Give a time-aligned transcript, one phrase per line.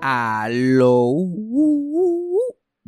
[0.00, 1.32] 阿罗呜
[1.92, 2.27] 呜。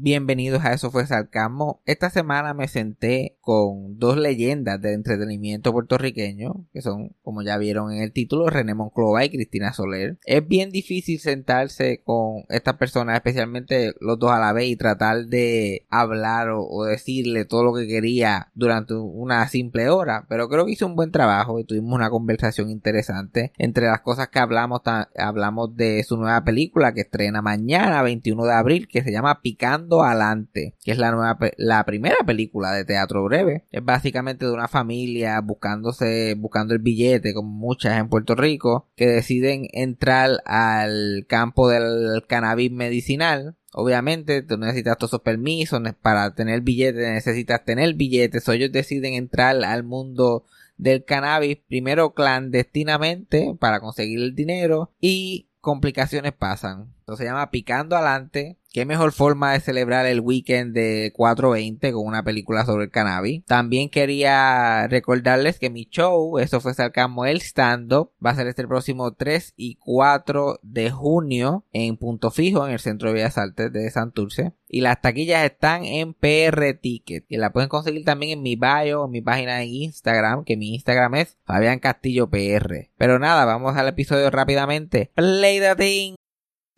[0.03, 1.83] Bienvenidos a Eso fue Sarcasmo.
[1.85, 7.93] Esta semana me senté con dos leyendas de entretenimiento puertorriqueño, que son, como ya vieron
[7.93, 10.19] en el título, René Monclova y Cristina Soler.
[10.25, 15.27] Es bien difícil sentarse con estas personas, especialmente los dos a la vez, y tratar
[15.27, 20.73] de hablar o, decirle todo lo que quería durante una simple hora, pero creo que
[20.73, 23.53] hice un buen trabajo y tuvimos una conversación interesante.
[23.59, 24.81] Entre las cosas que hablamos,
[25.19, 29.90] hablamos de su nueva película que estrena mañana, 21 de abril, que se llama Picando
[30.03, 33.67] Alante, que es la nueva, la primera película de teatro breve.
[33.71, 39.07] Es básicamente de una familia buscándose, buscando el billete, como muchas en Puerto Rico, que
[39.07, 46.61] deciden entrar al campo del cannabis medicinal Obviamente, tú necesitas todos esos permisos para tener
[46.61, 48.49] billetes, necesitas tener billetes.
[48.49, 50.45] Ellos deciden entrar al mundo
[50.77, 56.93] del cannabis primero clandestinamente para conseguir el dinero y complicaciones pasan.
[57.17, 58.57] Se llama Picando Adelante.
[58.73, 63.45] Qué mejor forma de celebrar el weekend de 420 con una película sobre el cannabis.
[63.45, 68.47] También quería recordarles que mi show, eso fue Sarcasmo el Stand Up, va a ser
[68.47, 73.39] este próximo 3 y 4 de junio en Punto Fijo, en el Centro de Bellas
[73.39, 74.53] Artes de Santurce.
[74.69, 77.25] Y las taquillas están en PR Ticket.
[77.29, 80.75] Y la pueden conseguir también en mi bio, en mi página de Instagram, que mi
[80.75, 81.81] Instagram es Fabián.
[81.81, 85.11] Pero nada, vamos al episodio rápidamente.
[85.17, 86.20] Play the thing.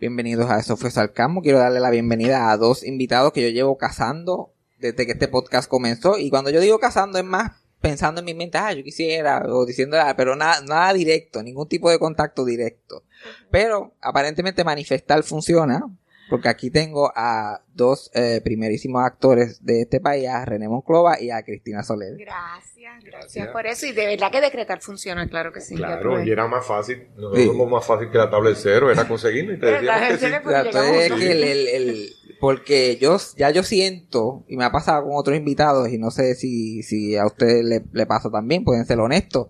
[0.00, 1.42] Bienvenidos a Eso fue Sarcasmo.
[1.42, 5.68] Quiero darle la bienvenida a dos invitados que yo llevo cazando desde que este podcast
[5.68, 6.18] comenzó.
[6.18, 7.50] Y cuando yo digo cazando es más
[7.80, 11.68] pensando en mi mente, ah, yo quisiera, o diciendo, ah, pero nada, nada directo, ningún
[11.68, 13.02] tipo de contacto directo.
[13.50, 15.82] Pero aparentemente manifestar funciona,
[16.28, 21.30] porque aquí tengo a dos eh, primerísimos actores de este país, a René Monclova y
[21.30, 22.16] a Cristina Soler.
[22.18, 23.86] Gracias, gracias, por eso.
[23.86, 25.76] Y de verdad que decretar funciona, claro que sí.
[25.76, 27.50] Claro, y era más fácil, no sí.
[27.70, 30.78] más fácil que la tabla de cero, era conseguirlo y te decíamos que sí.
[30.78, 32.08] es que el, el, el,
[32.40, 36.34] porque yo ya yo siento, y me ha pasado con otros invitados, y no sé
[36.34, 39.48] si, si a ustedes le, le pasa también, pueden ser honestos,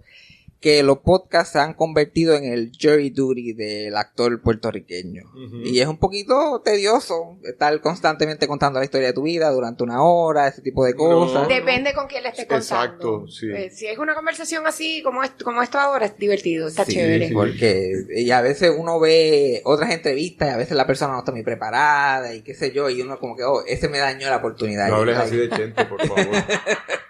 [0.60, 5.22] que los podcasts se han convertido en el jury duty del actor puertorriqueño.
[5.32, 5.66] Uh -huh.
[5.66, 10.02] Y es un poquito tedioso estar constantemente contando la historia de tu vida durante una
[10.02, 11.42] hora, ese tipo de cosas.
[11.42, 11.48] No.
[11.48, 12.64] Depende con quién le estés contando.
[12.74, 13.46] Exacto, sí.
[13.54, 16.94] Eh, si es una conversación así como, es, como esto ahora, es divertido, está sí,
[16.94, 17.28] chévere.
[17.28, 17.34] Sí.
[17.34, 21.30] Porque y a veces uno ve otras entrevistas y a veces la persona no está
[21.30, 24.38] muy preparada y qué sé yo, y uno como que, oh, ese me dañó la
[24.38, 24.88] oportunidad.
[24.88, 26.26] No hables así de Chente, por favor.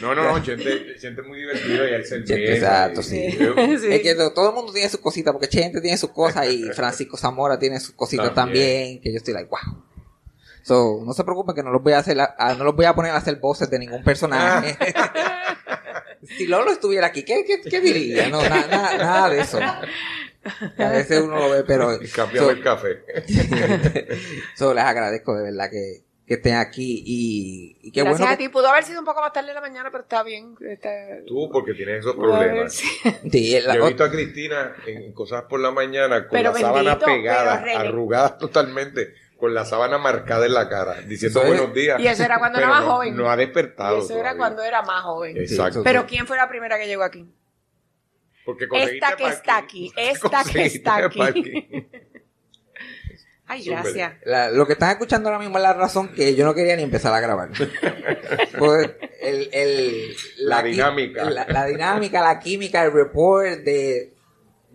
[0.00, 3.30] No, no, no, Chente, Chente es muy divertido y él se Chente, Exacto, sí.
[3.32, 3.86] sí.
[3.90, 7.16] Es que todo el mundo tiene sus cositas, porque Chente tiene sus cosas y Francisco
[7.16, 9.82] Zamora tiene sus cositas también, también que yo estoy like, wow.
[10.62, 12.94] So, no se preocupen que no los voy a hacer, a, no los voy a
[12.94, 14.76] poner a hacer voces de ningún personaje.
[16.22, 18.28] si Lolo estuviera aquí, ¿qué, qué, qué diría?
[18.28, 19.58] No, nada, nada, nada de eso.
[20.78, 21.98] A veces uno lo ve, pero...
[22.14, 23.02] Cambiame so, el café.
[24.56, 28.38] so, les agradezco de verdad que, que estén aquí y, y qué Gracias bueno a
[28.38, 28.48] ti.
[28.48, 30.54] Pudo haber sido un poco más tarde de la mañana, pero está bien.
[30.66, 30.88] Está...
[31.26, 32.72] Tú, porque tienes esos problemas.
[32.72, 32.86] Sí.
[33.30, 36.54] Sí, la, Yo he visto a Cristina en cosas por la mañana con pero la
[36.54, 42.00] bendito, sábana pegada, arrugada totalmente, con la sábana marcada en la cara, diciendo buenos días.
[42.00, 43.14] Y eso era cuando era más no- joven.
[43.14, 43.98] No ha despertado.
[43.98, 45.36] Y eso era cuando era más joven.
[45.36, 45.82] Exacto.
[45.84, 47.26] Pero ¿quién fue la primera que llegó aquí?
[48.46, 51.86] Porque Esta que está aquí, esta que está aquí.
[53.52, 54.14] Ay, gracias.
[54.24, 56.82] la- lo que están escuchando ahora mismo es la razón que yo no quería ni
[56.82, 57.50] empezar a grabar.
[58.58, 58.90] Pues
[59.20, 61.24] el, el, La dinámica.
[61.28, 64.14] La, la dinámica, la química, el report de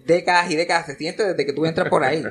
[0.06, 2.24] décadas y décadas se siente desde que tú entras por ahí.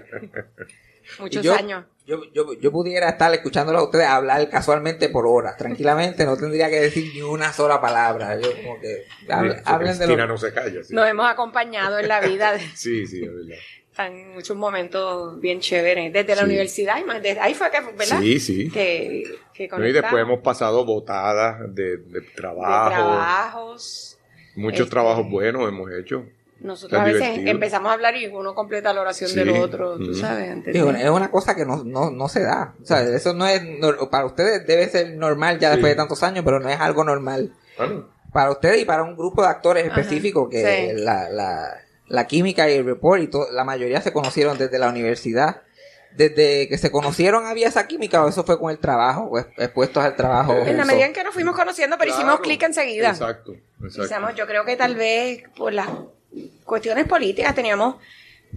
[1.18, 1.84] Muchos yo, años.
[2.06, 6.68] Yo, yo, yo pudiera estar escuchándolo a ustedes hablar casualmente por horas, tranquilamente, no tendría
[6.70, 8.38] que decir ni una sola palabra.
[8.40, 10.26] Yo como que hable- Sí, hablen de lo...
[10.28, 10.84] no se calla.
[10.84, 12.52] Sí, Nos hemos acompañado en la vida.
[12.52, 13.56] de- sí, sí, es verdad.
[13.98, 16.12] En muchos momentos bien chéveres.
[16.12, 16.46] Desde la Sí.
[16.48, 18.20] universidad, y más, desde ahí fue que, ¿verdad?
[18.20, 18.70] Sí, sí.
[18.70, 22.90] Que, que No, y después hemos pasado botadas de, de de trabajo.
[22.90, 24.18] trabajos.
[24.54, 26.24] Muchos Este, trabajos buenos hemos hecho.
[26.60, 27.50] Nosotros a veces divertido.
[27.50, 29.36] empezamos a hablar y uno completa la oración Sí.
[29.36, 30.50] del otro, tú sabes.
[30.50, 32.74] Antes de- es una cosa que no, no, no se da.
[32.82, 33.60] O sea, eso no es,
[34.10, 35.76] para ustedes debe ser normal ya Sí.
[35.76, 37.52] después de tantos años, pero no es algo normal.
[37.76, 41.00] Bueno, Para ustedes y para un grupo de actores específicos que sí.
[41.02, 41.68] la, la,
[42.08, 45.62] la química y el report y la mayoría se conocieron desde la universidad.
[46.16, 50.02] Desde que se conocieron había esa química o eso fue con el trabajo, pues expuestos
[50.02, 50.54] al trabajo.
[50.54, 53.10] en la medida en que nos fuimos conociendo, pero hicimos clic enseguida.
[53.10, 54.04] Exacto, exacto.
[54.04, 55.88] Hicimos- yo creo que tal vez por las
[56.64, 57.96] cuestiones políticas teníamos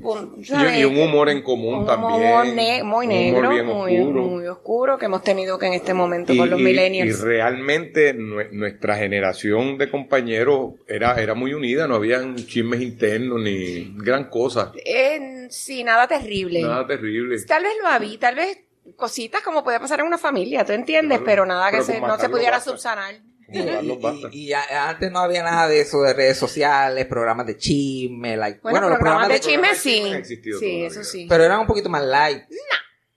[0.01, 0.43] un,
[0.77, 2.21] Y, un humor en común un también.
[2.31, 5.73] humor ne- muy Un humor negro, bien muy, muy oscuro que hemos tenido que en
[5.73, 7.19] este momento Y, con los y- millennials.
[7.19, 13.41] y realmente nue- nuestra generación de compañeros era, era muy unida, no habían chismes internos
[13.41, 14.71] ni gran cosa.
[14.85, 16.61] Eh, sí, nada terrible.
[16.61, 17.35] Nada terrible.
[17.45, 18.59] Tal vez lo había, tal vez
[18.95, 21.19] cositas como puede pasar en una familia, ¿tú entiendes?
[21.19, 23.15] Claro, pero nada que pero se- con no se pudiera subsanar.
[24.31, 28.79] Y, antes no había nada de eso de redes sociales, programas de chisme, like, Bueno,
[28.79, 29.89] bueno, los programas de chisme programas sí.
[29.93, 31.25] chisme han existido Sí, eso sí.
[31.29, 32.43] pero eran un poquito más light.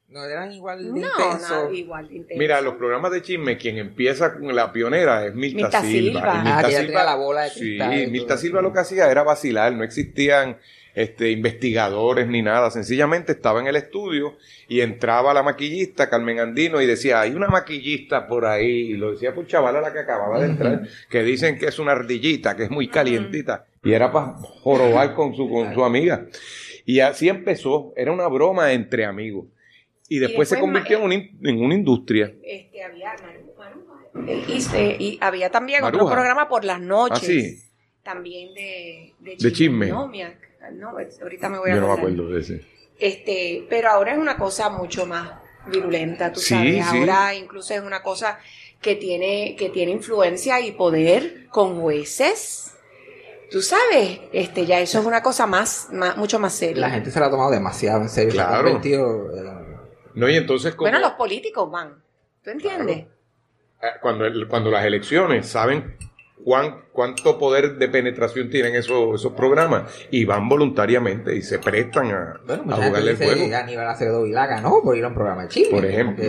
[0.09, 1.73] No, eran igual de no, intensos.
[1.73, 2.39] igual de intenso.
[2.39, 6.21] Mira, los programas de chisme, quien empieza con la pionera es Milta, Milta Silva.
[6.21, 6.33] Silva.
[6.35, 9.11] Ah, Milta que Silva- la bola de Sí, cristal y Milta Silva lo que hacía
[9.11, 10.59] era vacilar, no existían
[10.95, 14.37] este, investigadores ni nada, sencillamente estaba en el estudio
[14.69, 19.13] y entraba la maquillista Carmen Andino y decía, hay una maquillista por ahí, y lo
[19.13, 22.57] decía por chaval a la que acababa de entrar, que dicen que es una ardillita,
[22.57, 26.27] que es muy calientita, y era para jorobar con su, con su amiga.
[26.85, 29.47] Y así empezó, era una broma entre amigos.
[30.09, 32.33] Y después, se después convirtió en una, en una industria.
[32.43, 33.15] Este, había,
[34.75, 37.23] eh, y, había también otro programa por las noches.
[37.23, 37.63] Ah, sí.
[38.03, 39.91] También de, de De chisme.
[40.71, 42.65] No, es- ahorita me voy a Yo no me acuerdo de ese.
[42.99, 45.33] Este, pero ahora es una cosa mucho más
[45.67, 46.87] virulenta, tú Sí, sabes.
[46.91, 46.99] sí.
[46.99, 48.39] Ahora incluso es una cosa
[48.81, 52.75] que tiene, que tiene influencia y poder con jueces.
[53.51, 56.81] Tú sabes, este, ya eso es una cosa más, más mucho más seria.
[56.81, 58.31] La gente se lo ha tomado demasiado en serio.
[58.33, 58.65] Se Claro.
[58.65, 59.73] convertido en-
[60.15, 62.03] No, y entonces Bueno, los políticos van.
[62.43, 63.07] ¿Tú entiendes?
[63.83, 65.97] eh, cuando, el- cuando las elecciones saben
[66.45, 72.11] cuán, cuánto poder de penetración tienen esos, esos programas y van voluntariamente y se prestan
[72.11, 73.57] a, Bueno, a jugarle el juego.
[73.57, 74.81] Aníbal Acevedo Vilaga, ¿no?
[74.83, 75.75] Por ir a un programa de chisme.
[75.75, 76.25] Por ejemplo.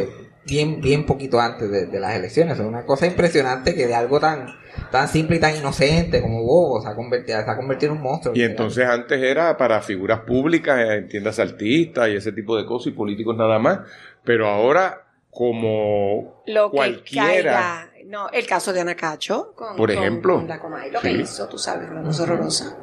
[0.45, 2.59] Bien, bien poquito antes de, de las elecciones.
[2.59, 4.47] Es una cosa impresionante que de algo tan,
[4.91, 8.03] tan simple y tan inocente como bobo se ha convertido, se ha convertido en un
[8.03, 8.35] monstruo.
[8.35, 12.87] Y entonces antes era para figuras públicas, eh, entiendas artistas y ese tipo de cosas
[12.87, 13.79] y políticos nada más.
[14.25, 17.92] Pero ahora, como Lo que cualquiera, caiga.
[18.05, 19.53] No, el caso de Ana Cacho.
[19.55, 20.35] Con, Por ejemplo.
[20.35, 22.77] con la Comay, lo que hizo, tú sabes, una cosa horrorosa.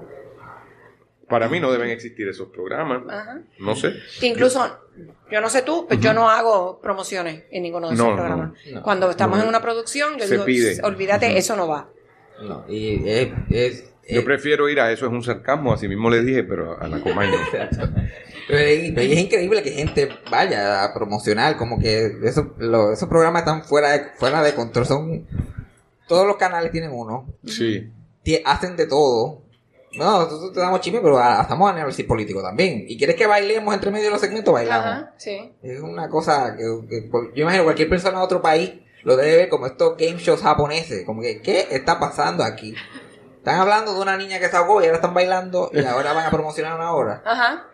[1.29, 3.03] para mí no deben existir esos programas.
[3.09, 3.41] Ajá.
[3.61, 3.93] No sé.
[4.19, 4.79] Que incluso,
[5.31, 8.53] yo no sé tú, pero yo no hago promociones en ninguno de esos No, programas.
[8.73, 8.83] no.
[8.83, 9.45] Cuando estamos No.
[9.45, 10.81] en una producción, yo Se digo, pide.
[10.83, 11.89] olvídate, eso no va.
[12.43, 16.11] No, y es, es- Yo es- prefiero ir a eso, es un sarcasmo, así mismo
[16.11, 17.37] le dije, pero a la Comay no.
[18.49, 23.63] Pero es, increíble que gente vaya a promocionar, como que esos, lo- esos programas están
[23.63, 24.87] fuera de, fuera de control.
[24.87, 25.25] Son,
[26.09, 27.89] todos los canales tienen uno, Sí.
[28.45, 29.43] Hacen de todo.
[29.97, 32.85] No, nosotros te damos chisme, pero a- estamos a análisis político también.
[32.89, 34.53] ¿Y quieres que bailemos entre medio de los segmentos?
[34.53, 34.85] Bailamos.
[34.87, 35.53] Ajá, sí.
[35.63, 38.73] Es una cosa que, que- yo imagino cualquier persona de otro país
[39.05, 41.05] lo debe ver como estos game shows japoneses.
[41.05, 42.75] Como que, ¿qué está pasando aquí?
[43.41, 46.27] Están hablando de una niña que se ahogó y ahora están bailando y ahora van
[46.27, 47.23] a promocionar una hora.
[47.25, 47.67] Ajá.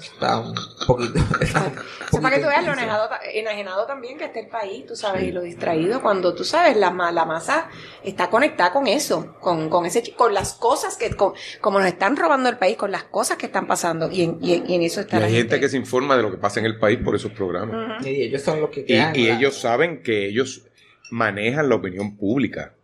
[0.00, 0.54] Está un
[0.86, 1.18] poquito.
[1.40, 1.72] Está
[2.12, 4.94] un para que tú veas lo enajenado, ta- enajenado también que esté el país, tú
[4.94, 7.68] sabes, y lo distraído, cuando tú sabes, la, ma- la masa
[8.04, 12.16] está conectada con eso, con, con ese con las cosas que, con- como nos están
[12.16, 14.82] robando el país, con las cosas que están pasando, y en, y en, y en
[14.82, 16.78] eso Y está la hay gente que se informa de lo que pasa en el
[16.78, 18.06] país por esos programas.
[18.06, 20.66] Y ellos son los que Y, crean y ellos saben que ellos
[21.10, 22.74] manejan la opinión pública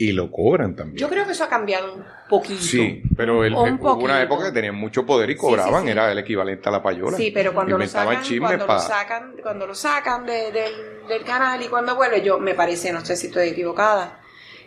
[0.00, 0.96] y lo cobran también.
[0.96, 2.60] Yo creo que eso ha cambiado un poquito.
[2.62, 5.86] Sí, pero el- Un hubo una época que tenían mucho poder y Sí, cobraban, sí,
[5.86, 5.90] sí.
[5.92, 7.16] era el equivalente a la payola.
[7.16, 10.72] Sí, pero cuando lo sacan, cuando pa- lo sacan, cuando lo sacan de- del,
[11.08, 14.20] del canal y cuando vuelve, yo me parece, no sé si estoy equivocada,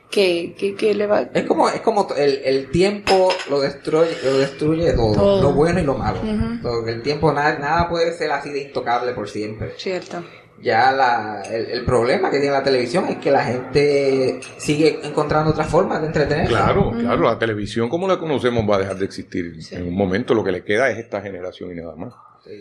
[0.10, 1.22] que, que, que le va...
[1.34, 5.42] Es como, es como el, el tiempo lo destruye, lo destruye todo, Todo.
[5.42, 6.20] lo bueno y lo malo.
[6.20, 6.62] Ujú.
[6.62, 9.72] Todo, el tiempo nada, nada puede ser así de intocable por siempre.
[9.78, 10.22] Cierto.
[10.62, 15.52] Ya la, el, el problema que tiene la televisión es que la gente sigue encontrando
[15.52, 16.52] otras formas de entretenerse.
[16.54, 19.76] Claro, claro, la televisión como la conocemos va a dejar de existir Sí.
[19.76, 20.34] en un momento.
[20.34, 22.14] Lo que le queda es esta generación y nada más.
[22.46, 22.52] Sí,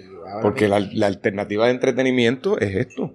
[0.42, 3.14] Porque la, la alternativa de entretenimiento es esto.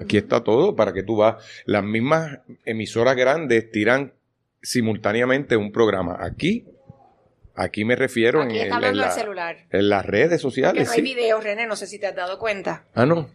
[0.00, 1.36] Aquí está todo para que tú vas.
[1.64, 4.12] Las mismas emisoras grandes tiran
[4.62, 6.66] simultáneamente un programa aquí,
[7.60, 9.56] Aquí me refiero Aquí en, está en hablando la- del celular.
[9.70, 10.86] en las redes Que sociales.
[10.86, 11.02] no hay sí.
[11.02, 12.84] videos, René, no sé si te has dado cuenta.
[12.94, 13.28] Ah, no.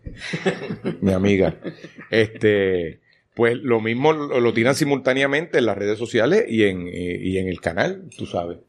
[1.02, 1.56] Mi amiga.
[2.10, 3.00] Este,
[3.36, 7.48] pues lo mismo lo, lo tiran simultáneamente en las redes sociales y en, y en
[7.48, 8.60] el canal, tú sabes.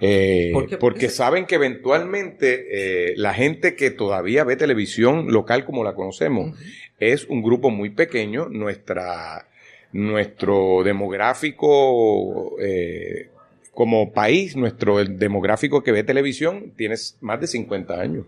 [0.00, 0.76] Eh, ¿Por qué?
[0.78, 2.66] porque saben que eventualmente
[3.10, 6.56] eh, la gente que todavía ve televisión local como la conocemos
[7.00, 8.48] es un grupo muy pequeño.
[8.48, 9.48] Nuestra,
[9.92, 13.30] nuestro demográfico eh,
[13.78, 18.26] como país, nuestro el demográfico que ve televisión tiene más de 50 años.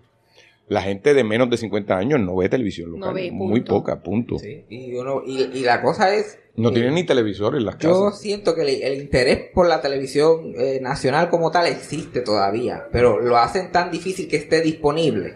[0.68, 3.08] La gente de menos de 50 años no ve televisión local.
[3.08, 4.38] No ve, muy poca, punto.
[4.38, 6.38] Sí, y, uno, y, y la cosa es...
[6.54, 8.20] No eh, tienen ni televisor en las Yo casas.
[8.20, 13.18] siento que el, el interés por la televisión eh, nacional como tal existe todavía, pero
[13.18, 15.34] lo hacen tan difícil que esté disponible.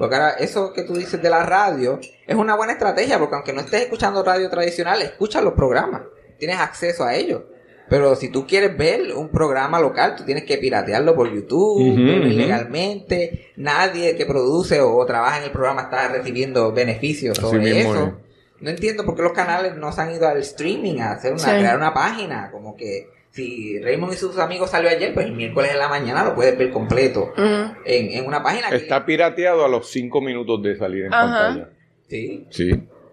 [0.00, 3.52] Porque ahora eso que tú dices de la radio es una buena estrategia, porque aunque
[3.52, 6.02] no estés escuchando radio tradicional, escuchas los programas,
[6.40, 7.42] tienes acceso a ellos.
[7.88, 11.80] Pero si tú quieres ver un programa local, tú tienes que piratearlo por YouTube,
[12.26, 13.52] ilegalmente.
[13.56, 18.04] Nadie que produce o trabaja en el programa está recibiendo beneficios Así sobre eso.
[18.06, 18.12] es.
[18.60, 21.42] No entiendo por qué los canales no se han ido al streaming a hacer una,
[21.42, 21.50] Sí.
[21.50, 25.72] crear una página, como que si Raymond y sus amigos salió ayer, pues el miércoles
[25.72, 29.68] en la mañana lo puedes ver completo en, en una página que- Está pirateado a
[29.68, 31.68] los 5 minutos de salir en pantalla.
[32.08, 32.46] Sí.
[32.50, 32.70] Sí.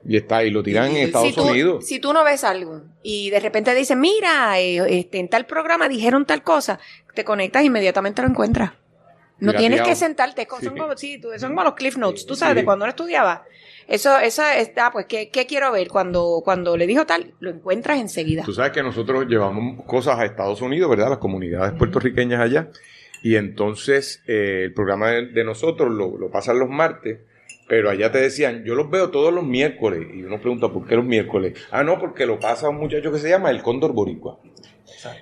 [0.08, 1.86] Y está, y lo tiran Y- en Estados si tú, Unidos.
[1.86, 5.88] Si tú no ves algo y de repente dicen, mira, eh, este, en tal programa
[5.88, 6.80] dijeron tal cosa,
[7.14, 8.72] te conectas e inmediatamente lo encuentras.
[9.40, 10.68] No tienes que sentarte, son, Sí.
[10.70, 12.60] como, sí, son como los cliff notes, tú sabes, Sí.
[12.60, 13.44] de cuando uno estudiaba.
[13.88, 15.88] Eso, esa está, pues, ¿qué, qué quiero ver?
[15.88, 18.44] Cuando, cuando le dijo tal, lo encuentras enseguida.
[18.44, 21.10] Tú sabes que nosotros llevamos cosas a Estados Unidos, ¿verdad?
[21.10, 22.70] Las comunidades puertorriqueñas allá.
[23.24, 27.20] Y entonces eh, el programa de, de nosotros lo, lo pasan los martes,
[27.72, 30.06] pero allá te decían, yo los veo todos los miércoles.
[30.14, 31.58] Y uno pregunta, ¿por qué los miércoles?
[31.72, 34.40] Ah, no, porque lo pasa un muchacho que se llama el Cóndor Boricua.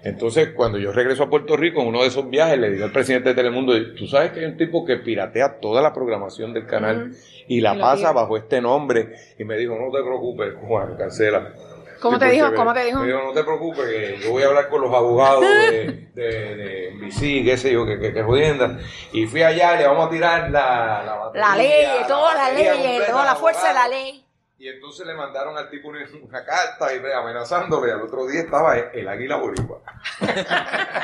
[0.04, 2.92] Entonces, cuando yo regreso a Puerto Rico, en uno de esos viajes, le digo al
[2.92, 6.66] presidente de Telemundo, tú sabes que hay un tipo que piratea toda la programación del
[6.66, 7.12] canal
[7.48, 9.14] y la Y pasa bajo este nombre.
[9.38, 11.54] Y me dijo, no te preocupes, Juan, cancela.
[12.02, 12.54] ¿Cómo Sí, te dijo?
[12.56, 13.00] ¿Cómo te dijo?
[13.00, 16.56] Me dijo, no te preocupes, que yo voy a hablar con los abogados de, de,
[16.56, 18.80] de NBC, qué sé yo, que, que, que jodienda.
[19.12, 21.04] Y fui allá, le vamos a tirar la...
[21.04, 24.26] La, La batería, ley, toda la ley, completa toda la fuerza de la ley.
[24.58, 27.94] Y entonces le mandaron al tipo una, una carta y amenazándole.
[27.94, 29.80] Al otro día estaba el, el águila boricua.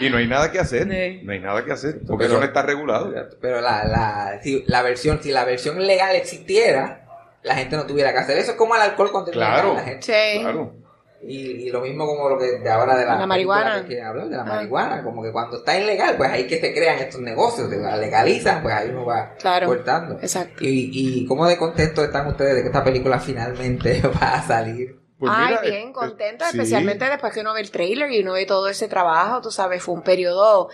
[0.00, 0.84] y no hay nada que hacer.
[0.84, 1.20] Sí.
[1.24, 1.96] No hay nada que hacer.
[2.06, 3.12] Porque Pero- eso no está regulado.
[3.40, 6.99] Pero la, la, si la versión, si la versión legal existiera,
[7.42, 8.52] la gente no tuviera que hacer eso.
[8.52, 9.74] Es como el alcohol cuando es Claro.
[9.74, 10.40] la gente- Sí.
[10.40, 10.74] Claro.
[11.22, 13.84] Y, y lo mismo como lo que de ahora de la, La marihuana.
[13.86, 14.46] que hablar, de la Ah.
[14.46, 15.02] marihuana.
[15.02, 17.68] Como que cuando está ilegal, pues ahí que se crean estos negocios.
[17.68, 19.66] Se la legalizan, pues ahí uno va Claro.
[19.66, 20.14] cortando.
[20.22, 20.64] Exacto.
[20.64, 24.98] Y, y cómo de contentos están ustedes de que esta película finalmente va a salir.
[25.18, 26.56] Pues Ay, mira, bien eh, contenta, sí.
[26.56, 29.82] especialmente después que uno ve el trailer y uno ve todo ese trabajo, tú sabes,
[29.82, 30.70] fue un periodo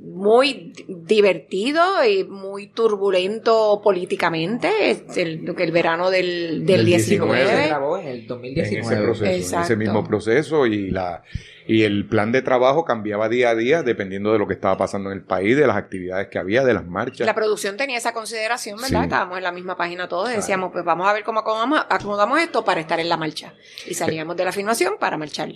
[0.00, 7.34] muy di- divertido y muy turbulento políticamente, es el, el verano del, del Del 19.
[7.36, 7.62] 19.
[7.62, 8.80] Se grabó en el en 2019.
[8.94, 9.64] ese proceso, en Exacto.
[9.64, 11.22] ese mismo proceso y la
[11.66, 15.10] y el plan de trabajo cambiaba día a día dependiendo de lo que estaba pasando
[15.10, 17.26] en el país, de las actividades que había, de las marchas.
[17.26, 19.00] La producción tenía esa consideración, ¿verdad?
[19.00, 19.04] Sí.
[19.04, 22.40] Estábamos en la misma página todos y decíamos, pues vamos a ver cómo acomodamos, acomodamos
[22.40, 23.52] esto para estar en la marcha.
[23.86, 25.50] Y salíamos de la filmación para marchar.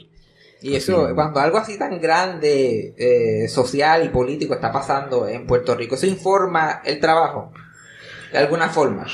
[0.62, 5.75] Y eso, cuando algo así tan grande, eh, social y político está pasando en Puerto
[5.75, 7.52] Rico, eso informa el trabajo,
[8.31, 9.07] de alguna forma.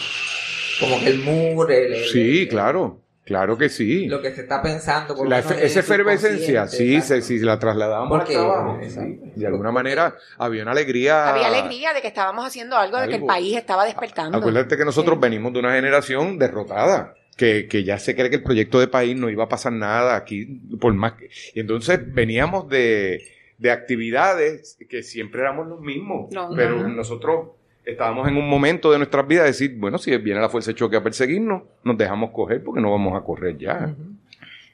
[0.81, 4.07] Como que el mur, el, el- Sí, el- claro, claro que sí.
[4.07, 5.17] lo que se está pensando.
[5.17, 10.15] por La esa efervescencia, sí, se, si la trasladamos al trabajo, sí, de alguna manera
[10.37, 11.31] había una alegría.
[11.31, 14.37] Había alegría de que estábamos haciendo algo, de que el país estaba despertando.
[14.39, 15.21] Acuérdate que nosotros Sí.
[15.23, 19.17] venimos de una generación derrotada, que, que ya se cree que el proyecto de país
[19.17, 21.31] no iba a pasar nada aquí, por más que...
[21.55, 23.23] Y entonces veníamos de,
[23.57, 26.89] de actividades que siempre éramos los mismos, No, pero no.
[26.89, 27.51] nosotros
[27.85, 30.75] estábamos en un momento de nuestras vidas de decir, bueno, si viene la fuerza de
[30.75, 33.95] choque a perseguirnos, nos dejamos coger porque no vamos a correr ya.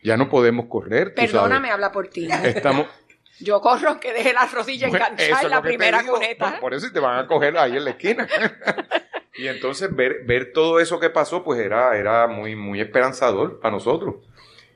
[0.03, 1.15] Ya no podemos correr.
[1.15, 1.71] Perdóname, sabes.
[1.73, 2.29] habla por ti.
[2.45, 2.87] Estamos,
[3.41, 6.15] Yo corro que deje la rodilla Bueno, enganchada eso en la primera digo.
[6.15, 6.51] cuneta.
[6.53, 8.29] Por- Por eso te van a coger ahí en la esquina.
[9.37, 13.73] y entonces ver, ver todo eso que pasó, pues era, era muy, muy esperanzador para
[13.75, 14.17] nosotros.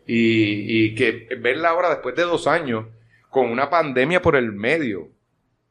[0.07, 2.87] Y, y que verla ahora después de dos años,
[3.31, 5.09] con una pandemia por el medio,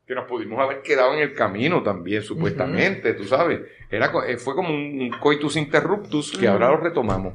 [0.06, 3.62] que nos pudimos haber quedado en el camino también, supuestamente, tú sabes.
[3.92, 7.34] Era, co- eh, fue como un, un coitus interruptus que ahora lo retomamos.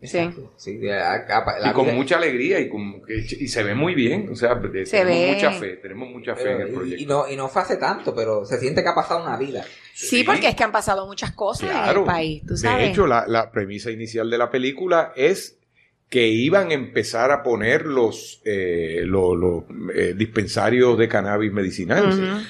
[0.00, 0.16] Sí.
[0.18, 0.52] Exacto.
[0.56, 1.26] Sí, la
[1.60, 4.28] la y con mucha alegría y, con, y se ve muy bien.
[4.30, 4.54] O sea,
[4.84, 5.32] Se tenemos ve.
[5.34, 7.02] mucha fe, tenemos mucha fe en el y, proyecto.
[7.02, 9.64] y no, y no fue hace tanto, pero se siente que ha pasado una vida.
[10.00, 12.84] Sí, porque es que han pasado muchas cosas en el país, tú sabes.
[12.84, 15.58] De hecho, la, la premisa inicial de la película es
[16.08, 22.46] que iban a empezar a poner los, eh, los, los, eh, dispensarios de cannabis medicinal.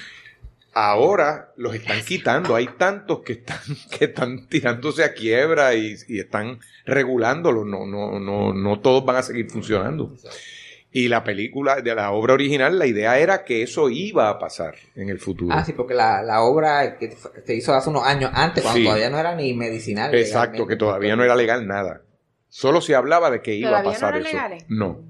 [0.73, 2.55] Ahora los están quitando.
[2.55, 3.59] Hay tantos que están,
[3.97, 7.65] que están tirándose a quiebra y, y están regulándolo.
[7.65, 10.15] No, no, no, no todos van a seguir funcionando.
[10.91, 14.73] Y la película, de la obra original, la idea era que eso iba a pasar
[14.95, 15.55] en el futuro.
[15.55, 17.15] Ah, sí, porque la, la obra que
[17.45, 18.85] se hizo hace unos años antes, cuando Sí.
[18.85, 20.13] todavía no era ni medicinal.
[20.15, 20.73] Exacto, legalmente.
[20.73, 22.01] que todavía no era legal nada.
[22.47, 24.27] Solo se hablaba de que iba a ¿Todavía no pasar eso.
[24.33, 24.65] legales?
[24.67, 25.03] No.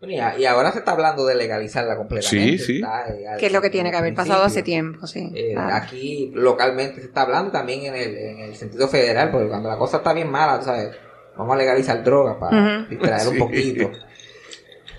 [0.00, 2.58] Y ahora se está hablando de legalizarla completamente.
[2.58, 2.80] Sí, sí.
[2.80, 5.28] Eh, Que es lo que tiene que haber pasado hace tiempo, sí.
[5.34, 5.74] Eh, Claro.
[5.74, 9.76] Aquí localmente se está hablando también en el, en el sentido federal, porque cuando la
[9.76, 10.90] cosa está bien mala, ¿sabes?
[11.36, 12.90] Vamos a legalizar drogas para Ujú.
[12.90, 13.28] distraer Sí.
[13.28, 13.90] un poquito.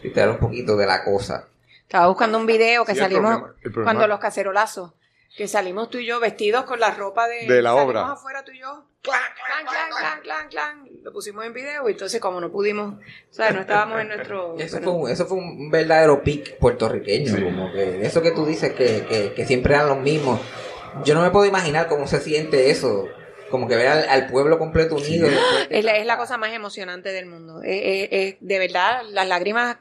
[0.04, 1.48] Distraer un poquito de la cosa.
[1.82, 4.92] Estaba buscando un video que Sí, el salimos problema- el problema- cuando los cacerolazos,
[5.36, 8.12] que salimos tú y yo vestidos con la ropa de, De la salimos obra.
[8.12, 11.94] afuera tú y yo, clan, clan, clan, clan, clan, clan, lo pusimos en video y
[11.94, 14.56] entonces como no pudimos, o sea, no estábamos en nuestro...
[14.60, 17.44] Eso bueno, fue, un, eso fue un verdadero pic puertorriqueño, Sí.
[17.44, 20.40] como que eso que tú dices que, que, que siempre eran los mismos.
[21.04, 23.08] Yo no me puedo imaginar cómo se siente eso,
[23.50, 25.28] como que ver al, al pueblo completo unido.
[25.70, 27.62] es, la, es la cosa más emocionante del mundo.
[27.64, 29.78] Eh, eh, eh, de verdad, las lágrimas...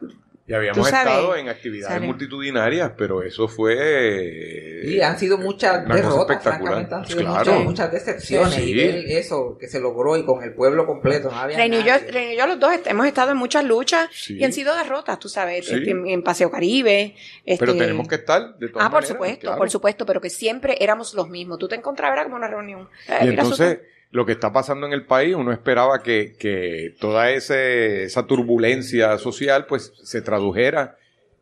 [0.48, 4.80] Y habíamos estado en actividades multitudinarias, pero eso fue.
[4.84, 6.58] Y han sido muchas derrotas, espectacular.
[6.86, 7.52] francamente, han sido Claro.
[7.52, 8.54] muchas, muchas decepciones.
[8.54, 8.72] Sí.
[8.72, 11.90] Y eso que se logró y con el pueblo completo, no había Reino y, yo,
[11.92, 12.10] nadie.
[12.10, 14.38] Reino yo los dos est- hemos estado en muchas luchas Sí.
[14.38, 15.74] y han sido derrotas, tú sabes, Sí.
[15.74, 17.14] este, en, en Paseo Caribe.
[17.44, 19.58] Pero este- tenemos que estar, de todas Ah, por maneras, supuesto, claro.
[19.58, 21.58] por supuesto, pero que siempre éramos los mismos.
[21.58, 22.88] Tú te encontrabas era como una reunión.
[23.08, 23.80] Eh, Y entonces.
[24.10, 29.18] Lo que está pasando en el país, uno esperaba que, que toda ese, esa turbulencia
[29.18, 30.96] social, pues, se tradujera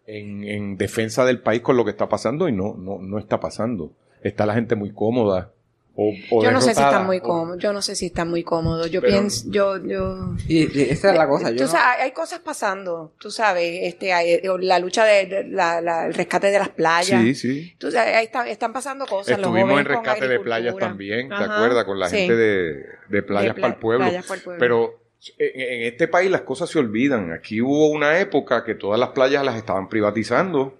[0.06, 3.40] en, en defensa del país con lo que está pasando y no, no, no está
[3.40, 3.92] pasando.
[4.22, 5.52] Está la gente muy cómoda.
[5.98, 7.58] O, o yo no sé si están muy o- cómodos.
[7.58, 8.90] Yo no sé si están muy cómodos.
[8.90, 10.34] Yo Pero- pienso, yo, yo.
[10.46, 11.50] Y, y esa es la cosa.
[11.50, 13.14] Yo tú no- sabes, hay cosas pasando.
[13.18, 16.68] Tú sabes, este, hay- eh, la lucha de, de- la, la- el rescate de las
[16.68, 17.22] playas.
[17.22, 17.74] Sí, sí.
[17.78, 19.38] Tú sabes, ahí están, están pasando cosas.
[19.38, 21.84] los Estuvimos en rescate de playas también, ¿te Ajá, acuerdas?
[21.86, 22.18] Con la sí.
[22.18, 24.04] gente de, de playas De para el pueblo.
[24.04, 24.60] Playas para el pueblo.
[24.60, 25.00] Pero
[25.38, 27.32] en, en este país las cosas se olvidan.
[27.32, 30.78] Aquí hubo una época que todas las playas las estaban privatizando.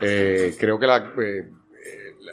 [0.00, 1.48] Eh, creo que la, eh,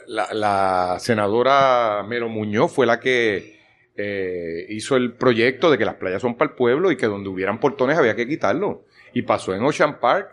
[0.06, 3.58] la, la senadora Melo Muñoz fue la que
[3.96, 7.28] eh, hizo el proyecto de que las playas son para el pueblo y que donde
[7.28, 8.84] hubieran portones había que quitarlo.
[9.12, 10.28] Y pasó en Ocean Park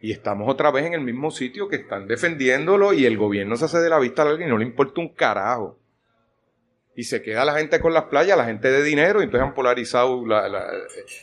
[0.00, 3.66] y estamos otra vez en el mismo sitio que están defendiéndolo y el gobierno se
[3.66, 5.78] hace de la vista larga y no le importa un carajo.
[6.94, 9.54] Y se queda la gente con las playas, la gente de dinero, y entonces han
[9.54, 10.66] polarizado la, la,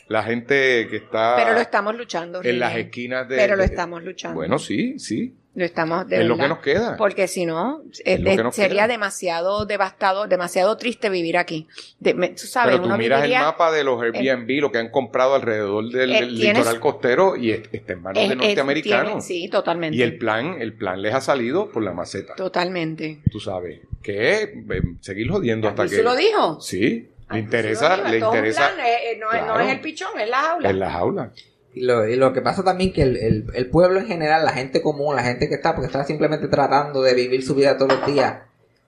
[0.08, 2.40] la gente que está Pero lo estamos luchando.
[2.42, 3.36] en las esquinas de...
[3.36, 4.34] Pero lo de- estamos luchando.
[4.34, 5.36] Bueno, sí, sí.
[5.52, 6.44] Lo estamos de es lo verdad.
[6.44, 6.96] que nos queda.
[6.96, 8.86] Porque si no, eh, lo eh, que sería queda.
[8.88, 11.66] demasiado devastador, demasiado triste vivir aquí.
[11.98, 14.70] De- me- tú sabes, Pero tú uno miras viviría- el mapa de los Airbnb, lo
[14.70, 18.22] que han comprado alrededor del, Eh, del tienes- litoral costero, y es- está en manos
[18.22, 19.26] eh, de eh, norteamericanos.
[19.26, 19.96] tiene- sí, totalmente.
[19.96, 22.36] y el plan, el plan les ha salido por la maceta.
[22.36, 23.18] Totalmente.
[23.32, 23.80] Tú sabes.
[24.04, 25.96] Que es eh, seguir jodiendo hasta ¿Y que...
[25.96, 26.60] se lo dijo?
[26.60, 27.08] Sí.
[27.32, 29.60] Le interesa, lo le es interesa plan, eh, eh, no, es- no Claro.
[29.60, 30.70] es el pichón, es la jaula.
[30.70, 31.32] en la jaula.
[31.72, 34.52] Y lo, y lo que pasa también que el, el- el pueblo en general, la
[34.52, 37.92] gente común, la gente que está, porque está simplemente tratando de vivir su vida todos
[37.98, 38.40] los días,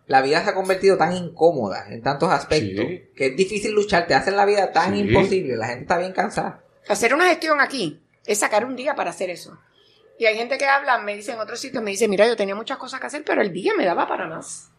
[0.08, 3.02] la vida se ha convertido tan incómoda en tantos aspectos Sí.
[3.14, 5.00] que es difícil luchar, te hacen la vida tan Sí.
[5.00, 6.64] imposible, la gente está bien cansada.
[6.88, 9.56] Hacer una gestión aquí es sacar un día para hacer eso.
[10.18, 12.54] Y hay gente que habla, me dice en otros sitios, me dice, mira, yo tenía
[12.56, 14.70] muchas cosas que hacer, pero el día me daba para más.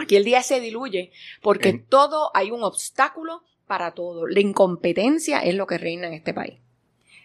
[0.00, 1.10] Aquí el día se diluye
[1.42, 4.26] porque En- todo, hay un obstáculo para todo.
[4.26, 6.60] La incompetencia es lo que reina en este país.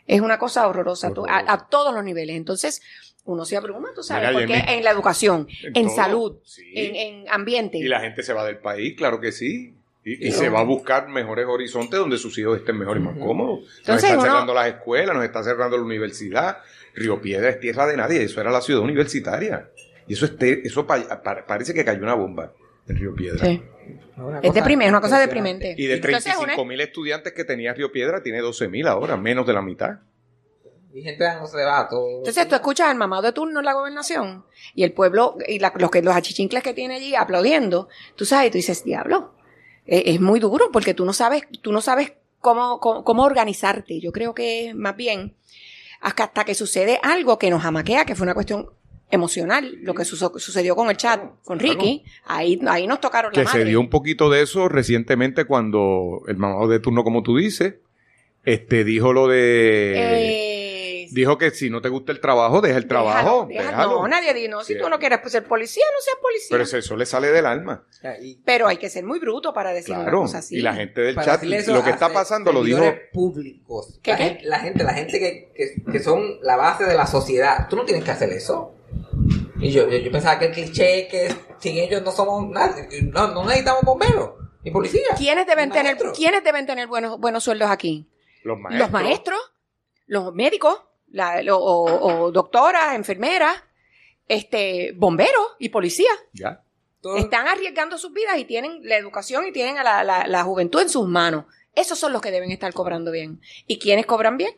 [0.09, 2.35] Es una cosa horrorosa, a, todos los niveles.
[2.35, 2.81] Entonces,
[3.25, 6.63] uno se abruma, tú sabes, Mira, porque en la educación, en en, todo, salud, sí.
[6.73, 7.77] en, en ambiente.
[7.77, 9.75] Y la gente se va del país, claro que sí.
[10.03, 13.59] Y, se va a buscar mejores horizontes donde sus hijos estén mejor y más cómodos.
[13.59, 16.57] Nos Entonces, están uno- cerrando las escuelas, nos están cerrando la universidad.
[16.95, 19.69] Río Piedra es tierra de nadie, eso era la ciudad universitaria.
[20.07, 22.51] Y eso, este, eso pa- pa- parece que cayó una bomba
[22.87, 23.45] en Río Piedra.
[23.45, 23.61] Sí.
[24.17, 25.75] Una Es deprimente, es una cosa deprimente.
[25.77, 29.17] Y de Entonces, 35 una- mil estudiantes que tenía Río Piedra, tiene 12 mil ahora,
[29.17, 29.99] menos de la mitad.
[30.93, 32.17] Y gente no se va todo.
[32.17, 35.71] Entonces tú escuchas al mamado de turno en la gobernación y el pueblo y la-
[35.75, 39.33] los que los achichincles que tiene allí aplaudiendo, tú sabes, y tú dices, diablo,
[39.85, 43.99] es, es muy duro porque tú no sabes, tú no sabes cómo, cómo, cómo organizarte.
[43.99, 45.35] Yo creo que más bien
[46.01, 48.69] hasta, hasta que sucede algo que nos amaquea, que fue una cuestión
[49.11, 53.47] emocional, lo que sucedió con el chat, con Ricky, ahí, ahí nos tocaron la Que
[53.47, 53.69] se madre.
[53.69, 57.75] dio un poquito de eso recientemente cuando el mamado de turno, como tú dices,
[58.43, 59.93] este dijo lo de...
[59.95, 60.45] Eh,
[61.11, 63.47] Dijo que si no te gusta el trabajo, deja el trabajo.
[63.47, 63.67] Déjalo, déjalo.
[63.87, 64.01] déjalo.
[64.03, 64.79] No, nadie dice, no, si Sí.
[64.79, 66.47] tú no quieres ser policía, no seas policía.
[66.51, 67.83] Pero Pero, eso, le sale del alma.
[68.67, 70.21] hay que ser muy bruto para decir una Claro.
[70.21, 70.57] cosa así.
[70.57, 72.83] Y la gente del Para chat, eso lo que está se- pasando lo dijo.
[73.11, 73.99] públicos.
[74.03, 74.23] ¿Qué, la, qué?
[74.23, 77.67] Gente, la gente, la gente que, que, que son la base de la sociedad.
[77.71, 78.75] Tú no tienes que hacer eso.
[79.59, 82.87] Y yo, yo, yo pensaba que el cliché es que sin ellos no somos nadie.
[83.11, 84.31] No, no necesitamos bomberos
[84.63, 85.01] ni policía.
[85.17, 86.17] ¿Quiénes deben tener, maestros.
[86.17, 88.07] ¿quiénes deben tener buenos, buenos sueldos aquí?
[88.43, 88.79] Los maestros.
[88.79, 89.39] Los maestros,
[90.07, 93.53] los médicos, la- lo- o, o doctoras, enfermeras,
[94.27, 96.13] este, bomberos y policías.
[96.33, 96.63] Ya.
[97.01, 100.43] Todo- Están arriesgando sus vidas y tienen la educación y tienen a la, la- la
[100.43, 101.45] juventud en sus manos.
[101.75, 103.41] Esos son los que deben estar cobrando bien.
[103.67, 104.51] ¿Y quiénes cobran bien?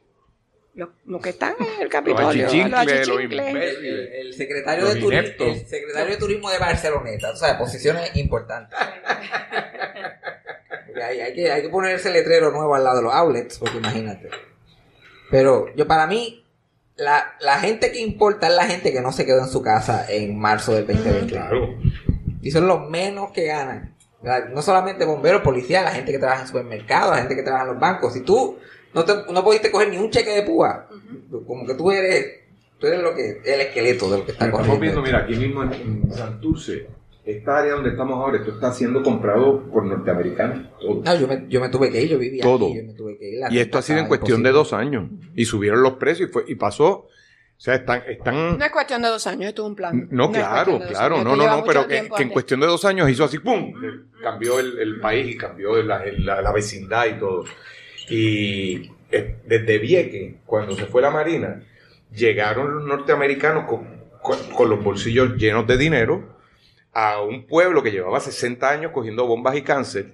[0.74, 2.48] Los, los que están en el Capitolio.
[2.48, 2.72] achichincles,
[3.08, 3.48] los achichincles.
[3.48, 4.10] el, imbéciles.
[4.14, 8.80] el secretario Los de turismo, el secretario de turismo de Barceloneta, o sea, posiciones importantes.
[10.88, 13.58] Porque hay, hay que, hay que poner ese letrero nuevo al lado de los outlets,
[13.58, 14.30] porque imagínate.
[15.30, 16.46] Pero yo para mí,
[16.98, 20.06] la, la gente que importa es la gente que no se quedó en su casa
[20.10, 21.34] en marzo del 2020.
[21.34, 21.78] Claro.
[22.42, 23.96] Y son los menos que ganan.
[24.54, 27.72] No solamente bomberos, policías, la gente que trabaja en supermercados, la gente que trabaja en
[27.72, 28.14] los bancos.
[28.14, 28.60] Si tú
[28.94, 30.88] no, te, no pudiste coger ni un cheque de púa,
[31.48, 32.42] como que tú eres,
[32.80, 34.82] tú eres lo que, el esqueleto de lo que está Estamos corriendo.
[34.82, 36.88] viendo, mira, aquí mismo en, en Santurce,
[37.24, 40.68] esta área donde estamos ahora, esto está siendo comprado por norteamericanos.
[40.80, 41.02] todo.
[41.06, 42.66] No, yo me, yo me tuve que ir, yo vivía Todo.
[42.68, 43.40] aquí, yo me tuve que ir.
[43.40, 45.08] La Y esto ha sido en cuestión de dos años.
[45.36, 46.90] Y subieron los precios y, fue, y pasó.
[46.92, 48.02] O sea, están.
[48.08, 50.08] están No es cuestión de dos años, esto es un plan.
[50.10, 51.16] no, claro, claro.
[51.18, 53.72] años, No, no, no, pero que, en cuestión de dos años hizo así, ¡pum!
[54.24, 57.44] Cambió el, el país y cambió la, la- la vecindad y todo.
[58.12, 61.64] Y eh, desde Vieques, cuando se fue la Marina,
[62.14, 63.88] llegaron los norteamericanos con,
[64.22, 66.38] con- con los bolsillos llenos de dinero
[66.94, 70.08] a un pueblo que llevaba 60 años cogiendo bombas y cáncer,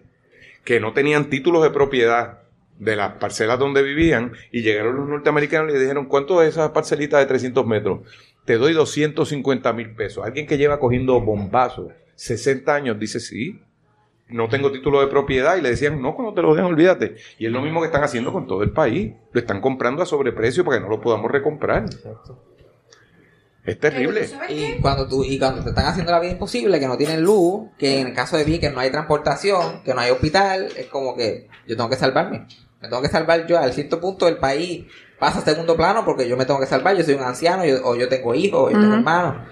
[0.64, 2.40] que no tenían títulos de propiedad
[2.78, 6.72] de las parcelas donde vivían, y llegaron los norteamericanos y le dijeron, ¿cuánto es esa
[6.74, 8.02] parcelita de 300 metros?
[8.46, 10.24] Te doy 250 mil pesos.
[10.24, 13.60] Alguien que lleva cogiendo bombazos 60 años dice, sí,
[14.30, 17.16] no tengo título de propiedad, y le decían, no, cuando te lo den, olvídate.
[17.38, 19.13] Y es lo mismo que están haciendo con todo el país.
[19.32, 21.86] Lo están comprando a sobreprecio para que no lo podamos recomprar.
[23.66, 24.22] Es terrible.
[24.22, 26.98] Pero, ¿sabes Y cuando tú, y cuando te están haciendo la vida imposible, que no
[26.98, 30.70] tienen luz, que en el caso de Vieques no hay transportación, que no hay hospital,
[30.78, 32.48] es como que yo tengo que salvarme.
[32.82, 33.58] Me tengo que salvar yo.
[33.58, 34.86] Al cierto punto del país
[35.20, 36.96] pasa a segundo plano porque yo me tengo que salvar.
[36.96, 39.48] Yo soy un anciano, yo- o yo tengo hijos, o yo tengo hermanos.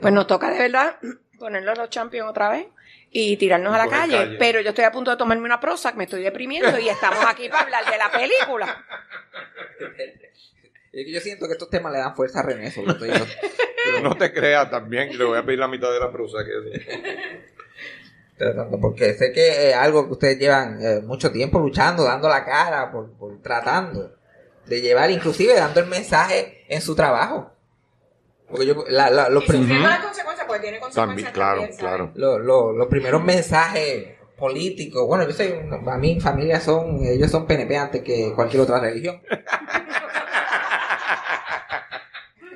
[0.00, 0.96] Pues nos toca de verdad
[1.38, 2.66] ponerlos los champions otra vez
[3.10, 4.16] y tirarnos a la calle.
[4.16, 4.36] calle.
[4.38, 7.48] Pero yo estoy a punto de tomarme una Prozac, me estoy deprimiendo y estamos aquí
[7.48, 8.84] para hablar de la película.
[10.92, 12.70] Yo siento que estos temas le dan fuerza a René.
[12.72, 13.06] sobre todo.
[13.06, 16.50] Yo- No te creas también, le voy a pedir la mitad de la prosa que
[18.36, 22.44] tratando, porque sé que es algo que ustedes llevan eh, mucho tiempo luchando, dando la
[22.44, 24.16] cara, por, por tratando
[24.66, 27.52] de llevar, inclusive dando el mensaje en su trabajo.
[28.50, 31.68] Porque yo, la- la- los, Y prim- sufriendo las consecuencias, porque tiene consecuencias También, claro,
[31.78, 32.10] claro.
[32.14, 35.54] lo- lo- los primeros mensajes políticos, bueno, yo soy,
[35.86, 39.20] a mi familia son, ellos son PNP antes que cualquier otra religión.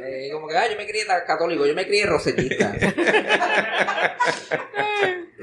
[0.07, 2.75] Eh, como que, ah, yo me crié católico, yo me crié rosellista.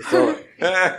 [0.10, 0.36] So,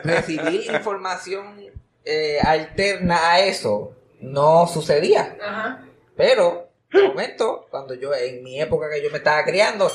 [0.04, 1.60] recibir información
[2.04, 5.36] eh, alterna a eso no sucedía.
[5.44, 5.84] Ajá.
[6.16, 9.90] Pero, de momento, cuando yo, en mi época que yo me estaba criando,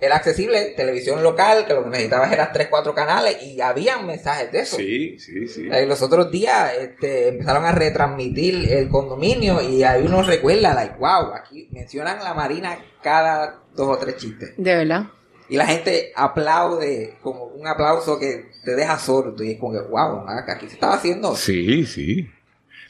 [0.00, 4.52] era accesible, televisión local, que lo que necesitabas eran 3, 4 canales y había mensajes
[4.52, 4.76] de eso.
[4.76, 5.68] Sí, sí, sí.
[5.72, 10.96] Eh, los otros días este, empezaron a retransmitir el condominio y ahí uno recuerda, like,
[10.98, 14.52] wow, aquí mencionan la Marina cada dos o tres chistes.
[14.56, 15.06] De verdad.
[15.48, 19.42] Y la gente aplaude, como un aplauso que te deja sordo.
[19.44, 21.36] Y es como que, wow, aquí se estaba haciendo.
[21.36, 22.28] Sí, sí.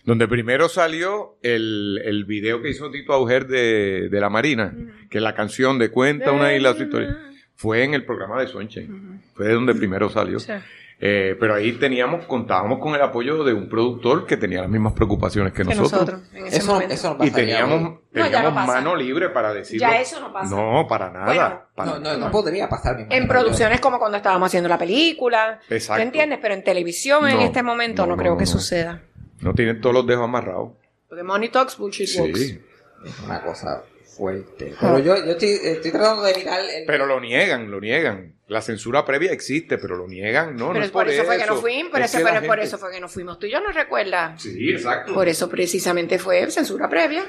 [0.07, 4.73] Donde primero salió el, el video que hizo Tito Auger de, de la Marina,
[5.11, 7.19] que es la canción de Cuenta una isla su historia,
[7.57, 9.21] fue en el programa de Sunshine.
[9.35, 10.39] Fue de donde primero salió.
[10.39, 10.53] Sí.
[10.99, 14.95] Eh, pero ahí teníamos, contábamos con el apoyo de un productor que tenía las mismas
[14.95, 15.93] preocupaciones que, Que nosotros.
[15.93, 16.95] nosotros, en ese Eso, momento.
[16.95, 17.81] eso no Y pasaría teníamos.
[17.83, 18.67] No, teníamos no pasa.
[18.73, 19.87] mano libre para decirlo.
[19.89, 20.57] Ya eso no pasa.
[20.57, 21.27] No, para nada.
[21.27, 23.09] Bueno, para- No, no, no podría pasar.
[23.11, 25.61] En producciones como cuando estábamos haciendo la película.
[25.69, 25.99] Exacto.
[25.99, 26.39] ¿Me entiendes?
[26.41, 28.51] Pero en televisión en este momento no, no, no, creo no, que no.
[28.51, 29.03] suceda.
[29.41, 30.73] No tienen todos los dedos amarrados.
[31.09, 32.41] Porque money talks, bullshit walks.
[32.41, 32.61] Sí.
[33.05, 33.85] Es una cosa
[34.17, 34.75] fuerte.
[34.81, 36.87] Pero yo, yo estoy, estoy tratando de evitar el...
[36.87, 38.35] Pero lo niegan, lo niegan.
[38.49, 40.57] La censura previa existe, pero lo niegan.
[40.57, 42.79] No, no pero es por eso, fue que no fuimos, por, Es que por eso
[42.79, 43.39] fue que no fuimos.
[43.39, 44.41] Tú y yo no recuerdas.
[44.43, 45.13] Sí, exacto.
[45.15, 47.25] Por eso precisamente fue censura previa.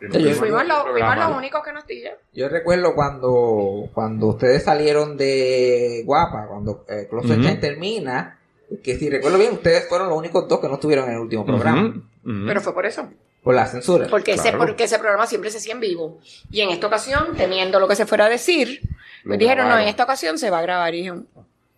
[0.00, 1.28] Yo- Fuimos, Programa.
[1.28, 2.14] los únicos que nos tillan.
[2.32, 7.40] Yo recuerdo cuando, cuando ustedes salieron de Guapa, cuando eh, Close Ujú.
[7.42, 8.40] Friends termina,
[8.82, 11.44] que si recuerdo bien, ustedes fueron los únicos dos que no estuvieron en el último
[11.44, 11.94] programa.
[12.24, 13.08] Pero fue por eso.
[13.42, 14.06] Por la censura.
[14.08, 16.20] Porque, ese, porque ese programa siempre se hacía en vivo.
[16.50, 18.80] Y en esta ocasión, temiendo lo que se fuera a decir,
[19.24, 20.94] Lo me dijeron, no, en esta ocasión se va a grabar.
[20.94, 21.12] Y dije,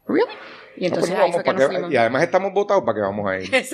[0.06, 0.32] ¿really?
[0.76, 1.92] Y No, entonces pues ahí fue que ¿para nos fuimos.
[1.92, 3.66] Y además estamos votados para que vamos a ir.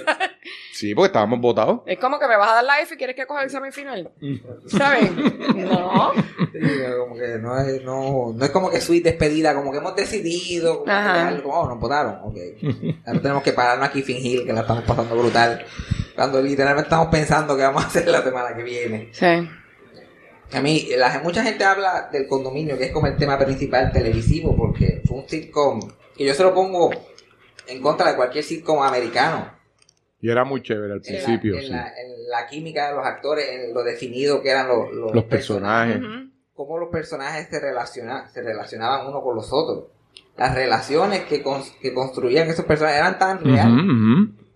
[0.72, 1.80] Sí, porque estábamos votados.
[1.84, 4.10] Es como que me vas a dar live y quieres que coja el examen final.
[4.20, 4.36] Mm.
[4.66, 5.10] ¿Sabes?
[5.54, 6.12] No.
[6.98, 10.80] Como que no es, no, no es como que sweet despedida, como que hemos decidido,
[10.80, 11.28] como que Ajá.
[11.28, 12.36] algo, oh, nos votaron, ok.
[13.06, 15.64] Ahora tenemos que pararnos aquí y fingir que la estamos pasando brutal.
[16.14, 19.08] Cuando literalmente estamos pensando que vamos a hacer la semana que viene.
[19.12, 19.48] Sí.
[20.52, 24.56] A mí, la, mucha gente habla del condominio, que es como el tema principal televisivo,
[24.56, 25.80] porque fue un sitcom
[26.20, 26.90] que yo se lo pongo
[27.66, 29.50] en contra de cualquier sitcom americano.
[30.20, 31.68] Y era muy chévere al En la- principio, en, sí.
[31.70, 35.24] la, en la química de los actores, en lo definido que eran los, los, Los
[35.24, 35.98] personajes.
[36.54, 39.85] Cómo los personajes se, relaciona, se relacionaban uno con los otros.
[40.37, 41.42] Las relaciones que,
[41.80, 43.85] que construían esos personajes eran tan reales.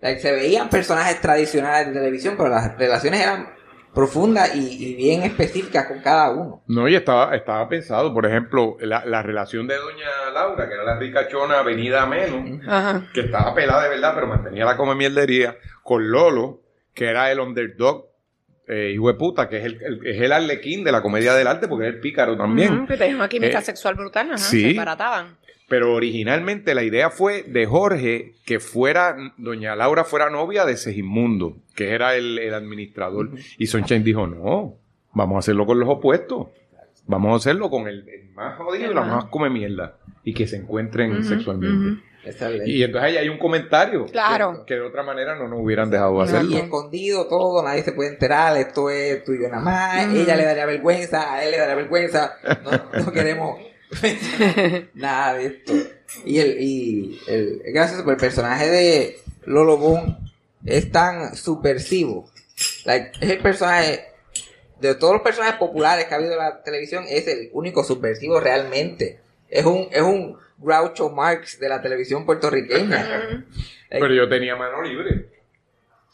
[0.01, 3.49] Like, se veían personajes tradicionales de televisión, pero las relaciones eran
[3.95, 6.61] profundas y, y bien específicas con cada uno.
[6.67, 10.83] No, y estaba, estaba pensado, por ejemplo, la, la relación de doña Laura, que era
[10.83, 13.07] la ricachona venida a menos, Ajá.
[13.13, 16.61] que estaba pelada de verdad, pero mantenía la come mierdería, con Lolo,
[16.93, 18.05] que era el underdog,
[18.67, 21.47] eh, hijo de puta, que es el, el- es el arlequín de la comedia del
[21.47, 22.85] arte, porque es el pícaro también.
[22.87, 24.27] Que tenía una química Eh, sexual brutal.
[24.27, 24.37] Ajá.
[24.37, 24.71] sí.
[24.71, 25.37] Se barataban.
[25.67, 31.57] Pero originalmente la idea fue de Jorge que fuera, doña Laura fuera novia de Segismundo,
[31.75, 33.31] que era el, el administrador.
[33.57, 34.75] Y Sunshine dijo, no,
[35.13, 36.47] vamos a hacerlo con los opuestos.
[37.07, 39.95] Vamos a hacerlo con el, el más jodido y la más come mierda.
[40.23, 42.01] Y que se encuentren sexualmente.
[42.65, 44.05] Y entonces ahí hay un comentario.
[44.07, 44.65] Claro.
[44.65, 46.21] Que, que de otra manera no nos hubieran dejado No.
[46.21, 46.51] hacerlo.
[46.51, 50.65] Y escondido todo, nadie se puede enterar, esto es tuyo nada más, ella le daría
[50.65, 53.59] vergüenza, a él le daría vergüenza, no, no queremos
[54.93, 55.73] nada de esto.
[56.25, 60.17] Y el, y el, gracias por el personaje de Lolo Boom
[60.65, 62.29] es tan subversivo.
[62.85, 64.05] Like, es el personaje,
[64.79, 68.39] de todos los personajes populares que ha habido en la televisión, es el único subversivo
[68.39, 69.19] realmente.
[69.49, 73.45] Es un, es un Groucho Marx de la televisión puertorriqueña.
[73.89, 75.34] Pero yo tenía mano libre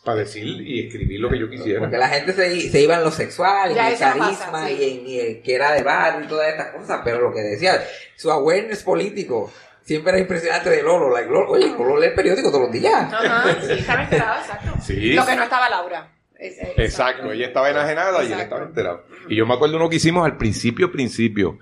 [0.04, 1.80] para decir y escribir lo que yo quisiera.
[1.80, 4.68] Porque la gente se, se iba en lo sexual, y Ya en el carisma, pasa,
[4.68, 4.74] sí.
[4.80, 7.42] y en y el que era de bar y todas estas cosas, pero lo que
[7.42, 7.80] decía,
[8.16, 9.52] su awareness político
[9.84, 11.12] siempre era impresionante de Lolo.
[11.12, 12.94] Like, Lolo oye, Lolo lee el periódico todos los días.
[13.14, 13.56] Ajá.
[13.62, 14.74] Sí, estaba enterada, exacto.
[14.82, 15.14] Sí.
[15.14, 16.12] Lo que no estaba Laura.
[16.40, 18.44] Es- es- Exacto, ella estaba enajenada y él Exacto.
[18.56, 19.06] estaba enterado.
[19.30, 21.60] Y yo me acuerdo uno que hicimos al principio, principio,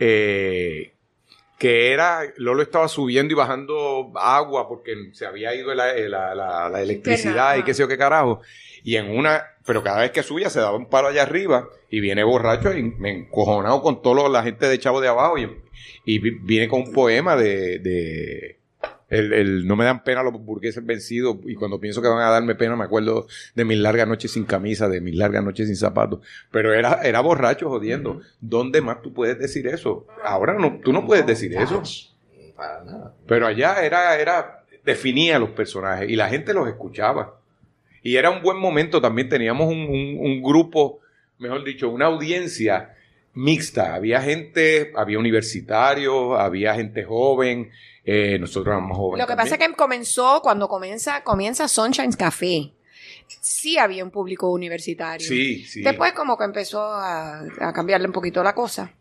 [0.00, 0.92] eh,
[1.58, 6.68] que era, Lolo estaba subiendo y bajando agua porque se había ido la, la- la-
[6.68, 8.40] la electricidad y qué sé yo qué carajo.
[8.84, 12.00] Y en una, pero cada vez que subía se daba un palo allá arriba y
[12.00, 15.50] viene borracho y me encojonado con toda la gente de Chavo de abajo y,
[16.04, 18.55] y vi- viene con un poema de, de
[19.08, 22.30] el, el no me dan pena los burgueses vencidos y cuando pienso que van a
[22.30, 25.76] darme pena me acuerdo de mis largas noches sin camisa, de mis largas noches sin
[25.76, 26.20] zapatos.
[26.50, 28.20] Pero era, era borracho jodiendo.
[28.40, 30.06] ¿Dónde más tú puedes decir eso?
[30.24, 31.82] Ahora no, tú no puedes decir eso.
[32.56, 33.14] Para nada.
[33.26, 37.38] Pero allá era, era, definía los personajes y la gente los escuchaba.
[38.02, 41.00] Y era un buen momento también, teníamos un, un- un grupo,
[41.38, 42.94] mejor dicho, una audiencia
[43.34, 43.94] mixta.
[43.94, 47.70] Había gente, había universitarios, había gente joven,
[48.06, 49.22] eh, nosotros éramos jóvenes.
[49.24, 52.72] Lo que pasa es que comenzó, cuando comienza, comienza Sunshine's Café.
[53.40, 55.26] Sí había un público universitario.
[55.26, 55.82] Sí, sí.
[55.82, 58.92] Después como que empezó a, a cambiarle un poquito la cosa.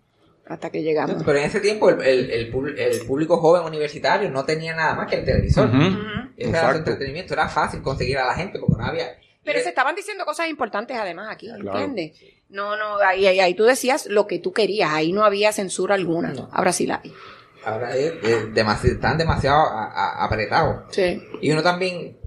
[0.47, 1.23] Hasta que llegamos.
[1.23, 4.93] Pero en ese tiempo el, el, el pub- el público joven universitario no tenía nada
[4.93, 5.67] más que el televisor.
[5.69, 5.77] Ujú.
[5.77, 6.77] Ese era su Exacto.
[6.77, 9.17] entretenimiento, era fácil conseguir a la gente porque no había...
[9.43, 11.79] Pero se estaban diciendo cosas importantes además aquí, Claro.
[11.79, 12.19] ¿entiendes?
[12.49, 15.95] No, no, ahí, ahí, ahí tú decías lo que tú querías, ahí no había censura
[15.95, 16.31] alguna.
[16.33, 16.49] No.
[16.51, 17.11] Ahora sí la hay.
[17.65, 20.83] Ahora es, es demasi- están demasiado a- a- apretados.
[20.91, 21.21] Sí.
[21.41, 22.17] Y uno también,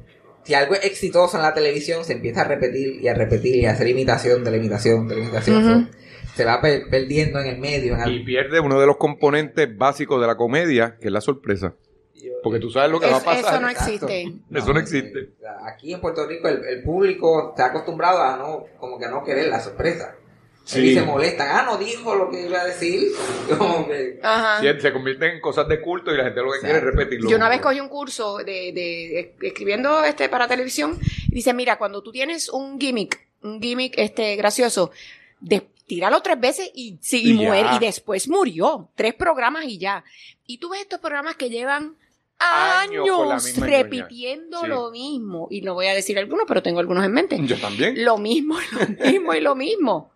[0.45, 3.67] si algo es exitoso en la televisión, se empieza a repetir y a repetir y
[3.67, 5.91] a hacer imitación de la imitación de la imitación.
[6.35, 7.97] Se va per- perdiendo en el medio.
[7.97, 11.75] en Y pierde uno de los componentes básicos de la comedia, que es la sorpresa.
[12.43, 13.55] Porque tú sabes lo que Es- va a pasar.
[13.55, 14.33] eso no existe.
[14.55, 15.31] Eso no existe.
[15.65, 19.25] Aquí en Puerto Rico el, el público está acostumbrado a no, como que a no
[19.25, 20.15] querer la sorpresa.
[20.69, 20.81] Sí.
[20.91, 21.49] Y se molestan.
[21.51, 23.09] Ah, no dijo lo que iba a decir.
[23.59, 24.61] Como que- Ajá.
[24.61, 27.31] Sí, se convierten en cosas de culto y la gente lo que quiere es repetirlo.
[27.31, 31.55] Yo una vez cogí un curso de, de- de- escribiendo este para televisión y dice,
[31.55, 34.91] mira, cuando tú tienes un gimmick, un gimmick este gracioso,
[35.41, 38.91] de, tíralo tres veces y, sí, y muere y después murió.
[38.95, 40.05] Tres programas y ya.
[40.47, 41.97] Y tú ves estos programas que llevan
[42.41, 44.67] Años repitiendo Sí.
[44.69, 45.49] lo mismo.
[45.51, 47.39] Y no voy a decir algunos, pero tengo algunos en mente.
[47.43, 48.05] Yo también.
[48.05, 50.13] Lo mismo, lo mismo y lo mismo.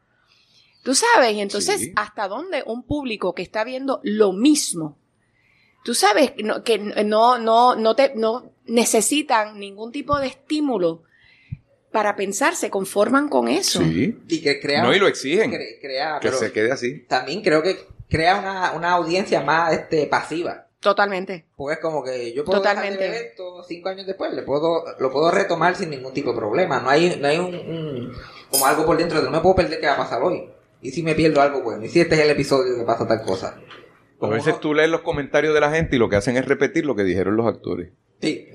[0.82, 1.92] Tú sabes, y entonces, Sí.
[1.96, 4.98] ¿hasta dónde un público que está viendo lo mismo?
[5.84, 11.02] Tú sabes no- que no, no, no, te, no necesitan ningún tipo de estímulo
[11.90, 13.80] para pensar, se conforman con eso.
[13.80, 14.18] Sí.
[14.28, 14.82] Y que crea...
[14.82, 15.52] No, y lo exigen.
[15.52, 17.00] cre- crea, Que pero se quede así.
[17.08, 17.76] también creo que
[18.08, 20.66] crea una, una audiencia más este, pasiva.
[20.80, 21.46] Totalmente.
[21.56, 23.10] Porque es como que yo puedo dejar de Totalmente.
[23.18, 26.80] ver esto cinco años después, le puedo, lo puedo retomar sin ningún tipo de problema.
[26.80, 28.12] No hay, no hay un, un-
[28.50, 30.48] como algo por dentro de no me puedo perder qué va a pasar hoy.
[30.82, 33.22] Y si me pierdo algo bueno, y si este es el episodio que pasa tal
[33.22, 33.58] cosa.
[34.20, 36.84] A veces tú lees los comentarios de la gente y lo que hacen es repetir
[36.86, 37.90] lo que dijeron los actores.
[38.20, 38.48] Sí.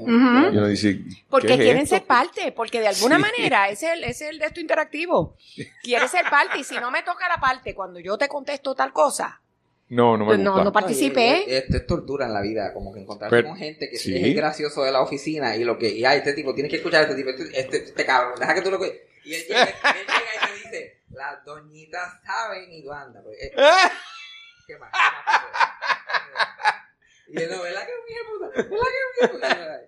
[0.70, 1.96] Dice, Porque ¿qué es quieren esto?
[1.98, 3.22] ser parte, porque de alguna Sí.
[3.22, 5.36] manera ese es el, es el de esto interactivo.
[5.84, 8.94] Quieres ser parte y si no me toca la parte cuando yo te contesto tal
[8.94, 9.42] cosa,
[9.90, 10.64] No, no me Pues no, gusta.
[10.66, 11.46] no participé.
[11.48, 14.16] y- y- Esto es tortura en la vida, como que encontrarte con gente que sí.
[14.18, 16.76] es el gracioso de la oficina y lo que, y ay, este tipo, tienes que
[16.78, 19.08] escuchar a este tipo, este, este, este cabrón, deja que tú lo que.
[19.24, 19.72] Y él llega, él
[20.06, 23.24] llega y te dice, las doñitas saben y tú andas.
[23.24, 23.52] Pues, eh,
[24.68, 24.92] ¿Qué más?
[24.92, 25.54] ¿Qué más puede?
[27.30, 28.48] Y él, no, ¿verdad que es de puta?
[28.48, 28.88] ¿Verdad
[29.20, 29.82] que es de puta?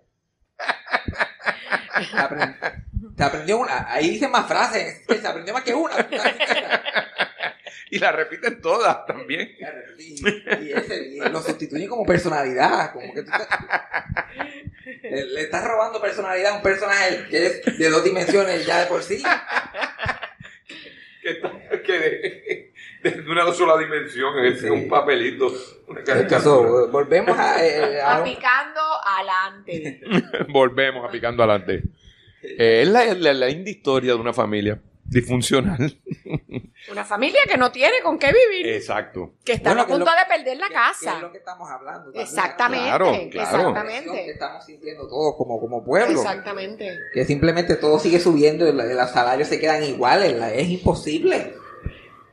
[3.16, 5.96] Te aprendió una, ahí dice más frases, se aprendió más que una.
[7.92, 9.50] Y la repiten todas también.
[9.98, 15.64] Y, y ese, y lo sustituye como personalidad, como que tú te- le, le estás
[15.66, 19.24] robando personalidad a un personaje que es de dos dimensiones ya de por sí.
[21.22, 22.72] Que, que
[23.04, 24.70] de, de una sola dimensión, es Sí.
[24.70, 25.52] un papelito.
[25.88, 26.02] Una.
[26.02, 30.02] Eso, volvemos a, eh, a apicando adelante.
[30.50, 31.84] Volvemos a picando adelante.
[32.42, 35.98] Eh, es la, la, la linda historia de una familia disfuncional.
[36.92, 39.34] Una familia que no tiene con qué vivir, Exacto.
[39.44, 41.12] que está Bueno, a punto lo- de perder la que- casa.
[41.12, 42.04] que es lo que estamos hablando.
[42.06, 43.12] también, Exactamente, Claro, claro.
[43.14, 43.40] la presión que
[43.80, 44.32] exactamente.
[44.32, 46.20] estamos sintiendo todos como, como pueblo.
[46.20, 46.98] Exactamente.
[47.14, 50.34] Que simplemente todo sigue subiendo y los salarios se quedan iguales.
[50.54, 51.54] es imposible.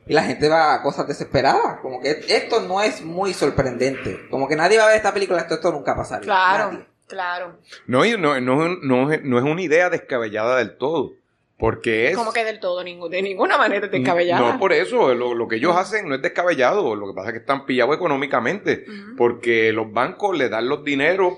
[0.09, 1.79] Y la gente va a cosas desesperadas.
[1.81, 4.27] Como que esto no es muy sorprendente.
[4.29, 5.41] Como que nadie va a ver esta película.
[5.41, 6.23] Esto, esto nunca pasaría.
[6.25, 6.77] Claro, Nadie.
[6.79, 7.57] No, claro.
[8.05, 11.11] y no, no, no, no es una idea descabellada del todo.
[11.57, 12.15] Porque es.
[12.15, 14.53] Como que del todo, de ninguna manera descabellada.
[14.53, 17.33] No, por eso, lo, lo que ellos hacen no es descabellado, lo que pasa es
[17.33, 18.85] que están pillados económicamente,
[19.17, 21.33] porque los bancos le dan los dineros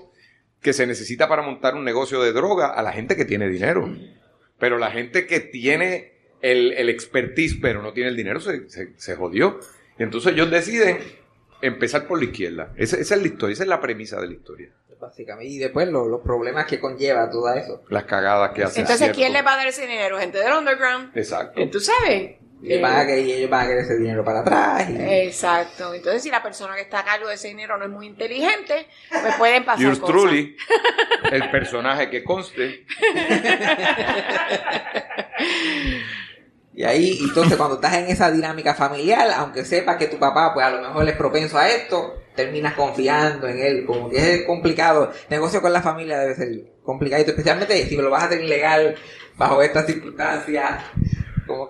[0.62, 3.90] que se necesita para montar un negocio de droga a la gente que tiene dinero.
[4.58, 8.92] Pero la gente que tiene el, el expertise pero no tiene el dinero se, se,
[8.98, 9.60] se jodió.
[9.98, 11.00] Y entonces ellos deciden
[11.62, 12.74] empezar por la izquierda.
[12.76, 14.70] Esa, esa es la historia, esa es la premisa de la historia.
[15.00, 15.52] Básicamente.
[15.52, 17.84] Y después lo- los problemas que conlleva todo eso.
[17.90, 18.82] Las cagadas que hacen.
[18.82, 19.12] Entonces.
[19.16, 20.20] ¿quién le va a dar ese dinero?
[20.20, 21.16] Gente del underground.
[21.18, 21.60] Exacto.
[21.60, 22.36] Eh, ¿Tú sabes?
[22.62, 24.90] Y, van a querer- y ellos van a querer ese dinero para atrás.
[24.90, 25.94] y- Exacto.
[25.94, 28.86] Entonces, si la persona que está a cargo de ese dinero no es muy inteligente,
[29.10, 30.14] pues pueden pasar Yours cosas.
[30.16, 30.58] truly,
[31.32, 32.86] el personaje que conste,
[36.74, 40.66] Y ahí, entonces, cuando estás en esa dinámica familiar, aunque sepas que tu papá, pues
[40.66, 43.86] a lo mejor es propenso a esto, terminas confiando en él.
[43.86, 45.12] Como que es complicado.
[45.30, 46.50] Negocio con la familia debe ser
[46.84, 48.96] complicado, especialmente si lo vas a hacer ilegal
[49.38, 50.84] bajo estas circunstancias.
[50.96, 51.10] Que,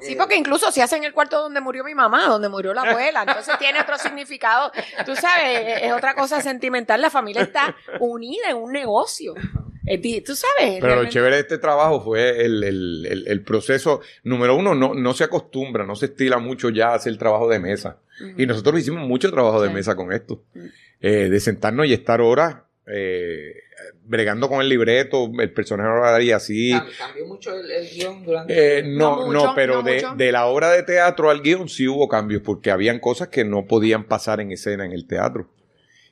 [0.01, 2.82] Sí, porque incluso se hace en el cuarto donde murió mi mamá, donde murió la
[2.82, 4.73] abuela, entonces tiene otro significado.
[5.05, 7.01] Tú sabes, es otra cosa sentimental.
[7.01, 9.36] La familia está unida en un negocio.
[9.97, 10.80] Tú sabes.
[10.82, 14.02] Pero lo chévere de este trabajo fue el, el- el- el proceso.
[14.23, 17.60] Número uno, no, no se acostumbra, no se estila mucho ya a hacer trabajo de
[17.60, 17.97] mesa.
[18.38, 19.73] Y nosotros hicimos mucho trabajo de Sí.
[19.73, 20.43] mesa con esto.
[21.02, 22.58] Eh, de sentarnos y estar horas
[22.91, 23.54] eh,
[24.04, 26.71] bregando con el libreto, el personaje hablaría así.
[26.73, 28.80] Cam- cambió mucho el, el guion durante...
[28.80, 31.88] Eh, no, No no, pero no de, de la obra de teatro al guion sí
[31.88, 35.47] hubo cambios, porque habían cosas que no podían pasar en escena en el teatro.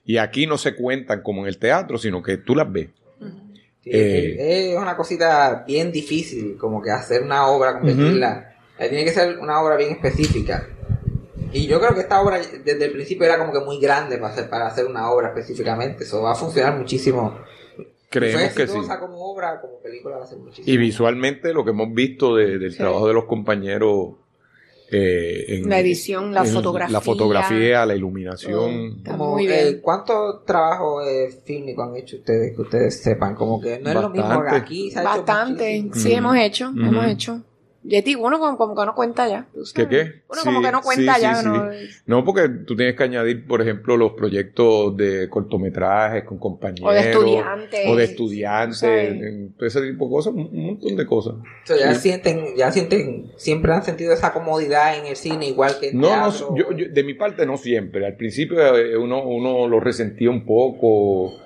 [0.06, 2.88] Y aquí no se cuentan como en el teatro, sino que tú las ves.
[3.92, 8.56] Sí, Eh, es una cosita bien difícil, como que hacer una obra, convertirla.
[8.80, 10.68] eh, Tiene que ser una obra bien específica.
[11.54, 14.34] Y yo creo que esta obra desde el principio era como que muy grande para
[14.34, 16.04] hacer, para hacer una obra específicamente.
[16.04, 17.38] Eso va a funcionar muchísimo.
[18.10, 18.78] Creemos que sí.
[19.00, 20.74] como obra, como película va a ser muchísimo.
[20.74, 22.78] Y visualmente lo que hemos visto de- del Sí.
[22.78, 24.16] trabajo de los compañeros
[24.90, 26.94] eh, en La edición, la en fotografía.
[26.94, 28.96] la fotografía, la iluminación.
[28.98, 29.68] Está Como, muy bien.
[29.68, 33.36] eh, ¿Cuánto trabajo eh, fílmico han hecho ustedes que ustedes sepan?
[33.36, 34.56] Como que no es lo mismo Bastante.
[34.56, 34.92] aquí.
[34.92, 35.90] Se ha hecho Bastante.
[35.94, 37.42] Sí, hemos hecho, hemos hecho.
[37.84, 39.48] Yeti, uno como, como que no cuenta ya.
[39.54, 39.88] tú ¿Qué sabes.
[39.90, 40.22] qué?
[40.30, 41.36] Uno Sí, como que no cuenta sí, ya.
[41.36, 41.70] sí, no-
[42.06, 46.90] No, porque tú tienes que añadir, por ejemplo, los proyectos de cortometrajes con compañeros.
[46.90, 47.80] O de estudiantes.
[47.88, 51.36] O de estudiantes, ese tipo de cosas, un montón de cosas.
[51.66, 55.90] So, ya sienten, ya sienten, siempre han sentido esa comodidad en el cine igual que
[55.90, 58.06] en No, no, yo, yo- de mi parte no siempre.
[58.06, 61.38] Al principio eh, uno, uno lo resentía un poco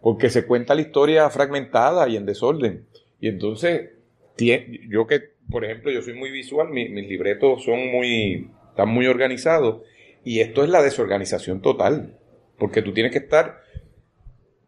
[0.00, 2.84] porque se cuenta la historia fragmentada y en desorden.
[3.20, 3.90] Y entonces,
[4.88, 9.06] yo que, por ejemplo, yo soy muy visual, mi- mis libretos son muy, están muy
[9.06, 9.82] organizados
[10.24, 12.18] y esto es la desorganización total.
[12.58, 13.58] Porque tú tienes que estar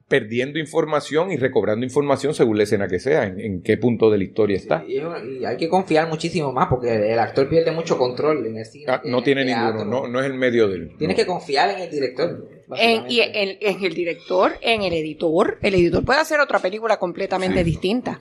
[0.08, 4.18] perdiendo información y recobrando información según la escena que sea, en, en qué punto de
[4.18, 4.84] la historia está.
[4.86, 8.64] Y, y hay que confiar muchísimo más porque el actor pierde mucho control en el
[8.64, 8.84] cine.
[8.88, 10.96] Ah, no en tiene ninguno, no, no es el medio del.
[10.96, 11.22] Tienes no.
[11.22, 12.48] que confiar en el director.
[12.78, 15.58] En, y en el director, en el editor.
[15.62, 18.20] El editor puede hacer otra película completamente distinta.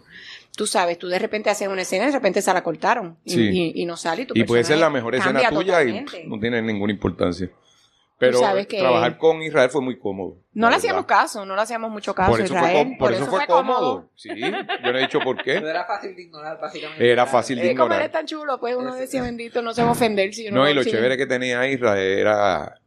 [0.55, 3.17] Tú sabes, tú de repente haces una escena y de repente se la cortaron.
[3.25, 3.49] Y, Sí.
[3.51, 4.21] y- y no sale.
[4.21, 6.11] Y, tu Y puede ser la mejor escena tuya y totalmente.
[6.19, 7.49] pff, no tiene ninguna importancia.
[8.17, 10.37] Pero sabes que- trabajar con Israel fue muy cómodo.
[10.53, 12.87] No le hacíamos caso, no le hacíamos mucho caso Por a eso, Israel.
[12.87, 14.09] fue, por eso fue cómodo.
[14.15, 15.69] Sí, yo no he dicho por Pero qué.
[15.69, 17.11] era fácil de ignorar, básicamente.
[17.11, 18.05] Era fácil de Eh, como él ignorar.
[18.05, 20.33] es tan chulo, pues uno decía, bendito, no se va a ofender.
[20.33, 22.79] Si No, y lo si- chévere que tenía Israel era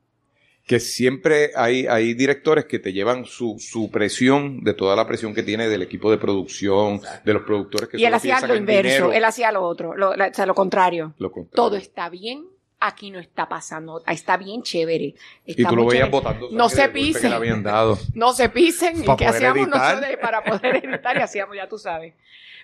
[0.68, 5.34] que siempre hay, hay directores que te llevan su, su presión, de toda la presión
[5.34, 8.88] que tiene del equipo de producción, de los productores que Y él hacía lo inverso,
[8.88, 9.12] dinero.
[9.14, 11.14] él hacía lo otro, lo, o sea, lo contrario.
[11.16, 11.56] Lo contrario.
[11.56, 12.44] Todo está bien,
[12.80, 15.14] aquí no está pasando, está bien chévere.
[15.46, 16.10] Y está tú lo veías chévere.
[16.10, 17.32] botando No se pisen.
[18.14, 19.94] No se pisen, ¿y qué hacíamos editar.
[19.96, 21.16] nosotros para poder editar?
[21.16, 22.12] Y hacíamos, ya tú sabes.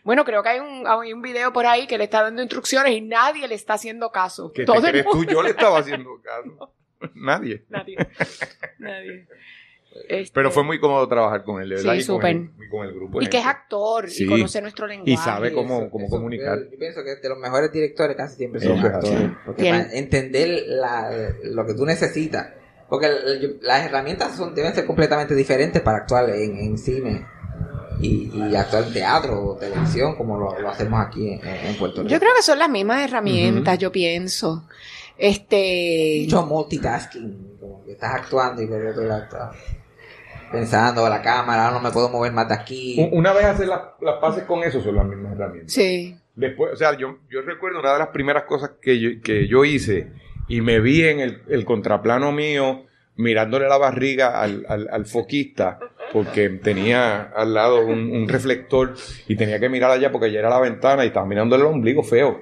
[0.03, 2.93] Bueno, creo que hay un, hay un video por ahí que le está dando instrucciones
[2.93, 4.53] y nadie le está haciendo caso.
[4.53, 5.25] ¿Qué Todo te el crees tú?
[5.25, 6.71] Yo le estaba haciendo caso.
[7.15, 7.65] Nadie.
[7.69, 7.97] Nadie.
[8.79, 9.27] Nadie.
[10.09, 11.95] Este, Pero fue muy cómodo trabajar con él, de Sí, verdad.
[11.95, 12.31] y con súper.
[12.31, 13.19] el- y con el grupo.
[13.21, 13.59] de Y que es gente.
[13.59, 14.25] actor Sí.
[14.25, 15.11] y conoce nuestro lenguaje.
[15.13, 16.59] Y sabe cómo, Eso- cómo eso, comunicar.
[16.65, 19.31] Yo, yo pienso que de los mejores directores casi siempre son actores.
[19.47, 19.77] Porque Bien.
[19.83, 22.49] para entender la- lo que tú necesitas.
[22.89, 27.25] Porque el- las herramientas son, deben ser completamente diferentes para actuar en, en cine
[28.01, 32.03] y, y actuar en teatro o televisión como lo, lo hacemos aquí en, en Puerto
[32.03, 32.11] Rico.
[32.13, 34.67] Yo creo que son las mismas herramientas, yo pienso.
[35.17, 36.23] Este.
[36.25, 39.57] mucho multitasking, como que estás actuando y por otro lado estás
[40.51, 43.09] pensando la cámara, ahora no me puedo mover más de aquí.
[43.13, 45.73] Una vez hacer las, las pases con eso son las mismas herramientas.
[45.73, 46.17] Sí.
[46.37, 49.65] Después, o sea, yo, yo recuerdo una de las primeras cosas que yo, que yo
[49.65, 50.13] hice
[50.49, 52.85] y me vi en el, el contraplano mío
[53.17, 55.79] mirándole la barriga al, al, al foquista
[56.15, 58.95] porque tenía al lado un, un reflector
[59.27, 62.05] y tenía que mirar allá porque allá era la ventana y estaba mirándole el ombligo
[62.05, 62.41] feo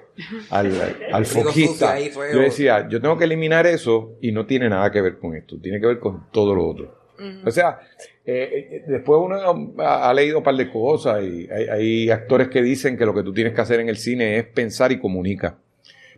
[0.50, 0.70] al,
[1.10, 1.98] al foquista.
[1.98, 5.56] Yo decía, yo tengo que eliminar eso y no tiene nada que ver con esto,
[5.58, 6.98] tiene que ver con todo lo otro.
[7.46, 7.78] O sea,
[8.26, 9.36] eh, eh, después uno
[9.78, 13.14] ha, ha leído un par de cosas y hay, hay actores que dicen que lo
[13.14, 15.56] que tú tienes que hacer en el cine es pensar y comunica.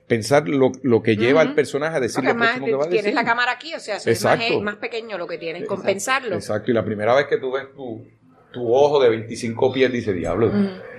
[0.07, 2.89] Pensar lo, lo que lleva al personaje a decir Porque lo próximo que va a
[2.89, 3.15] tienes decir.
[3.15, 4.23] la cámara aquí, o sea, eso es
[4.63, 6.35] más, pequeño lo que tienes, compensarlo.
[6.35, 8.07] Exacto, y la primera vez que tú ves tu,
[8.53, 10.53] tu ojo de 25 pies, dice, diablo,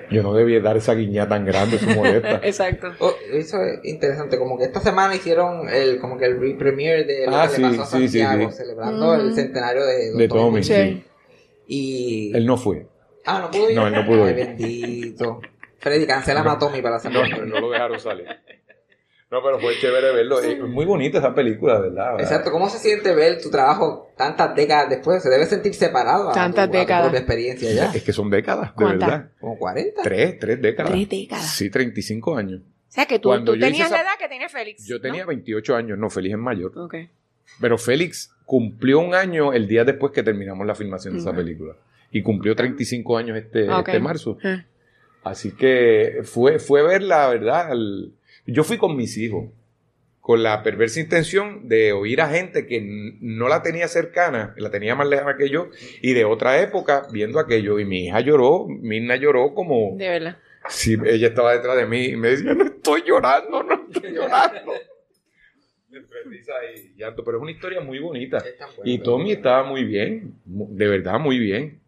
[0.09, 2.39] yo no debía dar esa guiña tan grande, eso molesta.
[2.43, 2.93] Exacto.
[2.99, 7.27] Oh, eso es interesante, como que esta semana hicieron el como que el re-premiere de
[7.27, 8.57] lo Ah, que sí, le pasó a sí, sí, Santiago, sí.
[8.57, 10.61] celebrando el centenario de, Don De Tommy.
[11.67, 12.87] Y Él no fue.
[13.25, 13.75] ah, no pudo ir.
[13.75, 14.35] No, él no pudo Ay, ir.
[14.35, 15.41] bendito.
[15.79, 18.27] Freddy, cancela a Tommy para la No, no lo dejaron salir.
[19.32, 20.39] No, pero fue chévere verlo.
[20.39, 22.19] Es muy bonita esa película, ¿verdad?
[22.19, 25.23] Exacto, ¿cómo se siente ver tu trabajo tantas décadas después?
[25.23, 27.01] Se debe sentir separado a, Tantas tu, a tu décadas.
[27.03, 27.91] propia experiencia ya.
[27.91, 29.09] Es que son décadas, de ¿Cuántas?
[29.09, 29.30] verdad.
[29.39, 30.01] Como 40.
[30.03, 30.91] Tres, tres décadas.
[30.91, 31.49] Tres décadas.
[31.55, 32.61] Sí, 35 años.
[32.61, 34.86] O sea, que tú, Cuando tenías esa- la edad que tiene Félix.
[34.86, 35.01] Yo ¿no?
[35.01, 36.78] tenía 28 años, no, Félix es mayor.
[36.78, 36.95] Ok.
[37.59, 41.73] Pero Félix cumplió un año el día después que terminamos la filmación de esa película.
[42.11, 43.88] Y cumplió 35 años este, Ok.
[43.89, 44.38] este marzo.
[44.43, 44.63] Ah.
[45.23, 47.71] Así que fue, fue ver la verdad.
[47.71, 48.11] al-
[48.45, 49.49] Yo fui con mis hijos,
[50.21, 52.81] con la perversa intención de oír a gente que
[53.21, 55.69] no la tenía cercana, la tenía más lejana que yo,
[56.01, 57.79] y de otra época viendo aquello.
[57.79, 60.37] Y mi hija lloró, Mirna lloró como De verdad.
[60.69, 64.73] si ella estaba detrás de mí y me decía, no estoy llorando, no estoy llorando.
[66.73, 68.43] Y llanto, pero es una historia muy bonita.
[68.83, 71.79] Y Tommy estaba muy bien, de verdad muy bien.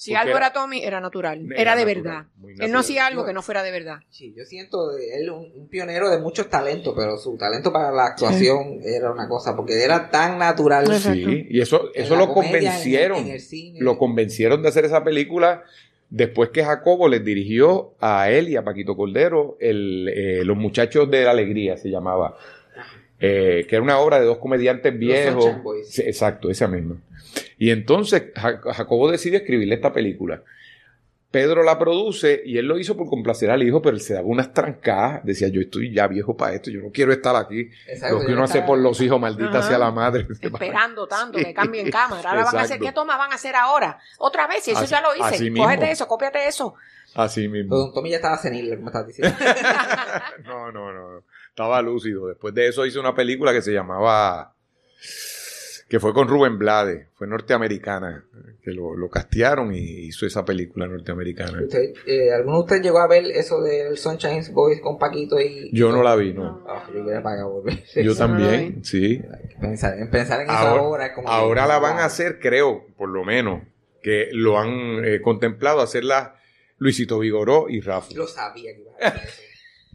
[0.00, 1.44] Si Porque algo era- era Tommy, era natural.
[1.52, 2.64] Era Era, de natural, verdad.
[2.64, 3.98] Él no hacía algo que no fuera de verdad.
[4.08, 8.06] Sí, yo siento él un, un pionero de muchos talentos, pero su talento para la
[8.06, 10.84] actuación era una cosa, porque era tan natural.
[10.90, 11.12] Exacto.
[11.12, 13.18] Sí, y eso, eso lo convencieron.
[13.18, 13.78] en el- en el cine.
[13.82, 15.64] Lo convencieron de hacer esa película
[16.08, 21.10] después que Jacobo les dirigió a él y a Paquito Cordero el, eh, Los Muchachos
[21.10, 22.38] de la Alegría, se llamaba.
[23.22, 25.44] Eh, que era una obra de dos comediantes viejos.
[25.44, 25.88] Sunshine Boys.
[25.90, 26.96] Sí, exacto, esa misma.
[27.60, 30.42] Y entonces Ja- Jacobo decide escribirle esta película.
[31.30, 34.26] Pedro la produce y él lo hizo por complacer al hijo, pero él se daba
[34.26, 35.24] unas trancadas.
[35.24, 37.70] Decía, yo estoy ya viejo para esto, yo no quiero estar aquí.
[37.86, 39.62] Exacto, lo que uno hace por los hijos, maldita Ajá.
[39.68, 40.26] sea la madre.
[40.40, 41.44] Esperando tanto Sí.
[41.44, 42.30] que cambien cámara.
[42.30, 42.80] Ahora van a hacer.
[42.80, 44.00] ¿qué toma van a hacer ahora?
[44.18, 45.52] Otra vez, y eso Así- ya lo hice.
[45.54, 46.74] Cógete eso, cópiate eso.
[47.14, 47.76] Así Pero mismo.
[47.76, 49.36] Don Tommy ya estaba senil, como estás diciendo.
[50.44, 51.22] No, no, no.
[51.50, 52.26] Estaba lúcido.
[52.26, 54.54] Después de eso hizo una película que se llamaba.
[55.90, 57.08] Que fue con Rubén Blades.
[57.16, 58.24] Fue norteamericana.
[58.62, 61.60] Que lo, lo castearon y hizo esa película norteamericana.
[61.62, 65.70] Usted, eh, ¿Alguno de ustedes llegó a ver eso del Sunshine Boys con Paquito y...
[65.72, 66.62] Yo no la vi, no.
[66.68, 67.62] Ah, yo hubiera pagado.
[67.66, 68.84] Yo Eso no también, vi.
[68.84, 69.22] sí.
[69.60, 71.26] Pensar, en pensar en eso Ahora, ahora es como...
[71.26, 73.62] que- ahora la van a hacer, creo, por lo menos.
[74.02, 76.36] que lo han eh, contemplado hacerla
[76.78, 78.08] Luisito Vigoró y Rafa.
[78.14, 79.42] Lo sabía que iba a decir eso.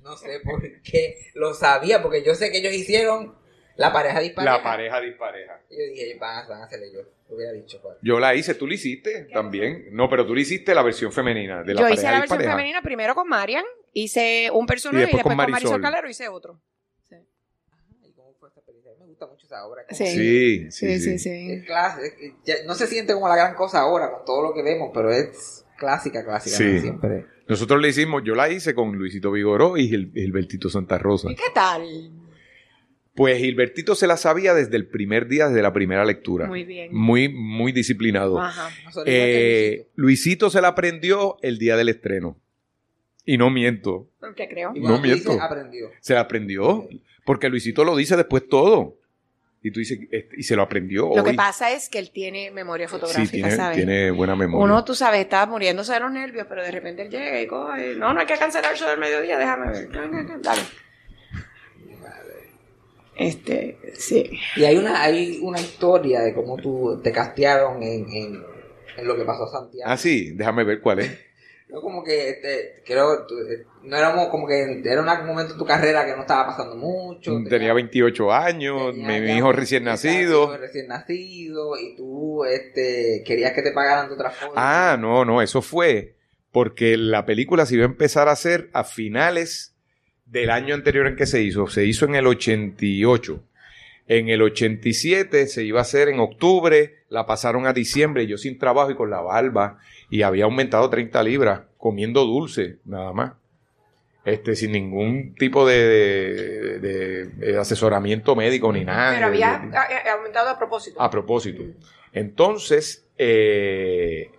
[0.04, 1.16] No sé por qué.
[1.36, 3.36] Lo sabía, porque yo sé que ellos hicieron
[3.78, 4.58] la pareja dispareja.
[4.58, 5.62] La pareja dispareja.
[5.70, 7.06] Y yo dije, van, a- van a hacer ellos.
[7.30, 7.82] Lo hubiera dicho.
[8.04, 9.88] Yo la hice, tú la hiciste también.
[9.92, 12.38] No, pero tú la hiciste la versión femenina de la Yo pareja hice la versión
[12.38, 12.52] dispareja.
[12.58, 15.82] femenina primero con Marian, hice un personaje Y y después con con Marisol.
[15.82, 16.60] Calero hice otro.
[17.12, 18.94] Ay, ¿cómo fue esta película?
[19.00, 19.84] Me gusta mucho esa obra.
[19.90, 20.06] Sí.
[20.06, 21.00] Sí, sí, Sí, sí.
[21.00, 21.52] sí, sí.
[21.52, 22.06] Es clásica.
[22.06, 24.92] es- ya- no se siente como la gran cosa ahora con todo lo que vemos,
[24.94, 26.56] pero es clásica, clásica.
[26.58, 26.64] Sí.
[26.76, 26.82] ¿no?
[26.82, 27.26] Siempre.
[27.48, 31.32] Nosotros le hicimos, yo la hice con Luisito Vigoró y Gil- Gilbertito Santa Rosa.
[31.32, 31.84] ¿Y qué tal?
[33.16, 36.48] Pues Gilbertito se la sabía desde el primer día, desde la primera lectura.
[36.48, 36.94] Muy bien.
[36.94, 38.40] Muy, muy disciplinado.
[38.42, 38.70] Ajá.
[39.06, 40.02] Eh, Luisito.
[40.02, 42.38] Luisito se la aprendió el día del estreno.
[43.24, 44.10] Y no miento.
[44.36, 44.74] ¿Qué creo?
[44.76, 45.42] Y no miento.
[45.42, 45.90] aprendió.
[46.02, 46.88] Se la aprendió.
[47.26, 48.98] Porque Luisito lo dice después todo.
[49.64, 52.52] Y tú dices, este, y se lo aprendió Lo que pasa es que él tiene
[52.52, 53.78] memoria fotográfica, Sí, tiene, ¿sabes?
[53.78, 54.64] tiene buena memoria.
[54.64, 57.96] Uno, tú sabes, está muriéndose de los nervios, pero de repente él llega y coge.
[57.96, 59.90] No, no hay que cancelar eso del mediodía, déjame ver.
[60.44, 60.62] Dale.
[63.18, 64.30] Este, sí.
[64.56, 68.44] Y hay una, hay una historia de cómo tú te castearon en, en,
[68.98, 69.90] en lo que pasó a Santiago.
[69.90, 71.12] Ah, sí, déjame ver cuál es.
[71.70, 75.58] Yo como que, este, creo, tú, eh, no éramos como que, era un momento en
[75.58, 77.42] tu carrera que no estaba pasando mucho.
[77.50, 80.56] Tenía 28 años, tenía mi hijo recién nacido.
[80.58, 84.54] recién nacido, y tú, este, querías que te pagaran de otra forma.
[84.56, 86.16] Ah, no, no, eso fue
[86.56, 89.75] porque la película se iba a empezar a hacer a finales
[90.42, 91.68] del año anterior en que se hizo.
[91.68, 93.42] Se hizo en el 88.
[94.08, 98.60] En el 87 se iba a hacer en octubre, la pasaron a diciembre, yo sin
[98.60, 99.80] trabajo y con la barba,
[100.12, 103.34] y había aumentado 30 libras, comiendo dulce, nada más.
[104.24, 109.14] Este, sin ningún tipo de, de- de- de asesoramiento médico ni nada.
[109.16, 111.02] Pero había a- aumentado a propósito.
[111.02, 111.64] a propósito.
[112.12, 114.30] Entonces, eh,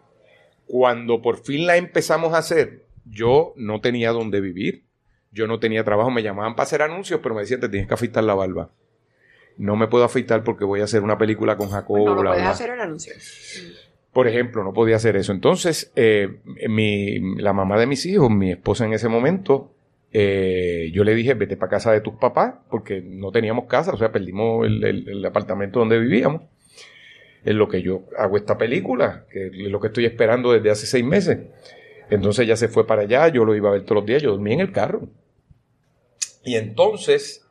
[0.67, 4.83] cuando por fin la empezamos a hacer, yo no tenía dónde vivir.
[5.37, 6.11] Yo no tenía trabajo.
[6.11, 8.71] Me llamaban para hacer anuncios, pero me decían, te tienes que afeitar la barba.
[9.59, 12.43] No me puedo afeitar porque voy a hacer una película con Jacobo, no bla, puedes
[12.45, 12.51] bla.
[12.51, 13.13] hacer el anuncio.
[14.13, 15.33] Por ejemplo, no podía hacer eso.
[15.33, 19.73] Entonces, eh, mi, la mamá de mis hijos, mi esposa en ese momento,
[20.13, 23.97] eh, yo le dije, vete para casa de tus papás, porque no teníamos casa, o
[23.99, 26.43] sea, perdimos el, el- el apartamento donde vivíamos.
[27.45, 30.87] En lo que yo hago esta película, que es lo que estoy esperando desde hace
[30.87, 31.39] seis meses.
[32.11, 34.31] Entonces ella se fue para allá, yo lo iba a ver todos los días, yo
[34.33, 35.03] dormía en el carro.
[36.47, 37.43] Y entonces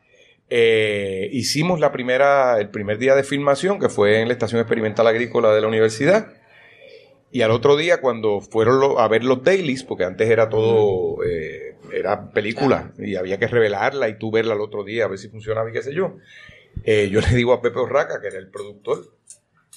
[0.50, 5.06] eh, hicimos la primera, el primer día de filmación, que fue en la Estación Experimental
[5.08, 6.28] Agrícola de la universidad.
[7.32, 11.24] Y al otro día, cuando fueron lo- a ver los dailies, porque antes era todo,
[11.26, 15.18] eh, era película, y había que revelarla y tú verla al otro día, a ver
[15.20, 16.16] si funcionaba y qué sé yo.
[16.84, 19.04] eh, yo le digo a Pepe Orraca, que era el productor,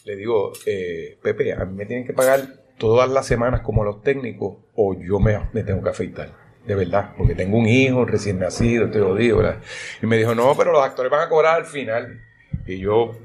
[0.05, 2.41] le digo, eh, Pepe, a mí me tienen que pagar
[2.79, 6.48] todas las semanas como los técnicos, o yo me, me tengo que afeitar.
[6.69, 9.61] De verdad, porque tengo un hijo recién nacido, te lo digo, ¿verdad?
[10.03, 12.21] Y me dijo, no, pero los actores van a cobrar al final.
[12.67, 13.17] Y yo,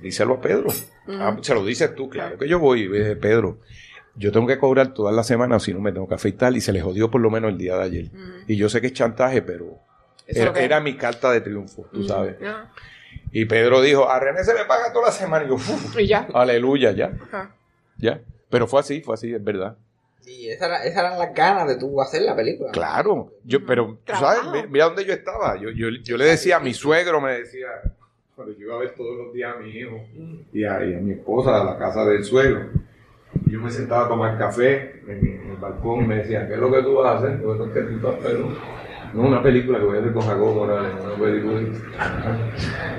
[0.00, 0.68] díselo a Pedro.
[1.08, 2.82] Ah, se lo dices tú, claro que yo voy.
[2.82, 3.58] Y dije, Pedro,
[4.14, 6.54] yo tengo que cobrar todas las semanas, si no me tengo que afeitar.
[6.56, 8.10] Y se le jodió por lo menos el día de ayer.
[8.46, 9.80] Y yo sé que es chantaje, pero
[10.28, 12.36] era, mi carta de triunfo, tú sabes.
[13.32, 15.44] Y Pedro dijo, a René se le paga toda la semana.
[15.44, 16.28] Y yo, "Uf, Y ya.
[16.32, 17.12] aleluya, ya,
[17.98, 18.20] ya.
[18.48, 19.76] Pero fue así, fue así, es verdad.
[20.26, 22.72] Y esas era- esas eran las ganas de tú hacer la película.
[22.72, 24.68] Claro, yo, pero, tú ¿sabes?
[24.68, 25.56] Mira dónde yo estaba.
[25.60, 27.68] Yo, yo, yo le decía a mi suegro, me decía,
[28.34, 30.04] cuando yo iba a ver todos los días a mi hijo
[30.52, 32.70] y a, y a mi esposa a la casa del suegro,
[33.46, 36.54] y yo me sentaba a tomar café en, en el balcón y me decía, ¿qué
[36.54, 37.40] es lo que tú vas a hacer?
[37.40, 38.58] Yo, "Lo que tú estás esperando".
[39.14, 41.60] No, una película que voy a hacer con Jacobo Morales, una película.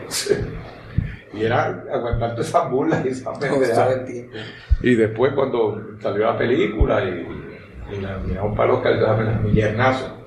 [1.37, 4.29] Y era aguantar todas esas burlas y esas el.
[4.81, 10.17] Y después cuando salió la película y, y la miramos para los Oscar, mi yernazo.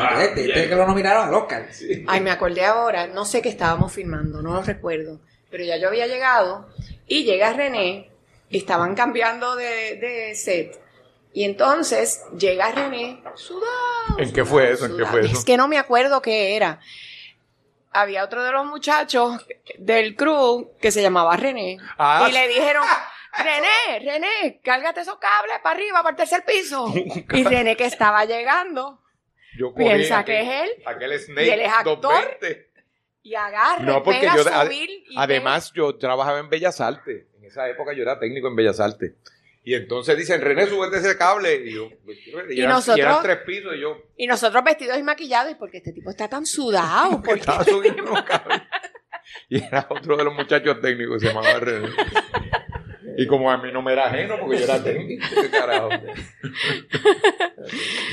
[0.00, 1.66] Ah, este, este que lo nominaron al Oscar.
[2.06, 5.20] Ay, me acordé ahora, no sé qué estábamos filmando, no lo recuerdo,
[5.50, 6.68] pero ya yo había llegado
[7.06, 8.10] y llega René,
[8.50, 10.80] estaban cambiando de, de set.
[11.32, 14.18] Y entonces llega René, sudado.
[14.18, 14.86] ¿En qué fue eso?
[14.86, 15.32] ¿En qué fue eso?
[15.32, 16.80] Es que no me acuerdo qué era.
[17.98, 19.40] Había otro de los muchachos
[19.78, 21.78] del crew que se llamaba René.
[21.96, 22.26] Ah.
[22.28, 22.84] Y le dijeron,
[23.38, 26.92] René, René, cárgate esos cables para arriba, para el tercer piso.
[27.32, 29.00] Y René que estaba llegando
[29.58, 30.70] Yo Piensa aquel- que es él.
[30.84, 32.00] Aquel Snake Y él es actor.
[32.02, 32.70] 220.
[33.22, 37.24] y agarra, No, porque pega, yo, subir y además yo trabajaba en Bellas Artes.
[37.38, 39.14] En esa época yo era técnico en Bellas Artes.
[39.66, 41.66] Y entonces dicen, René, súbete ese cable.
[41.66, 44.62] Y yo, pues, y, Y eran, nosotros- y eran tres pisos y yo Y nosotros
[44.62, 47.20] vestidos y maquillados, ¿y porque este tipo está tan sudado?
[47.24, 48.62] Porque estaba subiendo los cables.
[49.48, 51.88] Y era otro de los muchachos técnicos, se llamaba René.
[53.18, 55.88] Y como a mí no me era ajeno, porque yo era técnico, ¿qué carajo?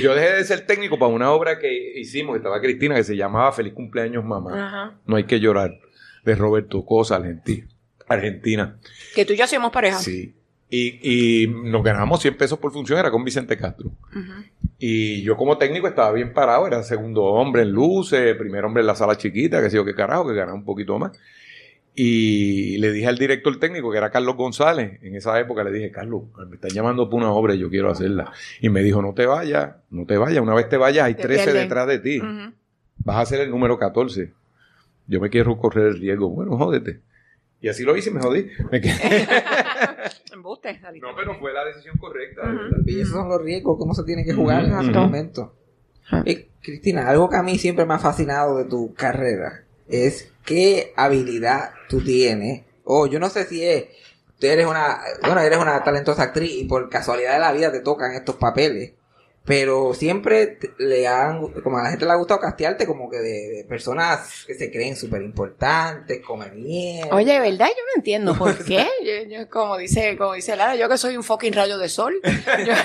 [0.02, 3.16] Yo dejé de ser técnico para una obra que hicimos, que estaba Cristina, que se
[3.16, 4.68] llamaba Feliz Cumpleaños Mamá.
[4.68, 5.00] Ajá.
[5.06, 5.78] No hay que llorar,
[6.24, 7.68] de Roberto Cosa, Argentina.
[8.08, 8.80] Argentina.
[9.14, 10.00] Que tú y yo hacíamos pareja.
[10.00, 10.34] Sí.
[10.76, 13.92] Y, y nos ganamos 100 pesos por función, era con Vicente Castro.
[14.80, 18.88] Y yo como técnico estaba bien parado, era segundo hombre en luces, primer hombre en
[18.88, 21.12] la sala chiquita, que sé yo qué carajo, que ganaba un poquito más.
[21.96, 25.92] Y le dije al director técnico, que era Carlos González, en esa época le dije,
[25.92, 28.32] Carlos, me están llamando por una obra y yo quiero hacerla.
[28.60, 31.22] Y me dijo, no te vayas, no te vayas, una vez te vayas hay Te
[31.22, 31.64] 13 pierden.
[31.64, 32.20] detrás de ti,
[32.98, 34.32] vas a ser el número 14.
[35.06, 36.30] Yo me quiero correr el riesgo.
[36.30, 37.00] Bueno, jódete.
[37.62, 38.48] Y así lo hice y me jodí.
[38.72, 38.92] Me quedé-
[40.44, 42.42] Embuste, no, pero fue la decisión correcta.
[42.42, 42.78] verdad.
[42.86, 45.56] Y esos son los riesgos que uno se tiene que jugar en ese momento.
[46.26, 50.92] Y, Cristina, algo que a mí siempre me ha fascinado de tu carrera es qué
[50.98, 52.66] habilidad tú tienes.
[52.84, 53.86] O yo no sé si es,
[54.38, 57.80] tú eres una, bueno, eres una talentosa actriz y por casualidad de la vida te
[57.80, 58.92] tocan estos papeles.
[59.46, 63.50] Pero siempre le han, como a la gente le ha gustado castearte como que de,
[63.50, 67.10] de personas que se creen súper importantes, come bien.
[67.12, 67.68] Oye, ¿verdad?
[67.68, 68.88] Yo no entiendo por qué.
[69.04, 72.14] Yo, yo, como dice, como dice Lara, yo que soy un fucking rayo de sol.
[72.24, 72.74] Yo-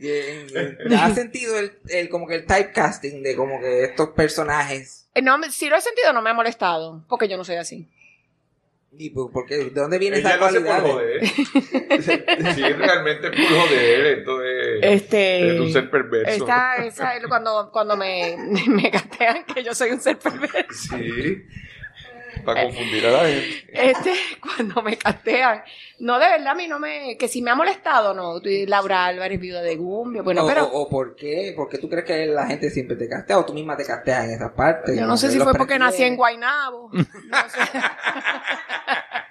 [0.00, 5.08] eh, eh, ¿Has sentido el, el, como que el typecasting de como que estos personajes?
[5.22, 7.88] no, me- si lo he sentido, no me ha molestado, porque yo no soy así.
[8.98, 9.56] ¿Y por, por qué?
[9.56, 10.92] ¿De dónde viene Ella esa lo hace por cualidad?
[10.92, 11.26] joder.
[12.54, 14.06] sí, realmente es por joder.
[14.18, 15.54] Esto es, Este.
[15.54, 16.30] es un ser perverso.
[16.30, 18.36] Esta, esa, es cuando, cuando me,
[18.68, 20.96] me castean que yo soy un ser perverso.
[20.96, 21.44] Sí.
[22.44, 23.64] Para confundir a la gente.
[23.72, 25.62] Este, cuando me castean.
[25.98, 27.16] No, de verdad, a mí no me.
[27.18, 28.40] Que si me ha molestado, no.
[28.66, 30.22] Laura Álvarez, viuda de Gumbio.
[30.22, 30.64] Bueno, o, pero.
[30.66, 31.52] o- o por qué?
[31.56, 34.24] ¿Por qué tú crees que la gente siempre te castea o tú misma te casteas
[34.26, 34.94] en esas partes?
[34.94, 36.16] Yo no Como sé si fue porque nací en.
[36.16, 36.90] Guaynabo.
[36.92, 37.60] No sé.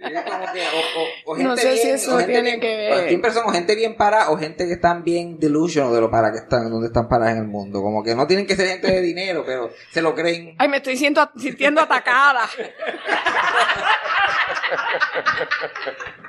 [0.00, 2.60] Es como que, o, o- o No sé si bien- eso o gente tiene bien-
[2.60, 3.08] que ver.
[3.08, 6.30] Siempre son o gente bien parada o gente que están bien delusional de lo para
[6.30, 7.82] que están, donde están paradas en el mundo.
[7.82, 10.54] Como que no tienen que ser gente de dinero, pero se lo creen.
[10.58, 12.48] Ay, me estoy siento, sintiendo atacada.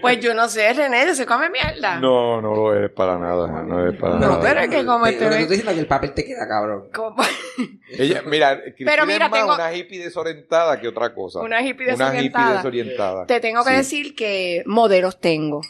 [0.00, 1.96] pues yo no sé, René, se come mierda.
[2.00, 3.62] No, no lo es para nada.
[3.62, 4.40] No es para No, nada.
[4.40, 6.24] pero es que como Te- este ve- tú estás diciendo es que el papel te
[6.24, 6.88] queda cabrón.
[7.98, 11.40] Ella, mira, Cristina Pero mira, es más tengo- una hippie desorientada que otra cosa.
[11.40, 12.56] Una hippie Una hippie desorientada.
[12.56, 13.26] desorientada.
[13.26, 13.76] Te tengo que Sí.
[13.76, 15.60] decir que modelos tengo,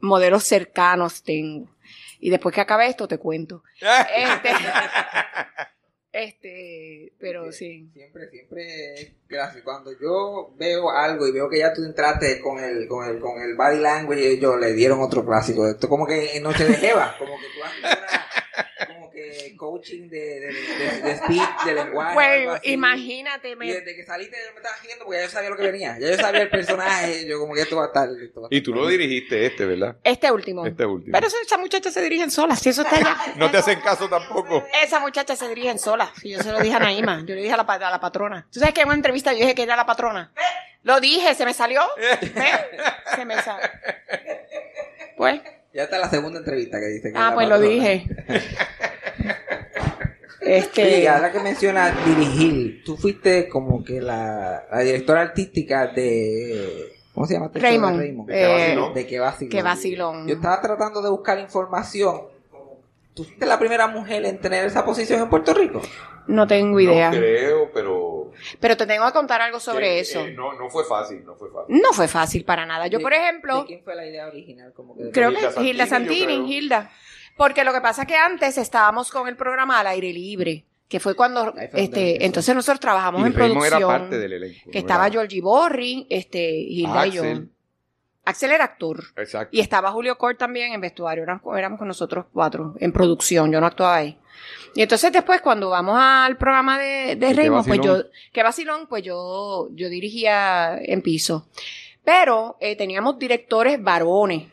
[0.00, 1.68] modelos cercanos tengo.
[2.20, 3.62] Y después que acabe esto te cuento.
[3.80, 4.50] Este,
[6.14, 7.90] este, pero sí.
[7.92, 9.64] Siempre, siempre, gracias.
[9.64, 13.42] Cuando yo veo algo y veo que ya tú entraste con el, con el, con
[13.42, 15.66] el body language, ellos le dieron otro clásico.
[15.66, 17.90] Esto como que en Noche de Jeva, como que tú una,
[18.86, 22.18] como que coaching de, de, de, de speech, de lenguaje.
[22.18, 25.50] algo Pues imagínate, Y me, desde que saliste me estabas riendo porque ya yo sabía
[25.50, 25.98] lo que venía.
[25.98, 28.08] Ya yo sabía el personaje, yo como que esto va a estar.
[28.22, 28.90] esto va a Y tú lo bueno.
[28.90, 29.96] dirigiste este, ¿verdad?
[30.04, 30.66] este último.
[30.66, 31.12] Este último.
[31.12, 33.16] Pero eso- esa muchacha se dirigen sola, si eso está allá.
[33.36, 34.64] No te hacen caso tampoco.
[34.82, 36.12] Esa muchacha se dirigen sola.
[36.20, 38.46] Si yo se lo dije a Naima, yo le dije a la, a la patrona.
[38.52, 40.32] ¿Tú sabes que en una entrevista yo dije que era la patrona?
[40.82, 41.80] Lo dije, se me salió.
[41.96, 42.50] ¿Ve?
[43.16, 43.68] Se me salió.
[45.16, 45.40] Pues,
[45.74, 48.06] Ya está la segunda entrevista que dice que ah, pues lo dije.
[50.40, 56.92] Este, Sí, ahora que menciona dirigir, tú fuiste como que la, la directora artística de...
[57.14, 57.46] ¿Cómo se llama?
[57.46, 58.30] este Raymond, Raymond?
[58.30, 58.94] eh, vacilón?
[58.94, 59.50] de qué vacilón.
[59.50, 60.28] qué vacilón.
[60.28, 62.24] Yo estaba tratando de buscar información.
[63.14, 65.80] ¿Tú fuiste la primera mujer en tener esa posición en Puerto Rico?
[66.26, 67.10] no tengo idea.
[67.10, 68.03] No creo, pero...
[68.60, 70.20] Pero te tengo que contar algo sobre Eh, eso.
[70.20, 71.80] eh, no, no fue fácil, no fue fácil.
[71.80, 72.86] No fue fácil para nada.
[72.86, 74.72] Yo, ¿De- por ejemplo, ¿De quién fue la idea original?
[74.74, 76.46] Como que de- creo Hilda que Santini, Hilda Santini, creo.
[76.46, 76.90] Hilda.
[77.36, 81.00] Porque lo que pasa es que antes estábamos con el programa al aire libre, que
[81.00, 83.64] fue cuando, fue este, entonces nosotros trabajamos Y en producción.
[83.82, 84.70] era parte del elenco.
[84.70, 87.22] que no estaba era- Georgie Borri, este, Hilda y yo.
[87.22, 87.50] Axel.
[88.26, 89.02] Axel era actor.
[89.16, 89.50] Exacto.
[89.54, 91.24] Y estaba Julio Cort también en vestuario.
[91.24, 93.52] Éramos, éramos con nosotros cuatro en producción.
[93.52, 94.18] Yo no actuaba ahí.
[94.74, 99.04] Y entonces después cuando vamos al programa de, de Raymond, pues yo, que vacilón, pues
[99.04, 101.48] yo, yo dirigía en piso.
[102.04, 104.48] Pero eh, teníamos directores varones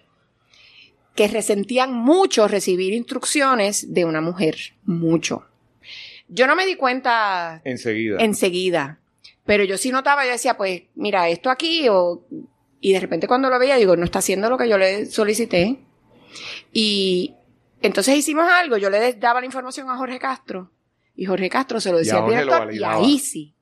[1.15, 4.57] que resentían mucho recibir instrucciones de una mujer.
[4.85, 5.45] Mucho.
[6.29, 8.17] Yo no me di cuenta Enseguida.
[8.21, 8.99] enseguida.
[9.45, 12.23] Pero yo sí notaba, yo decía, pues, mira, esto aquí, o,
[12.79, 15.79] y de repente cuando lo veía, digo, no está haciendo lo que yo le solicité.
[16.71, 17.33] Y
[17.81, 20.69] entonces hicimos algo, yo le daba la información a Jorge Castro,
[21.15, 23.53] y Jorge Castro se lo decía al director, y ahí sí,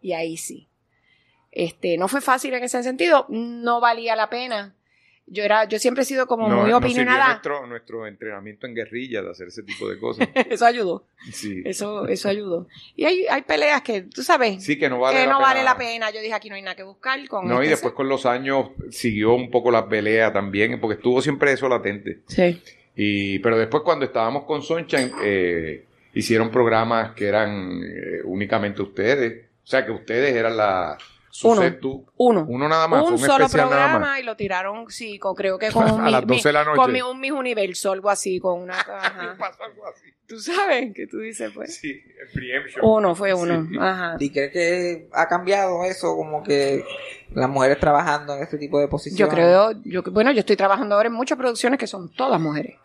[0.00, 0.68] y ahí sí.
[1.52, 4.74] Este, no fue fácil en ese sentido, no valía la pena.
[5.28, 7.28] Yo era, yo siempre he sido como No, muy opinionada.
[7.30, 10.28] nuestro, nuestro entrenamiento en guerrilla de hacer ese tipo de cosas.
[10.50, 11.04] Eso ayudó.
[11.32, 12.68] Sí, Eso, eso ayudó.
[12.94, 15.48] Y hay, hay peleas que, tú sabes, sí que no vale, que la, no pena.
[15.48, 16.10] vale la pena.
[16.12, 18.24] Yo dije, aquí no hay nada que buscar con No, y este después con los
[18.24, 22.22] años siguió un poco la pelea también, porque estuvo siempre eso latente.
[22.28, 22.62] Sí.
[22.96, 25.84] Y, pero después cuando estábamos con Sunshine, eh,
[26.14, 29.44] hicieron programas que eran eh, únicamente ustedes.
[29.62, 30.96] O sea, que ustedes eran la...
[31.42, 31.60] Uno.
[31.78, 32.46] tú- Uno.
[32.48, 34.20] Uno nada más, un solo programa más.
[34.20, 36.64] y lo tiraron, sí, con, creo que con A un, mi- las 12 de la
[36.64, 36.76] noche.
[36.76, 38.72] con mi- un Miss Universo, algo así, con una...
[38.80, 39.36] ajá.
[39.38, 40.06] Pasó algo así.
[40.26, 41.76] Tú sabes que tú dices, pues.
[41.76, 42.82] Sí, el preemption.
[42.84, 43.66] Uno, fue uno.
[43.70, 43.76] Sí.
[43.78, 44.16] Ajá.
[44.18, 46.16] ¿Y crees que ha cambiado eso?
[46.16, 46.82] Como que
[47.34, 49.18] las mujeres trabajando en este tipo de posiciones.
[49.20, 52.76] Yo creo, yo, bueno, yo estoy trabajando ahora en muchas producciones que son todas mujeres.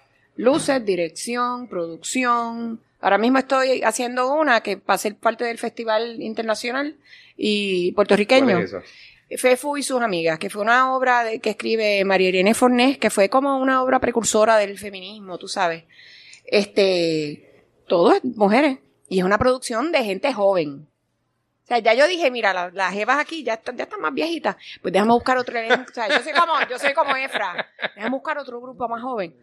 [0.42, 2.80] Luces, dirección, producción.
[3.00, 6.96] Ahora mismo estoy haciendo una que va a ser parte del Festival Internacional
[7.38, 8.56] y puertorriqueño.
[8.68, 8.84] ¿Cuál
[9.30, 9.40] es?
[9.40, 13.12] Fefu y sus amigas, que fue una obra de, que escribe María Irene Fornés, que
[13.12, 15.84] fue como una obra precursora del feminismo, tú sabes.
[16.44, 18.80] Este, todo es mujeres.
[19.10, 20.88] Y es una producción de gente joven.
[21.72, 24.14] O sea, ya yo dije, mira, la- las jevas aquí ya están, ya están más
[24.14, 24.58] viejitas.
[24.82, 25.58] Pues déjame buscar otro.
[25.58, 27.66] O sea, yo soy como, yo soy como Efra.
[27.96, 29.34] Déjame buscar otro grupo más joven.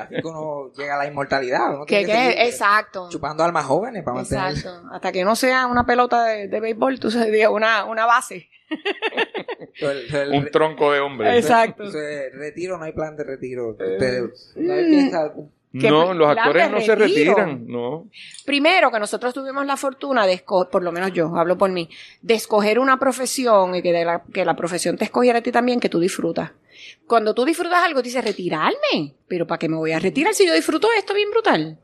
[0.00, 1.74] Así que uno llega a la inmortalidad.
[1.74, 3.08] Uno Que, tiene que exacto.
[3.10, 4.50] chupando almas jóvenes para mantener.
[4.50, 4.88] Exacto.
[4.92, 8.48] Hasta que no sea una pelota de, de béisbol, tú sabes, una, una base.
[9.80, 11.36] El- el- Un tronco de hombre.
[11.38, 11.84] Exacto.
[11.84, 13.70] Entonces, retiro, no hay plan de retiro.
[13.70, 15.32] Ustedes, ¿no hay piensa
[15.74, 18.08] algún- ¿Qué No, los actores no se retiran, no.
[18.46, 21.88] Primero, que nosotros tuvimos la fortuna de escoger, por lo menos yo, hablo por mí,
[22.22, 25.50] de escoger una profesión y que, de la, que la profesión te escogiera a ti
[25.52, 26.52] también, que tú disfrutas.
[27.06, 29.14] Cuando tú disfrutas algo, dices, retirarme.
[29.28, 31.78] Pero ¿para qué me voy a retirar si yo disfruto esto bien brutal?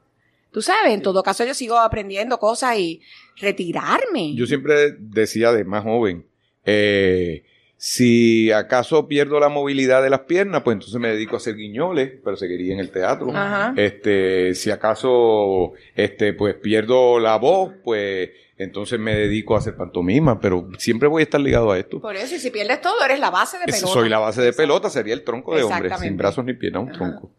[0.52, 3.00] Tú sabes, en todo caso yo sigo aprendiendo cosas y
[3.40, 4.34] retirarme.
[4.34, 6.26] Yo siempre decía de más joven,
[6.64, 7.44] eh,
[7.82, 12.12] si acaso pierdo la movilidad de las piernas, pues entonces me dedico a hacer guiñoles,
[12.22, 13.30] pero seguiría en el teatro.
[13.34, 13.72] Ajá.
[13.74, 20.38] Este, si acaso, este, pues pierdo la voz, pues entonces me dedico a hacer pantomima,
[20.38, 22.02] pero siempre voy a estar ligado a esto.
[22.02, 23.86] Por eso, y si pierdes todo, eres la base de pelota.
[23.86, 26.88] soy la base de pelota, sería el tronco de hombre, sin brazos ni piernas, un
[26.90, 26.98] Ajá.
[26.98, 27.30] tronco.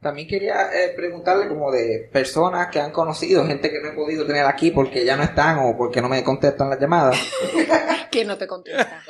[0.00, 4.26] También quería eh, preguntarle como de personas que han conocido, gente que no he podido
[4.26, 7.18] tener aquí porque ya no están o porque no me contestan las llamadas.
[8.10, 9.02] ¿Quién no te contesta?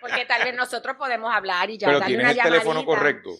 [0.00, 2.86] Porque tal vez nosotros podemos hablar y ya pero darle una el teléfono llamadita.
[2.98, 3.30] correcto.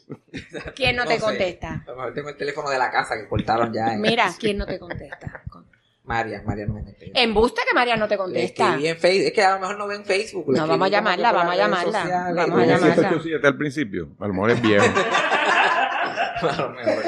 [0.77, 1.21] ¿Quién no, No te sé.
[1.23, 1.83] contesta?
[1.87, 3.95] A lo mejor tengo el teléfono de la casa que cortaron ya.
[3.95, 5.43] en- Mira, ¿quién no te contesta?
[6.05, 7.19] María, María no me contesta.
[7.21, 8.77] Embuste que María no te contesta.
[8.79, 9.27] en Facebook.
[9.27, 10.53] Es que a lo mejor no ven Facebook.
[10.53, 12.01] Le No, vamos a llamarla, que vamos a llamarla.
[12.03, 12.35] sociales.
[12.37, 12.95] Vamos a ¿Cómo llamarla.
[12.95, 14.09] 787 al principio?
[14.21, 14.85] A lo mejor es viejo.
[16.43, 17.05] A lo mejor.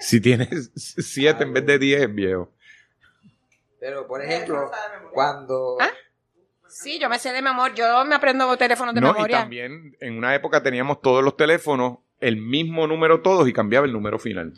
[0.00, 2.52] si tienes 7 en vez de 10 es viejo.
[3.80, 4.70] Pero, por ejemplo,
[5.12, 5.76] cuando...
[5.80, 5.90] ¿Ah?
[6.66, 7.74] Sí, yo me sé de memoria.
[7.74, 9.38] Yo me aprendo teléfonos de No, y memoria.
[9.40, 13.92] también en una época teníamos todos los teléfonos, el mismo número todos y cambiaba el
[13.92, 14.52] número final.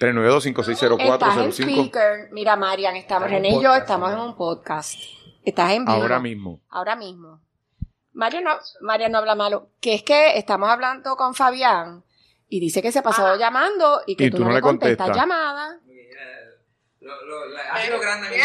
[0.00, 1.12] 392-560405.
[1.14, 2.28] Estás en speaker.
[2.32, 4.98] Mira, Marian, estamos, Estamos en René y yo estamos en un podcast.
[5.44, 5.96] Estás en vivo.
[5.96, 6.60] Ahora mismo.
[6.68, 7.40] Ahora mismo.
[8.12, 9.70] María no, María no habla malo.
[9.80, 12.02] Que es que estamos hablando con Fabián
[12.48, 15.06] y dice que se pasó llamando y que Y tú, tú no no le contestas
[15.08, 15.16] contestas.
[15.16, 15.78] llamada.
[17.00, 18.36] Lo, lo, la- ha sido grande mi.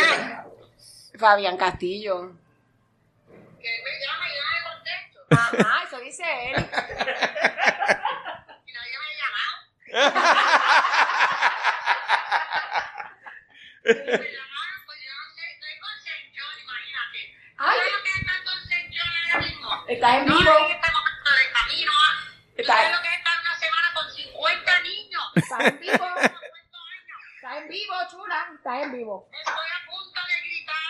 [1.19, 2.31] Fabián Castillo.
[3.61, 5.19] Que me llama y yo no le contesto.
[5.65, 6.55] Ajá, eso dice él.
[8.65, 9.55] y nadie me ha llamado.
[13.83, 17.19] me llamaron, pues yo no sé, estoy con Senchón, imagínate.
[17.57, 19.69] Ay, lo que está con Senchón ahora mismo?
[19.87, 20.37] Estás en vivo.
[20.39, 22.13] es que este momento de camino, ¿ah?
[22.55, 24.05] ¿Tú Está- sabes lo que es estar una semana con
[24.41, 25.23] 50 niños?
[25.35, 26.07] Estás en vivo.
[27.35, 28.49] Estás en vivo, chula.
[28.55, 29.29] Estás en vivo.
[29.31, 30.81] Estoy a punto de gritar.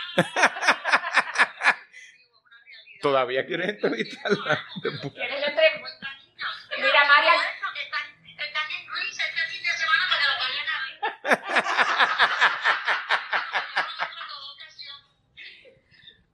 [3.02, 4.66] Todavía quieres entrevistarla.
[4.82, 6.08] ¿Quieres la entrevista?
[6.08, 6.70] 50 niños.
[6.78, 7.34] Mira, María.
[7.36, 8.06] Están,
[8.40, 10.96] están en Greece este fin de semana para que lo vayan a ver.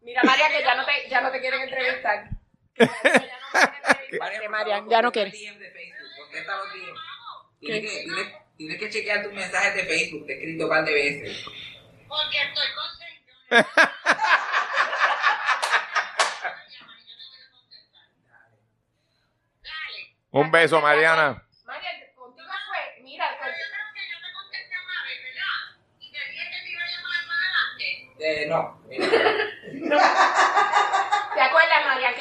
[0.01, 2.30] Mira, María, que ya no te, ya no te quieren entrevistar.
[2.76, 7.07] Que ya no quieren entrevistarte, por María, ya no contesta
[7.60, 10.86] Tienes que, tienes, tienes que chequear tus mensajes de Facebook, te he escrito un par
[10.86, 11.43] de veces.
[12.08, 13.68] Porque estoy con Señor.
[19.64, 20.16] Dale.
[20.32, 21.43] Un beso, Mariana.
[21.66, 25.53] María, contigo fue, mira, Pero yo creo que yo te contesté una vez, ¿verdad?
[25.99, 27.86] Y te dije que te iba a llamar más adelante.
[28.20, 29.08] Eh, no, mira.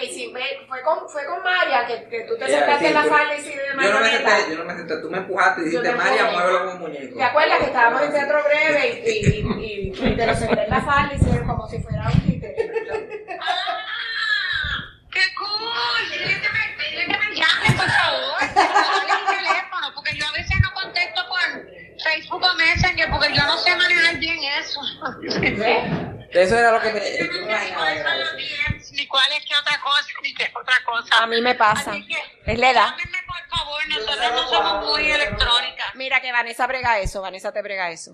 [0.08, 2.78] ¿te acuerdas, María, que hicimos, fue con, fue con María, que, que tú te sentaste
[2.78, 4.96] sí, en la falda y sí de Yo no me senté, yo no me senté,
[5.02, 7.16] tú me empujaste y dijiste, te María, muévelo como un muñeco.
[7.16, 10.62] ¿Te acuerdas que estábamos en teatro breve y, y, y, y- y te lo senté
[10.64, 12.56] en la falda y sí, como si fuera un títere?
[13.40, 14.84] ¡Ah!
[15.12, 16.10] ¡Qué cool!
[16.10, 17.76] Dile que me, dile que me llame.
[17.76, 21.40] por favor, mi teléfono, porque yo a veces no contesto por
[22.04, 24.80] Facebook o Messenger, porque yo no sé manejar bien eso.
[26.32, 27.00] Eso era lo que me...
[27.00, 27.46] Yo yo no
[29.06, 31.18] cuál es que otra cosa, ni qué otra cosa.
[31.18, 31.90] A mí me pasa.
[31.92, 32.88] Así que, Es la edad.
[32.90, 35.94] llámenme, por favor, nosotros no somos muy electrónicas.
[35.94, 38.12] Mira que Vanessa brega eso, Vanessa te brega eso.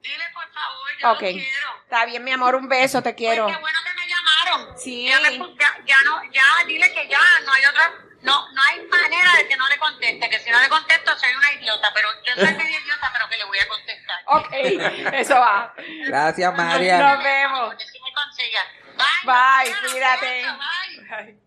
[0.00, 1.22] Dile, por favor, yo Ok.
[1.22, 1.68] lo quiero.
[1.82, 3.44] Está bien, mi amor, un beso, te quiero.
[3.44, 4.78] Pues qué bueno que me llamaron.
[4.78, 5.08] Sí.
[5.08, 8.62] Ya, me pu- ya, ya no, ya dile que ya no hay otra, no, no
[8.62, 11.90] hay manera de que no le conteste, que si no le contesto soy una idiota,
[11.94, 14.20] pero yo soy medio idiota, pero que le voy a contestar.
[14.26, 14.52] Ok,
[15.14, 15.74] eso va.
[16.06, 17.16] Gracias, Nos María.
[17.16, 17.74] vemos.
[17.74, 18.60] Que si me consiga.
[19.24, 19.72] Bye.
[19.90, 20.42] Cuídate.
[21.26, 21.38] bye.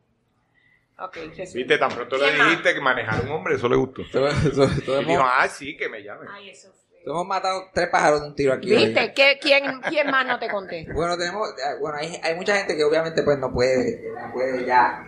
[0.99, 1.17] Ok.
[1.55, 4.01] Viste, tan pronto le dijiste que manejar a un hombre, eso le gustó.
[4.01, 6.27] Y dijo, ah, sí, que me llame.
[6.31, 7.01] Ay, eso fue.
[7.11, 8.69] hemos matado tres pájaros de un tiro aquí.
[8.75, 9.11] ¿Viste?
[9.13, 10.93] ¿Qué- quién, ¿Quién más no te contesta?
[10.93, 14.63] Bueno, tenemos, eh, bueno, hay, hay mucha gente que obviamente pues no puede, no puede
[14.63, 15.03] ya,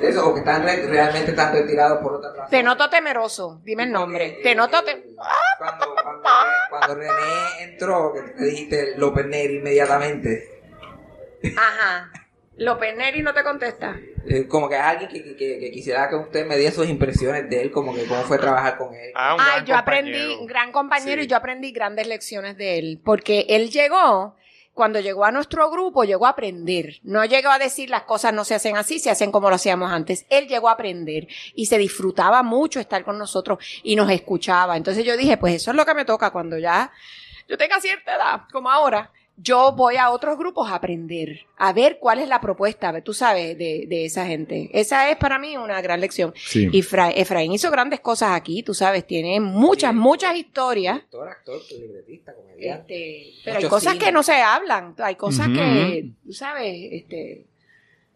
[0.00, 2.48] eso, o que están re- realmente están retirados por otra razón.
[2.50, 3.60] Te noto temeroso.
[3.64, 4.38] Dime el nombre.
[4.42, 4.82] Te noto.
[4.82, 5.04] te-
[5.58, 6.28] Cuando, cuando,
[6.70, 7.12] cuando René
[7.60, 10.53] entró, que te dijiste López Neri inmediatamente,
[11.56, 12.10] Ajá.
[12.56, 13.96] López Neri no te contesta.
[14.28, 17.60] eh, como que alguien que, que, que quisiera que usted me diera sus impresiones de
[17.62, 19.10] él, como que cómo fue trabajar con él.
[19.14, 20.16] Ah, un Ay, gran yo compañero.
[20.18, 21.26] aprendí, un gran compañero, Sí.
[21.26, 23.00] y yo aprendí grandes lecciones de él.
[23.04, 24.36] Porque él llegó,
[24.72, 27.00] cuando llegó a nuestro grupo, llegó a aprender.
[27.02, 29.90] No llegó a decir las cosas no se hacen así, se hacen como lo hacíamos
[29.92, 30.24] antes.
[30.30, 31.26] Él llegó a aprender
[31.56, 34.76] y se disfrutaba mucho estar con nosotros y nos escuchaba.
[34.76, 36.92] Entonces yo dije, pues eso es lo que me toca cuando ya
[37.48, 39.10] yo tenga cierta edad, como ahora.
[39.36, 43.58] Yo voy a otros grupos a aprender, a ver cuál es la propuesta, tú sabes,
[43.58, 44.70] de, de esa gente.
[44.72, 46.32] Esa es para mí una gran lección.
[46.36, 46.68] Sí.
[46.72, 49.96] Y Fra- Efraín hizo grandes cosas aquí, tú sabes, tiene muchas, Sí.
[49.98, 50.98] muchas historias.
[50.98, 53.28] Actor, actor, libretista, comediante.
[53.28, 54.04] Este, pero hay cosas cine.
[54.04, 57.44] que no se hablan, hay cosas que, tú sabes, este,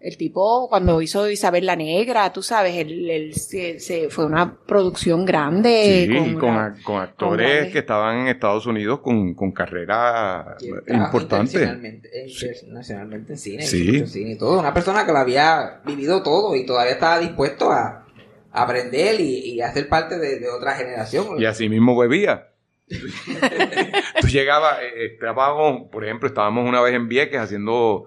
[0.01, 4.57] el tipo cuando hizo Isabel la Negra, tú sabes, él, él se, se- fue una
[4.67, 6.07] producción grande.
[6.09, 10.57] Sí, con, con una- a- con actores que estaban en Estados Unidos con, con carrera
[10.87, 11.59] importante.
[11.59, 12.29] Internacionalmente, eh,
[12.61, 13.93] internacionalmente en cine, Sí.
[13.93, 14.61] mucho cine y todo.
[14.61, 18.07] Una persona que lo había vivido todo y todavía estaba dispuesto a,
[18.53, 21.41] a aprender y, y a ser parte de, de otra generación.
[21.41, 22.49] Y así mismo bebía.
[24.21, 28.05] Tú llegabas, eh, estábamos, por ejemplo, estábamos una vez en Vieques haciendo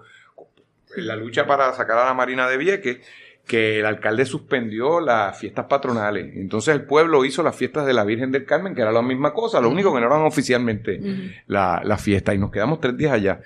[0.96, 2.98] la lucha para sacar a la Marina de Vieques,
[3.46, 6.36] que el alcalde suspendió las fiestas patronales.
[6.36, 9.32] Entonces el pueblo hizo las fiestas de la Virgen del Carmen, que era la misma
[9.32, 11.00] cosa, lo único que no eran oficialmente
[11.46, 12.34] la, la fiesta.
[12.34, 13.40] Y nos quedamos tres días allá.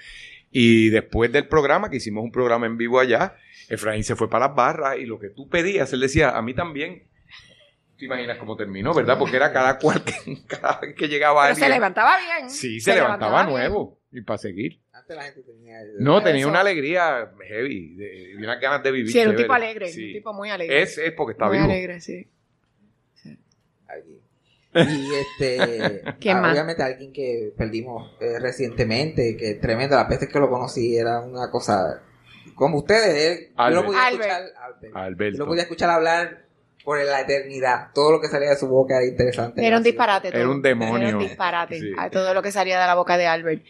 [0.51, 3.36] Y después del programa, que hicimos un programa en vivo allá,
[3.68, 6.55] Efraín se fue para las barras y lo que tú pedías, él decía, a mí
[6.55, 7.05] también.
[7.99, 9.18] ¿Te imaginas cómo terminó, verdad?
[9.18, 10.14] Porque era cada cual que,
[10.47, 12.51] cada vez que llegaba Pero se levantaba bien.
[12.51, 14.01] Sí, se, levantaba, nuevo.
[14.12, 14.80] Y para seguir.
[15.07, 15.78] Antes la gente tenía...
[16.00, 16.48] No, tenía Eso.
[16.48, 18.04] una alegría heavy, de,
[18.34, 19.12] de unas ganas de vivir.
[19.12, 20.07] Sí, era un tipo alegre, Sí.
[20.09, 20.82] un tipo muy alegre.
[20.82, 21.70] Es, es porque está muy vivo.
[21.70, 22.26] alegre, sí.
[23.88, 24.20] Aquí.
[24.78, 26.52] Y este, ¿Quién ah, más?
[26.52, 31.50] obviamente alguien que perdimos eh, recientemente, que tremendo, las veces que lo conocí era una
[31.50, 32.02] cosa
[32.57, 33.86] como ustedes, eh, yo lo Albert.
[33.86, 34.30] podía Albert.
[34.32, 35.32] escuchar, Albert.
[35.34, 36.46] Yo lo podía escuchar hablar
[36.84, 39.66] por la eternidad, todo lo que salía de su boca era interesante.
[39.66, 40.28] Era un disparate.
[40.28, 41.09] Era un demonio.
[41.09, 41.80] Era un disparate.
[41.80, 41.90] Sí.
[41.98, 43.64] a todo lo que salía de la boca de Albert.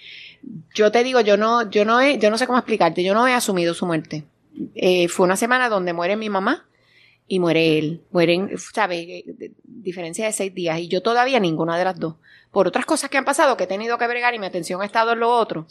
[0.75, 3.27] Yo te digo, yo no, yo no he, yo no sé cómo explicarte, yo no
[3.27, 4.25] he asumido su muerte.
[4.75, 6.67] Eh, fue una semana donde muere mi mamá
[7.27, 8.03] y muere él.
[8.11, 9.01] Mueren, ¿sabes?
[9.09, 10.79] Eh, Diferencia de seis días.
[10.79, 12.17] Y yo todavía ninguna de las dos.
[12.51, 14.85] Por otras cosas que han pasado que he tenido que bregar y mi atención ha
[14.87, 15.67] estado en lo otro.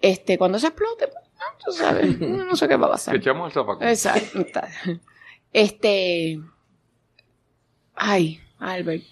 [0.00, 3.14] Este, cuando se explote, pues, no, tú sabes, no sé qué va a pasar.
[3.14, 3.84] Que echamos el zapato.
[3.84, 4.44] Exacto.
[5.52, 6.38] Este.
[7.94, 9.04] Ay, Albert.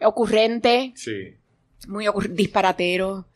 [0.00, 1.36] Ocurrente, Sí.
[1.88, 3.26] Muy disparatero,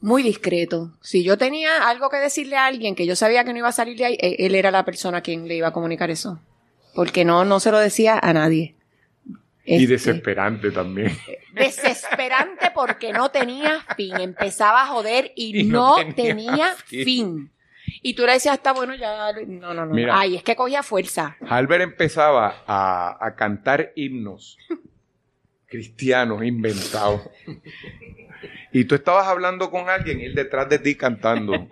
[0.00, 0.92] muy discreto.
[1.02, 3.72] Si yo tenía algo que decirle a alguien que yo sabía que no iba a
[3.72, 6.40] salir de ahí, eh, él era la persona a quien le iba a comunicar eso.
[6.94, 8.74] Porque no, no se lo decía a nadie.
[9.64, 11.16] Y Este, desesperante también.
[11.54, 14.14] desesperante porque no tenía fin.
[14.20, 17.04] Empezaba a joder y, Y no, no tenía, tenía fin.
[17.04, 17.50] fin.
[18.02, 19.32] Y tú le decías, está bueno, ya.
[19.46, 19.94] No, no, no.
[19.94, 20.18] Mira.
[20.18, 21.36] Ay, es que cogía fuerza.
[21.48, 24.58] Albert empezaba a, a cantar himnos
[25.74, 27.22] cristianos inventados.
[28.72, 31.66] Y tú estabas hablando con alguien y él detrás de ti cantando.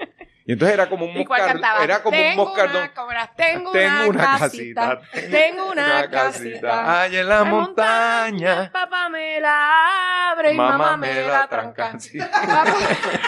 [0.44, 1.62] Y entonces era como un ¿Y cuál moscardón.
[1.62, 1.84] cantaba?
[1.84, 2.76] Era como un Tengo moscardón.
[2.82, 5.00] una cobra, tengo, una, casita,
[5.30, 7.02] Tengo una, casita.
[7.02, 8.70] Allá en la montaña.
[8.72, 11.92] Papá me la abre y mamá, me la tranca.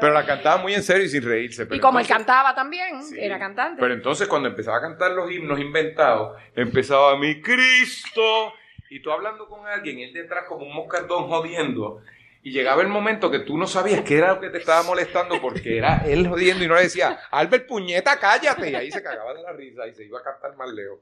[0.00, 1.64] Pero la cantaba muy en serio y sin reírse.
[1.64, 3.16] pero y como él cantaba también, Sí.
[3.18, 3.80] era cantante.
[3.80, 8.52] Pero entonces cuando empezaba a cantar los himnos inventados, empezaba mi Cristo.
[8.94, 12.00] Y tú hablando con alguien, él detrás como un moscardón jodiendo.
[12.44, 15.40] Y llegaba el momento que tú no sabías qué era lo que te estaba molestando
[15.40, 18.70] porque era él jodiendo y no le decía, Albert, puñeta, cállate.
[18.70, 21.00] Y ahí se cagaba de la risa y se iba a cantar más lejos.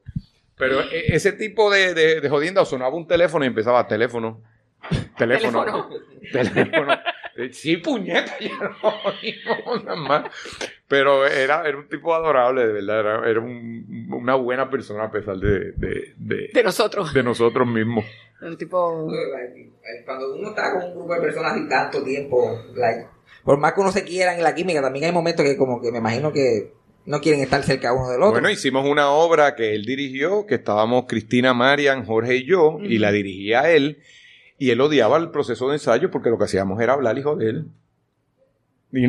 [0.57, 4.41] Pero e- ese tipo de, de, de jodienda sonaba un teléfono y empezaba teléfono,
[5.17, 5.89] teléfono,
[6.31, 6.93] teléfono.
[7.35, 10.25] Eh, Sí, puñeta, ya no jodimos nada más.
[10.93, 12.99] Pero era, era un tipo adorable, de verdad.
[12.99, 17.11] Era, era un- una buena persona a pesar de, de, de, De nosotros.
[17.15, 18.05] de nosotros mismos.
[18.41, 19.07] Un tipo.
[20.05, 23.07] Cuando uno está con un grupo de personas y tanto tiempo, like,
[23.43, 25.91] por más que uno se quiera en la química, también hay momentos que como que
[25.91, 26.73] me imagino que
[27.05, 28.33] no quieren estar cerca uno del otro.
[28.33, 32.99] Bueno, hicimos una obra que él dirigió, que estábamos Cristina, Marian, Jorge y yo, y
[32.99, 33.97] la dirigía él,
[34.59, 37.55] y él odiaba el proceso de ensayo porque lo que hacíamos era hablar y joder.
[37.55, 37.82] Y-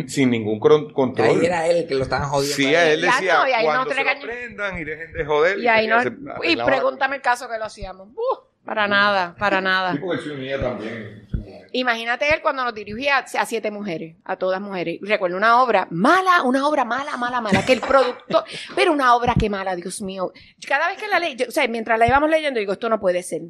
[0.08, 1.28] sin ningún control.
[1.40, 2.56] Ahí era él que lo estaban jodiendo.
[2.56, 4.84] Sí, a él Ya decía, no, y ahí no cuando te se lo prendan y
[4.84, 5.58] dejen de joder.
[5.58, 6.02] Y ahí no.
[6.02, 6.12] se
[6.44, 8.08] Y pregúntame el caso que lo hacíamos.
[8.08, 9.92] Uh, para nada, para nada.
[9.92, 11.24] Sí, porque él se unía también.
[11.72, 15.00] Imagínate él cuando nos dirigía a siete mujeres, a todas mujeres.
[15.02, 18.44] Recuerdo una obra mala, una obra mala, mala, mala, que el productor,
[18.76, 20.32] pero una obra que mala, Dios mío.
[20.66, 23.00] Cada vez que la leí, yo- o sea, mientras la íbamos leyendo, digo, esto no
[23.00, 23.42] puede ser.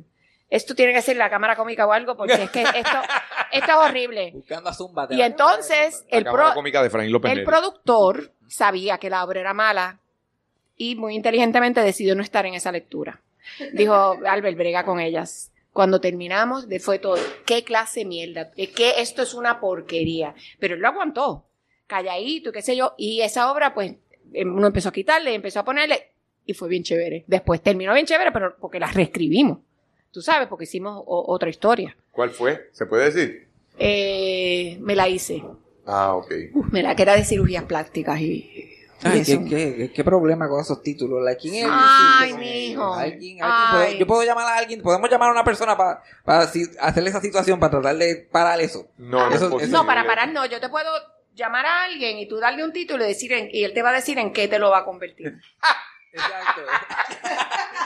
[0.50, 2.98] Esto tiene que ser la cámara cómica o algo, porque es que esto,
[3.52, 4.30] esto es horrible.
[4.34, 5.08] Buscando a Zumba.
[5.10, 9.24] Y entonces, La el, cámara pro- cómica de Frank López el productor sabía que la
[9.24, 9.98] obra era mala
[10.76, 13.20] y muy inteligentemente decidió no estar en esa lectura.
[13.72, 15.50] Dijo, Albert, brega con ellas.
[15.72, 17.16] Cuando terminamos, de- fue todo,
[17.46, 18.50] ¿qué clase de mierda?
[18.52, 20.34] Que esto es una porquería.
[20.60, 21.44] Pero él lo aguantó,
[21.88, 22.94] calladito, qué sé yo.
[22.96, 23.94] Y esa obra, pues,
[24.32, 26.10] em, uno empezó a quitarle, empezó a ponerle,
[26.46, 27.24] y fue bien chévere.
[27.26, 29.58] Después terminó bien chévere, pero porque la reescribimos.
[30.14, 31.96] Tú sabes, porque hicimos o- otra historia.
[32.12, 32.70] ¿Cuál fue?
[32.72, 33.48] ¿Se puede decir?
[33.76, 35.42] Eh, me la hice.
[35.84, 36.32] Ah, ok.
[36.70, 38.70] Me la que era de cirugías plásticas y,
[39.02, 39.24] Ay.
[39.24, 41.20] ¿qué, qué, qué problema con esos títulos.
[41.24, 42.94] Like, ¿quién es el Ay, que- mijo.
[42.94, 43.76] Alguien, alguien Ay.
[43.76, 46.00] puede- yo puedo llamar a alguien, podemos llamar a una persona para
[46.78, 48.86] hacerle esa situación, para tratar de parar eso.
[48.96, 49.72] No, no, Eso- es posible.
[49.72, 50.46] No, para parar no.
[50.46, 50.88] Yo te puedo
[51.34, 53.90] llamar a alguien y tú darle un título y decir en- y él te va
[53.90, 55.34] a decir en qué te lo va a convertir.
[56.12, 56.60] Exacto.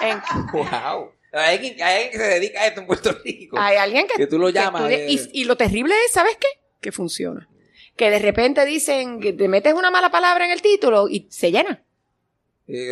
[0.02, 0.20] En-
[0.52, 1.12] wow.
[1.32, 3.58] Hay alguien, hay alguien que se dedica a esto en Puerto Rico.
[3.58, 5.12] hay alguien que, Que tú lo llamas, tú de- eh.
[5.12, 6.46] y, y lo terrible es, ¿sabes qué?
[6.80, 7.48] Que funciona.
[7.96, 11.50] Que de repente dicen que te metes una mala palabra en el título y se
[11.50, 11.82] llena.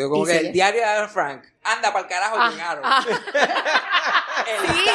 [0.08, 1.44] Como Y que el diario de Ana Frank.
[1.62, 2.82] Anda para el carajo, Ah, llegaron.
[2.84, 3.06] ah.
[4.46, 4.90] Sí,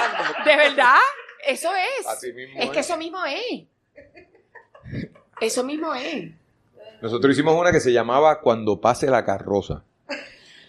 [0.46, 0.96] de verdad.
[1.46, 2.08] Eso es.
[2.08, 2.86] Así mismo es que es.
[2.88, 3.64] eso mismo es.
[5.40, 6.32] Eso mismo es.
[7.02, 9.84] Nosotros hicimos una que se llamaba Cuando pase la carroza.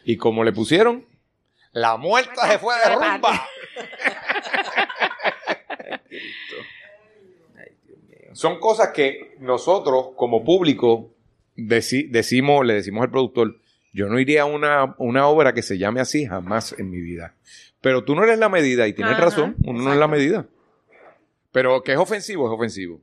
[0.05, 1.07] Y como le pusieron,
[1.73, 3.47] la muerta se fue de rumba.
[8.35, 11.11] Son cosas que nosotros, como público,
[11.57, 13.59] deci- decimos, le decimos al productor,
[13.93, 17.35] yo no iría a una, una obra que se llame así jamás en mi vida.
[17.83, 20.47] Pero tú no eres la medida y tienes Ajá, razón, uno no es la medida.
[21.51, 23.01] Pero que es ofensivo, es ofensivo.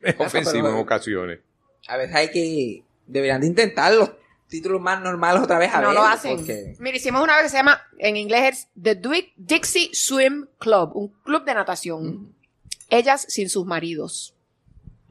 [0.00, 1.40] Es ofensivo en ocasiones.
[1.86, 2.82] A veces hay que.
[3.06, 4.10] Deberían de intentar los
[4.48, 5.96] títulos más normales otra vez a no ver.
[5.96, 6.36] lo hacen.
[6.36, 10.46] porque- Mira, hicimos una vez que se llama, en inglés es The Dwi- Dixie Swim
[10.58, 12.34] Club, un club de natación.
[12.90, 14.34] Ellas sin sus maridos.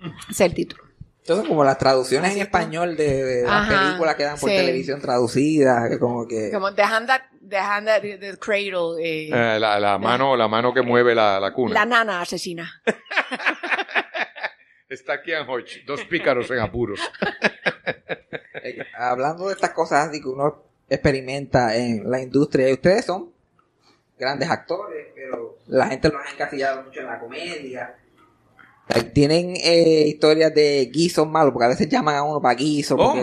[0.02, 0.84] Ese es el título.
[1.22, 2.60] Entonces, como las traducciones en está.
[2.60, 4.56] español de, de las Ajá, películas que dan por sí.
[4.56, 6.52] televisión traducidas, que como que.
[6.52, 9.04] Como The Hand That, the hand that- the Cradle.
[9.04, 11.74] eh, Eh, la, la mano, la mano que mueve la, la cuna.
[11.74, 12.82] la nana asesina.
[14.90, 17.02] Está aquí en Hodge, dos pícaros en apuros.
[18.64, 23.32] eh, hablando de estas cosas así que uno experimenta en la industria, y ustedes son
[24.18, 27.96] grandes actores, pero la gente los ha encasillado mucho en la comedia.
[29.14, 32.96] Tienen eh, historias de guisos malos, porque a veces llaman a uno para guiso.
[32.96, 33.16] Oh,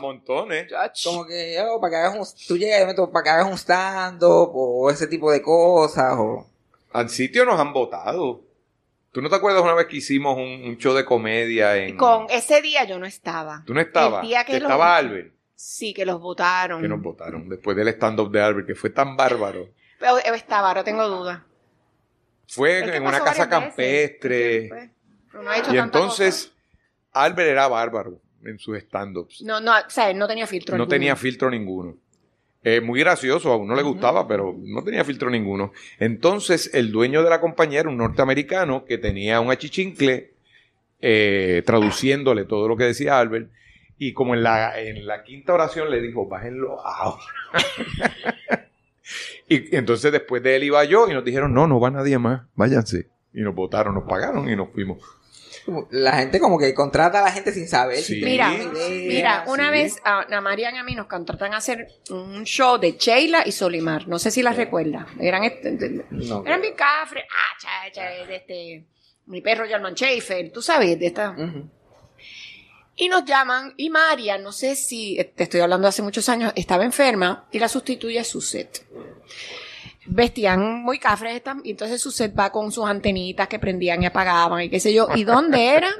[0.00, 3.58] montones, como que, oh, para que hagas un, tú llegas y para que hagas un
[3.58, 6.46] stand-up o ese tipo de cosas o...
[6.92, 8.45] Al sitio nos han votado.
[9.16, 11.96] ¿Tú no te acuerdas una vez que hicimos un, un show de comedia en...
[11.96, 13.62] Con ese día yo no estaba.
[13.64, 14.22] ¿Tú no estabas?
[14.22, 16.82] El día que los- estaba Albert, Sí, que los votaron.
[16.82, 19.70] que nos votaron después del stand-up de Albert, que fue tan bárbaro.
[19.98, 21.40] Pero yo estaba, ahora tengo dudas.
[22.46, 23.48] Fue en una casa varias veces.
[23.48, 24.68] campestre.
[24.68, 24.90] Pues,
[25.32, 26.52] pero no ha hecho Y entonces,
[27.12, 29.40] Albert era bárbaro en sus stand-ups.
[29.40, 30.76] No, no, o sea, él no tenía filtro.
[30.76, 30.90] No alguno.
[30.94, 31.96] tenía filtro ninguno.
[32.68, 35.72] Eh, muy gracioso, a uno le gustaba, pero no tenía filtro ninguno.
[36.00, 40.32] Entonces, el dueño de la compañía era un norteamericano que tenía un achichincle
[41.00, 43.52] eh, traduciéndole todo lo que decía Albert.
[43.98, 47.22] Y como en la, en la quinta oración le dijo, bájenlo ahora.
[49.48, 52.48] y entonces después de él iba yo y nos dijeron, no, no va nadie más,
[52.56, 53.06] váyanse.
[53.32, 55.04] Y nos votaron, nos pagaron y nos fuimos.
[55.90, 57.98] La gente como que contrata a la gente sin saber.
[57.98, 58.14] Sí.
[58.16, 58.68] sin Mira, idea.
[59.08, 59.70] mira, una sí.
[59.70, 63.42] vez a, a Marian y a mí nos contratan a hacer un show de Sheila
[63.46, 64.06] y Solimar.
[64.08, 65.06] No sé si las recuerda.
[65.20, 66.44] Eran, este- de- No.
[66.46, 67.24] eran bien cafres.
[67.30, 68.86] Ah, cha, cha, de este.
[69.26, 71.34] mi perro German Schaefer, tú sabes, de esta.
[72.98, 76.82] Y nos llaman, y María, no sé si, te estoy hablando hace muchos años, estaba
[76.84, 78.86] enferma y la sustituye Suset.
[80.08, 84.70] Vestían muy cafres, y entonces Suset va con sus antenitas que prendían y apagaban y
[84.70, 85.08] qué sé yo.
[85.14, 85.90] ¿Y dónde era?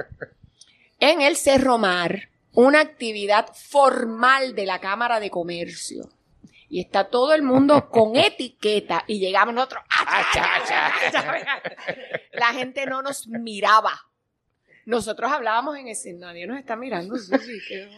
[0.98, 6.08] En el Cerro Mar, una actividad formal de la Cámara de Comercio.
[6.68, 9.82] Y está todo el mundo con etiqueta y llegamos nosotros.
[9.90, 11.62] ¡ah, cha, cha, cha!
[12.32, 14.06] La gente no nos miraba.
[14.84, 17.88] Nosotros hablábamos en ese, nadie nos está mirando, Susi, ¿qué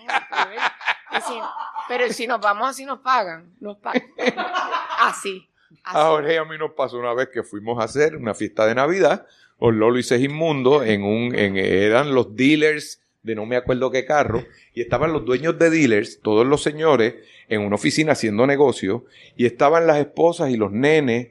[1.89, 4.03] pero si nos vamos así nos pagan, nos pagan.
[4.99, 5.49] Así,
[5.89, 5.99] así.
[5.99, 8.67] A Jorge y a mí nos pasó una vez que fuimos a hacer una fiesta
[8.67, 9.27] de Navidad
[9.59, 14.05] con Lolo y Segismundo en un, en, eran los dealers de no me acuerdo qué
[14.07, 17.17] carro, y estaban los dueños de dealers, todos los señores,
[17.49, 19.05] en una oficina haciendo negocio,
[19.37, 21.29] y estaban las esposas y los nenes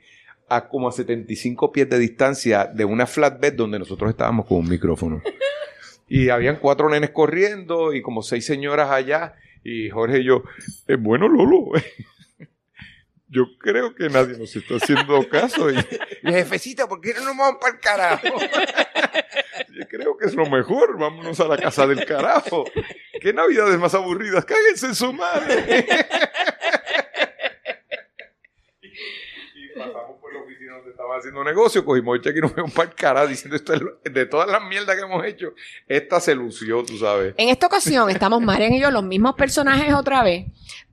[0.49, 4.70] a como a 75 pies de distancia de una flatbed donde nosotros estábamos con un
[4.70, 5.22] micrófono.
[6.10, 10.43] Y habían cuatro nenes corriendo y como seis señoras allá, y Jorge y yo,
[10.88, 11.72] "Eh, bueno, Lolo,
[13.30, 15.69] yo creo que nadie nos está haciendo caso.
[15.71, 18.28] Y, y jefecita, ¿por qué no nos vamos para el carajo?
[19.80, 20.97] Yo creo que es lo mejor.
[20.97, 22.65] Vámonos a la casa del carajo.
[23.21, 24.43] ¿Qué navidades más aburridas?
[24.45, 25.86] Cáguense en su madre.
[29.55, 32.71] Y pasamos por la oficina donde estaba haciendo negocio, cogimos el cheque y nos fuimos
[32.73, 35.53] para el carajo diciendo esto es lo- de todas las mierdas que hemos hecho,
[35.88, 37.34] esta se lució, tú sabes.
[37.38, 40.45] En esta ocasión estamos Marian y yo, los mismos personajes otra vez,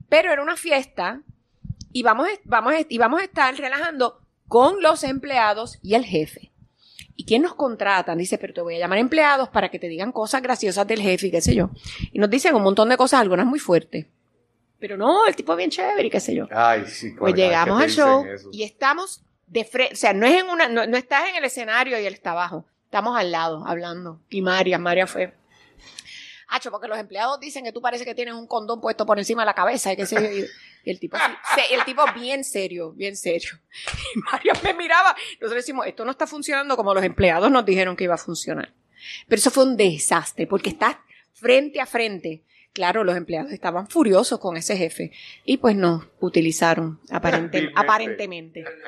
[0.09, 1.21] pero era una fiesta
[1.95, 4.19] y vamos, a- vamos, y vamos a estar relajando
[4.49, 6.51] con los empleados y el jefe.
[7.15, 8.17] ¿Y quién nos contratan?
[8.17, 11.27] Dice, pero te voy a llamar empleados para que te digan cosas graciosas del jefe
[11.27, 11.69] y qué sé yo.
[12.11, 14.07] Y nos dicen un montón de cosas, algunas muy fuertes.
[14.77, 16.47] Pero no, el tipo es bien chévere y qué sé yo.
[16.51, 20.35] Ay, sí, Pues llegamos ¿qué al show y estamos de frente, o sea, no es
[20.43, 23.65] en una, no, no estás en el escenario y él está abajo, estamos al lado
[23.65, 24.19] hablando.
[24.29, 25.33] Y María, María fue.
[26.49, 29.43] Hacho, porque los empleados dicen que tú parece que tienes un condón puesto por encima
[29.43, 30.45] de la cabeza y qué sé yo.
[30.85, 33.51] Y, el tipo, se- el tipo bien serio, bien serio.
[34.15, 35.15] Y María me miraba.
[35.41, 38.71] Nosotros decimos, esto no está funcionando como los empleados nos dijeron que iba a funcionar.
[39.27, 40.95] Pero eso fue un desastre, porque estás
[41.33, 42.43] frente a frente.
[42.73, 45.11] Claro, los empleados estaban furiosos con ese jefe
[45.45, 48.63] y pues nos utilizaron aparente- aparentemente.
[48.63, 48.79] Porque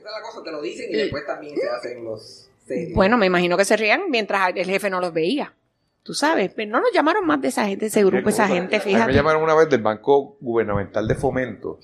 [0.00, 2.94] esa es la cosa, te lo dicen y después también se hacen los serios.
[2.94, 5.54] Bueno, me imagino que se rían mientras el jefe no los veía.
[6.04, 8.78] Tú sabes, pero no nos llamaron más de esa gente, ese grupo, esa gente, A
[8.78, 9.12] mí me fíjate.
[9.14, 11.78] llamaron una vez del Banco Gubernamental de Fomento.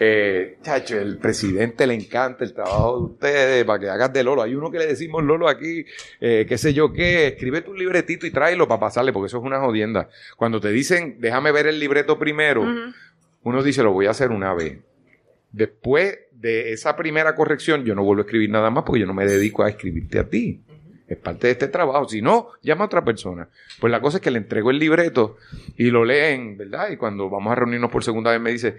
[0.00, 4.42] Eh, chacho, el presidente le encanta el trabajo de ustedes para que hagas de Lolo.
[4.42, 5.84] Hay uno que le decimos Lolo aquí,
[6.20, 9.44] eh, qué sé yo qué, escríbete un libretito y tráelo para pasarle, porque eso es
[9.44, 10.08] una jodienda.
[10.36, 12.64] Cuando te dicen, déjame ver el libreto primero,
[13.44, 14.80] uno dice, lo voy a hacer una vez.
[15.52, 19.14] Después de esa primera corrección, yo no vuelvo a escribir nada más porque yo no
[19.14, 20.64] me dedico a escribirte a ti.
[21.12, 22.08] Es parte de este trabajo.
[22.08, 23.48] Si no, llama a otra persona.
[23.80, 25.36] Pues la cosa es que le entrego el libreto
[25.76, 26.90] y lo leen, ¿verdad?
[26.90, 28.78] Y cuando vamos a reunirnos por segunda vez me dice,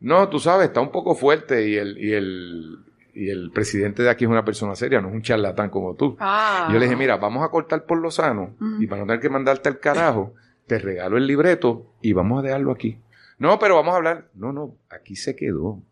[0.00, 2.78] no, tú sabes, está un poco fuerte y el, y el,
[3.12, 6.16] y el presidente de aquí es una persona seria, no es un charlatán como tú.
[6.20, 6.68] Ah.
[6.72, 9.28] Yo le dije, mira, vamos a cortar por lo sano y para no tener que
[9.28, 10.32] mandarte al carajo,
[10.66, 12.98] te regalo el libreto y vamos a dejarlo aquí.
[13.38, 14.28] No, pero vamos a hablar.
[14.34, 15.82] No, no, aquí se quedó.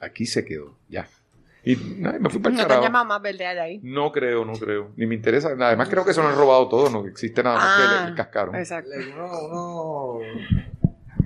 [0.00, 1.08] Aquí se quedó, ya.
[1.64, 1.72] Y
[2.04, 3.80] ay, me fui para el No te han llamado más verde de ahí.
[3.82, 4.92] No creo, no creo.
[4.96, 5.48] Ni me interesa.
[5.58, 6.90] Además, creo que se lo han robado todo.
[6.90, 8.54] No existe nada más que el, el cascarón.
[8.54, 8.90] Ah, Exacto.
[9.14, 10.18] Uno, uno,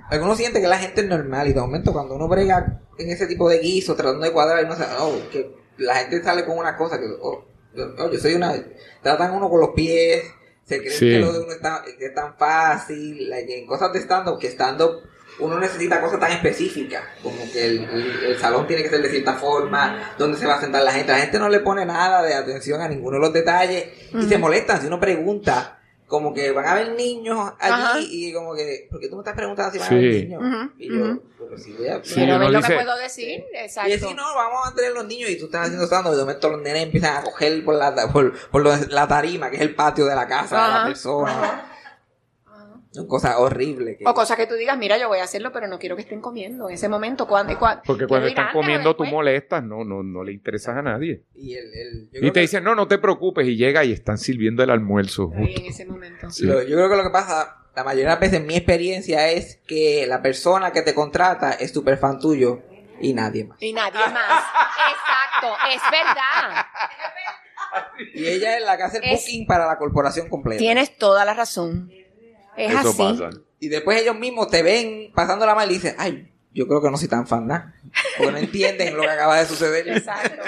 [0.09, 3.27] alguno siente que la gente es normal y de momento cuando uno brega en ese
[3.27, 6.75] tipo de guiso tratando de cuadrar, no sé, oh, que la gente sale con una
[6.75, 8.53] cosa que, oh, yo, yo soy una,
[9.01, 10.23] tratan uno con los pies,
[10.63, 11.09] se creen Sí.
[11.09, 14.47] que lo de uno está, que es tan fácil, like, en cosas de stand-up, que
[14.47, 15.01] stand-up
[15.39, 19.09] uno necesita cosas tan específicas, como que el, el- el salón tiene que ser de
[19.09, 21.11] cierta forma, dónde se va a sentar la gente.
[21.11, 24.37] La gente no le pone nada de atención a ninguno de los detalles y se
[24.37, 25.75] molestan si uno pregunta.
[26.07, 27.99] Como que van a haber niños allí Ajá.
[28.01, 29.93] y como que, ¿por qué tú me estás preguntando si van Sí.
[29.93, 30.69] a haber niños?
[30.79, 31.23] Y yo, ujú.
[31.37, 32.03] pero si voy a...
[32.03, 33.43] Sí, Pero ves lo dice- que puedo decir.
[33.53, 33.89] Exacto.
[33.89, 36.17] Y decir, no, vamos a tener los niños y tú estás haciendo stand y de
[36.17, 39.75] momento los nenes empiezan a coger por la, por, por la tarima, que es el
[39.75, 41.68] patio de la casa de la persona.
[42.91, 43.97] Son cosas horribles.
[43.97, 46.01] que- O cosas que tú digas, mira, yo voy a hacerlo, pero no quiero que
[46.01, 47.27] estén comiendo en ese momento.
[47.27, 50.81] Cuando, cuando, Porque quiero cuando están comiendo tú molestas, no, no, no le interesas a
[50.81, 51.23] nadie.
[51.35, 53.83] Y, el, el- yo Y creo te que- dicen, no, no te preocupes, y llega
[53.85, 55.31] y están sirviendo el almuerzo.
[55.35, 56.29] Ahí en ese momento.
[56.31, 56.45] Sí.
[56.45, 59.57] Lo- yo creo que lo que pasa, la mayoría de las veces, mi experiencia es
[59.67, 62.63] que la persona que te contrata es super fan tuyo
[62.99, 63.61] y nadie más.
[63.61, 64.43] Y nadie más.
[64.89, 66.65] Exacto, es verdad.
[68.15, 70.57] Y ella es la que hace el Es- booking para la corporación completa.
[70.57, 71.91] Tienes toda la razón.
[72.59, 72.97] Es Eso así.
[72.97, 73.29] pasa.
[73.59, 76.89] Y después ellos mismos te ven pasando la mal y dicen, ay, yo creo que
[76.89, 77.73] no soy tan fan, ¿no?
[78.17, 79.87] Porque no entienden lo que acaba de suceder.
[79.87, 80.43] Exacto.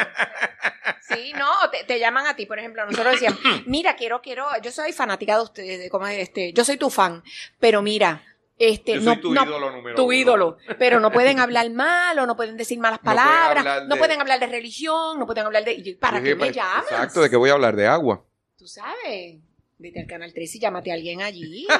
[1.09, 4.71] Sí, no, te, te llaman a ti, por ejemplo, nosotros decíamos, mira, quiero, quiero, yo
[4.71, 7.23] soy fanática de ustedes, de cómo es este, yo soy tu fan,
[7.59, 8.23] pero mira,
[8.57, 10.13] este, Yo no, soy tu no- ídolo número tu uno.
[10.13, 13.87] ídolo, pero no pueden hablar mal o no pueden decir malas No pueden palabras, hablar
[13.87, 16.55] no de- pueden hablar de religión, no pueden hablar de, ¿para qué dije, me pues,
[16.55, 16.83] llamas?
[16.91, 17.75] Exacto, ¿de qué voy a hablar?
[17.75, 18.23] De agua.
[18.57, 19.39] Tú sabes,
[19.81, 21.67] vete al canal 3 y llámate a alguien allí.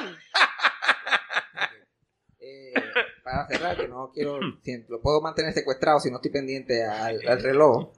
[2.44, 2.72] Eh,
[3.22, 7.20] para cerrar, que no quiero, si lo puedo mantener secuestrado si no estoy pendiente al,
[7.26, 7.92] al reloj.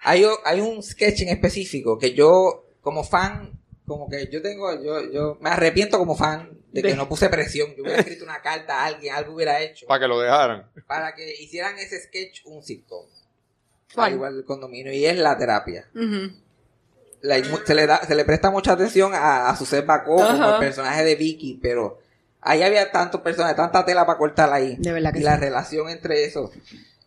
[0.00, 0.24] Hay,
[0.60, 3.52] un sketch en específico que yo, como fan,
[3.86, 7.28] como que yo tengo, yo, yo me arrepiento como fan de que De- no puse
[7.28, 7.74] presión.
[7.76, 10.68] Yo hubiera escrito una carta a alguien, algo hubiera hecho Para que lo dejaran.
[10.86, 13.06] para que hicieran ese sketch un sitcom.
[13.96, 15.88] Al igual del condominio, y es la terapia.
[15.94, 16.32] Ujú.
[17.22, 20.58] La- se, le da, se le presta mucha atención a, a Suset Bacó como el
[20.58, 21.98] personaje de Vicky, pero
[22.40, 24.76] ahí había tantos personajes, tanta tela para cortar ahí.
[24.78, 25.26] De verdad que y sí.
[25.26, 26.50] la relación entre esos.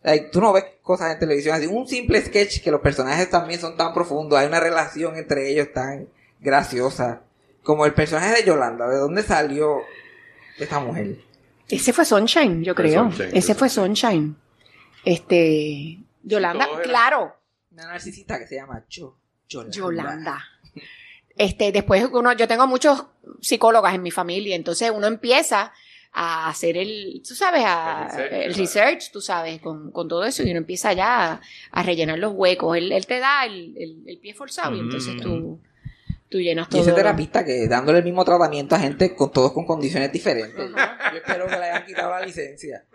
[0.02, 1.66] Like, tú no ves cosas en televisión así.
[1.66, 4.38] Un simple sketch que los personajes también son tan profundos.
[4.38, 6.08] Hay una relación entre ellos tan
[6.40, 7.22] graciosa.
[7.62, 8.86] Como el personaje de Yolanda.
[8.86, 9.78] ¿De dónde salió
[10.58, 11.16] esta mujer?
[11.70, 13.04] Ese fue Sunshine, yo creo.
[13.04, 14.36] Sunshine, Ese fue Sunshine.
[15.06, 17.34] Este, Yolanda, claro.
[17.72, 19.16] Una narcisista que se llama Yo.
[19.48, 19.72] Yolanda.
[19.76, 20.44] Yolanda.
[21.36, 23.06] Este, después uno, yo tengo muchos
[23.40, 25.72] psicólogas en mi familia, entonces uno empieza
[26.12, 28.56] a hacer el, tú sabes, a, El research, el ¿verdad?
[28.58, 31.40] research, tú sabes, con, con todo eso, y uno empieza ya a,
[31.72, 32.76] a rellenar los huecos.
[32.76, 35.58] Él, él te da el, el- el pie forzado y entonces tú,
[36.28, 36.82] tú llenas Y todo.
[36.82, 40.54] ese terapista que dándole el mismo tratamiento a gente con todos con condiciones diferentes.
[40.70, 42.84] Yo espero que le hayan quitado la licencia.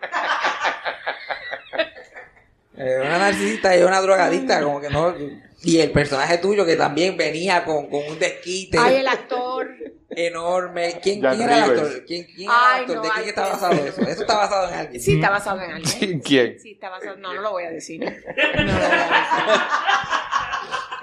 [2.76, 5.14] Eh, una narcisista y una drogadicta, como que no.
[5.62, 9.68] Y el personaje tuyo que también venía con, con un desquite Ay, el actor.
[10.10, 10.98] enorme.
[11.02, 12.04] ¿Quién, quién era el actor?
[12.06, 12.96] ¿Quién, quién era Ay, el actor?
[12.96, 14.00] no, ¿De quién está qué basado eso?
[14.02, 15.02] Eso está basado en alguien.
[15.02, 16.20] Sí, está basado en alguien.
[16.20, 16.58] ¿Quién?
[16.60, 17.16] Sí, está basado.
[17.18, 18.00] No, no lo voy a decir.
[18.00, 19.60] No lo voy a decir.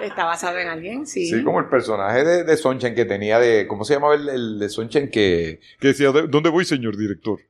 [0.00, 1.26] Está basado en alguien, sí.
[1.26, 3.66] Sí, como el personaje de, de Sunshine que tenía de.
[3.66, 7.40] ¿Cómo se llamaba el, el de Sunshine que, que decía, "¿De- ¿dónde voy, señor director?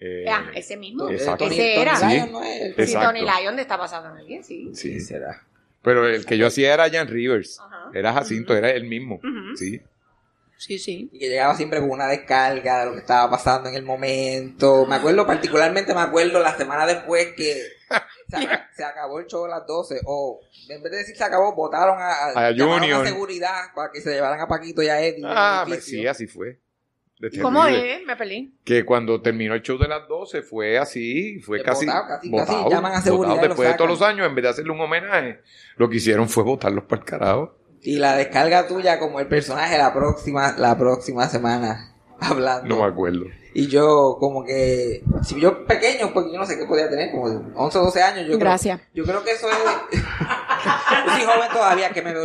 [0.00, 1.10] Eh, Ah, ese mismo.
[1.10, 1.44] Exacto.
[1.44, 1.94] Ese era.
[1.96, 2.06] Sí.
[2.06, 2.94] Lyon no es Sí.
[2.94, 4.70] Tony Lyon está basado en alguien, sí.
[4.74, 4.98] sí.
[4.98, 5.42] será?
[5.84, 7.60] Pero el que yo hacía era Jan Rivers.
[7.60, 7.90] Ajá.
[7.94, 9.20] Era Jacinto, era el mismo.
[9.56, 9.80] Sí.
[10.56, 11.10] Sí, sí.
[11.12, 14.86] Y que llegaba siempre con una descarga de lo que estaba pasando en el momento.
[14.86, 17.54] Me acuerdo, particularmente me acuerdo la semana después que
[18.28, 20.00] se, aca- se acabó el show a las 12.
[20.06, 23.06] O en vez de decir se acabó, votaron a, A llamaron Junior.
[23.06, 25.22] seguridad para que se llevaran a Paquito y a Eddie.
[25.26, 26.00] Ah, edificio.
[26.00, 26.60] sí, así fue.
[27.20, 28.04] De ¿Cómo es?
[28.06, 28.50] Me peleé.
[28.64, 32.62] Que cuando terminó el show de las 12 fue así, fue casi, votado, casi- votado,
[32.64, 33.48] casi llaman a seguridad votado.
[33.48, 35.40] Después de todos los años, en vez de hacerle un homenaje,
[35.76, 37.56] lo que hicieron fue votarlos para el carajo.
[37.82, 42.66] Y la descarga tuya como el personaje la próxima, la próxima semana hablando.
[42.68, 43.24] No me acuerdo.
[43.56, 47.26] Y yo como que, si yo pequeño, pues yo no sé qué podía tener, como
[47.54, 48.22] 11 o 12 años.
[48.22, 48.80] Yo creo- Gracias.
[48.92, 49.56] yo creo que eso es...
[51.06, 52.24] yo soy joven todavía que me veo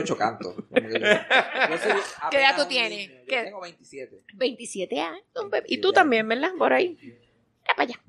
[0.72, 1.94] que soy
[2.32, 3.10] ¿Qué edad tú tienes?
[3.10, 3.14] niño.
[3.22, 3.44] Yo ¿Qué?
[3.44, 4.24] tengo 27.
[4.34, 5.22] 27 años.
[5.42, 5.66] un bebé.
[5.70, 6.52] Y tú también, ¿verdad?
[6.58, 6.98] Por ahí.
[7.68, 8.00] Ya para allá.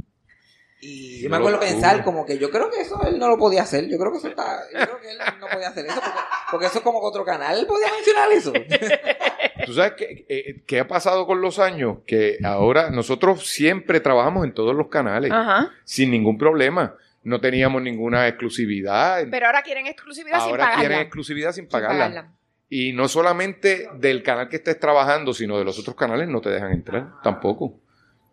[0.83, 3.63] Y yo me acuerdo pensar como que yo creo que eso él no lo podía
[3.63, 3.87] hacer.
[3.87, 4.63] Yo creo que eso está...
[4.73, 6.19] Yo creo que él no podía hacer eso porque,
[6.51, 7.59] porque eso es como que otro canal.
[7.59, 8.53] Él podía mencionar eso.
[9.67, 11.99] ¿Tú sabes qué, eh, qué ha pasado con los años?
[12.07, 15.71] Que ahora nosotros siempre trabajamos en todos los canales, Ajá.
[15.85, 16.97] sin ningún problema.
[17.23, 19.25] No teníamos ninguna exclusividad.
[19.31, 20.81] Pero ahora quieren exclusividad sin ahora pagarla.
[20.81, 22.33] quieren exclusividad sin Sin pagarla.
[22.69, 26.51] Y no solamente del canal que estés trabajando, sino de los otros canales no te
[26.51, 27.75] dejan entrar tampoco.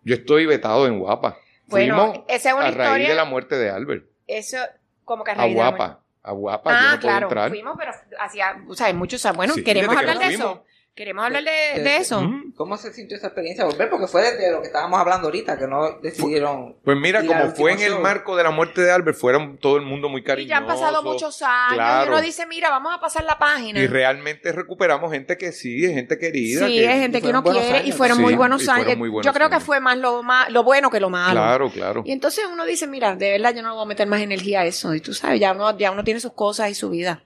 [0.03, 1.37] Yo estoy vetado en Guapa.
[1.65, 4.05] Bueno, Fuimos esa es una a raíz historia- de la muerte de Albert.
[4.27, 4.57] Eso,
[5.03, 5.77] como que a A raíz de la muerte.
[5.85, 6.03] Guapa.
[6.23, 7.27] A Guapa, yo Ah, no puedo claro.
[7.27, 7.49] entrar.
[7.49, 9.37] Fuimos, pero hacía, o sea, muchos años.
[9.37, 10.63] Bueno, Sí, queremos que hablar de eso.
[10.97, 12.27] Queremos hablar de, eso.
[12.55, 13.87] ¿Cómo se sintió esa experiencia volver?
[13.87, 16.75] Porque fue desde lo que estábamos hablando ahorita, que no decidieron...
[16.83, 19.83] Pues mira, como fue en el marco de la muerte de Albert, fueron todo el
[19.83, 20.49] mundo muy Y cariñoso.
[20.49, 21.75] ya han pasado muchos años.
[21.75, 22.05] Claro.
[22.05, 23.79] Y uno dice, mira, vamos a pasar la página.
[23.79, 26.65] Y realmente recuperamos gente que sí, gente querida.
[26.65, 28.97] Sí, es gente y que uno quiere y fueron Sí, muy y buenos fueron años.
[28.97, 31.39] muy buenos Yo creo que fue más lo, más lo bueno que lo malo.
[31.39, 32.01] Claro, claro.
[32.07, 34.65] Y entonces uno dice, mira, de verdad yo no voy a meter más energía a
[34.65, 34.95] eso.
[34.95, 37.21] Y tú sabes, ya uno, ya uno tiene sus cosas y su vida.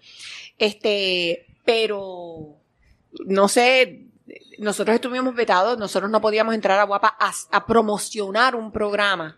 [0.57, 2.57] Este, pero
[3.25, 4.05] no sé,
[4.59, 9.37] nosotros estuvimos vetados, nosotros no podíamos entrar a Guapa a, a promocionar un programa.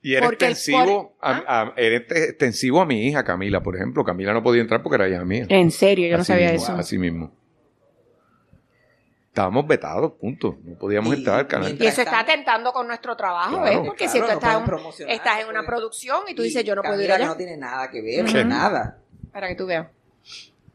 [0.00, 4.04] Y era extensivo, por- a, a- era extensivo a mi hija Camila, por ejemplo.
[4.04, 5.46] Camila no podía entrar porque era hija mía.
[5.48, 6.76] En serio, yo no sabía mismo, eso.
[6.76, 7.32] Así mismo.
[9.28, 10.56] Estábamos vetados, punto.
[10.64, 11.76] No podíamos Y- entrar al canal.
[11.80, 13.80] Y eso está atentando con nuestro trabajo, Claro.
[13.80, 13.88] ¿ves?
[13.88, 14.56] Porque si tú no estás,
[15.00, 17.26] en, estás una pueden- producción y tú Y dices, yo no puedo ir allá.
[17.26, 18.44] no tiene nada que ver, Ujú.
[18.48, 18.98] nada.
[19.32, 19.86] Para que tú veas.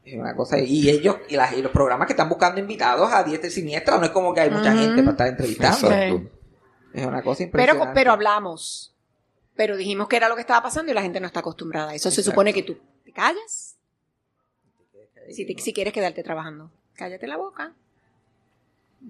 [0.06, 3.24] Es una cosa, y ellos, y, las- y los programas que están buscando invitados a
[3.24, 5.88] diestra y siniestra, no es como que hay mucha gente para estar entrevistando.
[5.92, 6.30] Exacto.
[6.94, 7.92] Es una cosa impresionante.
[7.94, 8.94] pero hablamos.
[9.56, 11.96] Pero dijimos que era lo que estaba pasando y la gente no está acostumbrada a
[11.96, 12.12] eso.
[12.12, 13.76] Se supone que tú te callas
[15.32, 16.70] Si, te- si quieres quedarte trabajando.
[16.96, 17.74] Cállate la boca.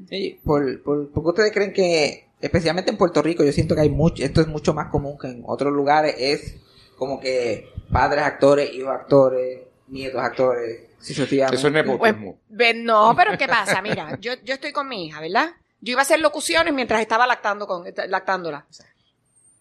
[0.10, 3.82] Sí, por, por, ¿Por qué ustedes creen que, especialmente en Puerto Rico, yo siento que
[3.82, 6.56] hay mucho, esto es mucho más común que en otros lugares, es
[6.98, 9.62] como que padres actores, hijos actores,
[9.94, 11.56] nietos actores, sucesivamente.
[11.58, 12.40] Eso es Pues, nepotismo.
[12.84, 13.82] no, pero ¿qué pasa?
[13.82, 15.52] Mira, yo, yo estoy con mi hija, ¿verdad?
[15.80, 18.66] Yo iba a hacer locuciones mientras estaba lactando con, lactándola.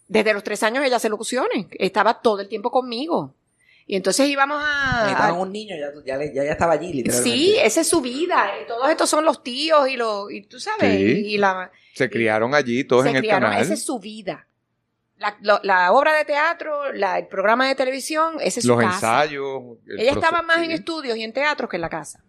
[0.09, 1.67] Desde los tres años ella hace locuciones.
[1.73, 3.35] Estaba todo el tiempo conmigo.
[3.87, 5.01] Y entonces íbamos a...
[5.03, 7.37] Necesitaban a- un niño, ya, ya, le- ya, ya estaba allí, literalmente.
[7.37, 8.53] sí, esa es su vida.
[8.63, 10.31] Y todos estos son los tíos y los...
[10.31, 11.03] Y tú sabes, Sí.
[11.35, 11.71] y la...
[11.95, 13.51] Se criaron allí todos se en el criaron.
[13.51, 13.63] canal.
[13.63, 14.47] Esa es su vida.
[15.23, 18.81] La, lo- la obra de teatro, la- el programa de televisión, ese es su Los
[18.83, 19.23] casa.
[19.23, 19.63] ensayos.
[19.87, 20.65] el Ella estaba más sí.
[20.65, 22.21] en estudios y en teatros que en la casa.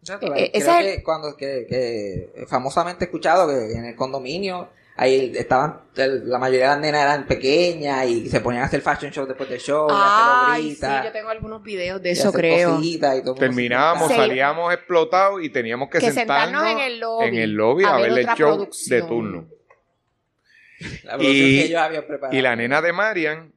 [0.00, 3.84] Exacto, Eh, creo ese es el- que cuando que, que famosamente he escuchado que en
[3.86, 8.66] el condominio ahí estaban la mayoría de las nenas eran pequeñas y se ponían a
[8.66, 12.32] hacer fashion show después del show, Ay, sí, yo tengo algunos videos de y eso,
[12.32, 12.78] creo.
[12.80, 17.34] y todo Terminábamos, salíamos explotados y teníamos que, Que sentarnos, sentarnos en el lobby en
[17.36, 18.90] el lobby a a, ver el show producción.
[19.00, 19.46] de turno.
[21.04, 22.36] La Y- que ellos habían preparado.
[22.38, 23.52] Y la nena de Marian,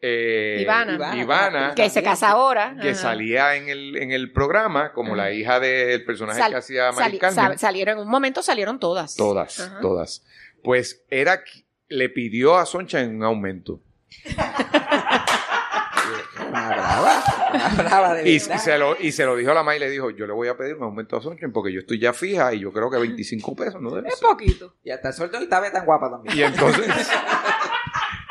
[0.00, 0.94] eh, Ivana.
[0.94, 2.76] Ivana, Ivana, Que se casa ahora.
[2.80, 2.98] que Ajá.
[3.00, 7.18] salía en el, en el programa como la hija del personaje Sal- que hacía Mari
[7.30, 9.14] sal- salieron, en un momento salieron todas.
[9.16, 9.80] Todas, Ajá.
[9.80, 10.24] todas.
[10.64, 11.42] Pues era,
[11.88, 13.80] le pidió a Soncha un aumento.
[17.76, 20.10] Brava, de Y, se lo, y se lo dijo a la mamá y le dijo,
[20.10, 22.60] yo le voy a pedir un aumento a Soncha porque yo estoy ya fija y
[22.60, 24.28] yo creo que 25 pesos, ¿no debe Es ser?
[24.28, 24.74] poquito.
[24.84, 26.36] Y hasta el sueldo y estaba tan guapa también.
[26.36, 26.86] Y entonces...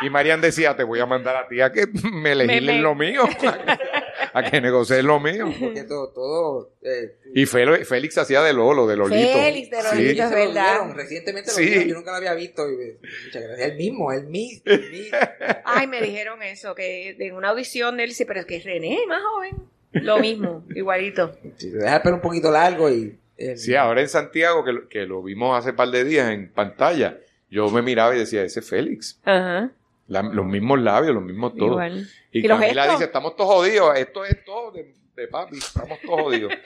[0.02, 2.96] Y Marian decía, te voy a mandar a ti a que me legislen me- lo
[2.96, 3.24] mío,
[4.34, 5.48] a que negocies lo mío.
[5.60, 9.34] Porque todo, todo eh, Y Félix hacía de Lolo, de Lolito.
[9.40, 9.96] Félix de Sí.
[10.04, 10.24] Lolito.
[10.24, 10.92] es verdad.
[10.94, 11.62] recientemente Sí.
[11.64, 12.70] lo dieron, yo nunca lo había visto.
[12.70, 13.70] Y, eh, muchas gracias.
[13.72, 14.62] El mismo, el mismo.
[14.66, 15.18] el mismo.
[15.66, 18.64] Ay, me dijeron eso, que en una audición de él, sí, pero es que es
[18.64, 19.56] René, más joven.
[19.92, 21.36] Lo mismo, igualito.
[21.58, 23.18] Sí, te deja el un poquito largo y...
[23.38, 26.52] eh, Sí, ahora en Santiago, que lo, que lo vimos hace par de días en
[26.52, 27.18] pantalla,
[27.50, 29.20] yo me miraba y decía, ese es Félix.
[29.24, 29.72] Ajá.
[30.10, 31.72] La- los mismos labios, los mismos todos.
[31.72, 32.08] Igual.
[32.32, 32.92] Y, ¿Y Camila gestos?
[32.92, 36.52] dice, estamos todos jodidos, esto es todo de, de papi, estamos todos jodidos.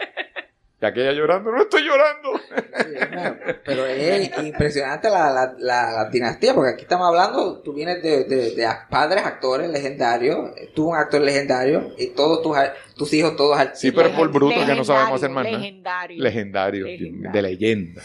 [0.81, 2.37] Y aquella llorando, no estoy llorando.
[2.37, 8.03] Sí, Pero es impresionante la, la, la, la dinastía, porque aquí estamos hablando, tú vienes
[8.03, 12.57] de, de, de padres actores legendarios, tú un actor legendario, y todos tus,
[12.97, 13.79] tus hijos todos artistas.
[13.79, 15.57] Sí, pero por bruto que no sabemos hacer más nada.
[15.57, 16.21] Legendario.
[16.21, 16.85] Legendario,
[17.31, 18.01] de leyenda.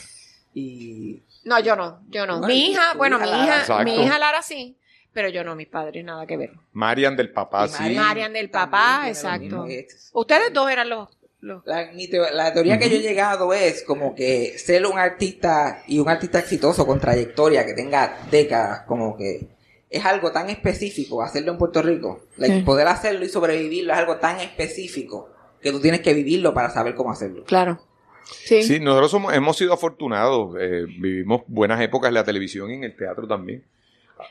[0.55, 2.41] Y No, yo no, yo no.
[2.47, 3.83] Mi hija, bueno, mi hija, Exacto.
[3.85, 4.77] mi hija Lara sí,
[5.13, 6.51] pero yo no, mis padres, nada que ver.
[6.73, 7.95] Marian del papá, y sí.
[7.95, 9.41] Marian del papá, exacto.
[9.43, 9.67] mismo.
[9.67, 11.09] Es- Ustedes dos eran los...
[11.41, 11.65] los...
[11.67, 15.83] La, mi teo- la teoría que yo he llegado es como que ser un artista
[15.87, 19.49] y un artista exitoso con trayectoria que tenga décadas, como que
[19.91, 22.21] es algo tan específico hacerlo en Puerto Rico.
[22.37, 22.63] Like, Sí.
[22.63, 25.31] Poder hacerlo y sobrevivirlo es algo tan específico
[25.63, 27.43] que tú tienes que vivirlo para saber cómo hacerlo.
[27.45, 27.81] Claro.
[28.25, 28.63] Sí.
[28.63, 32.85] Sí, nosotros somos, hemos sido afortunados, eh, vivimos buenas épocas en la televisión y en
[32.85, 33.65] el teatro también.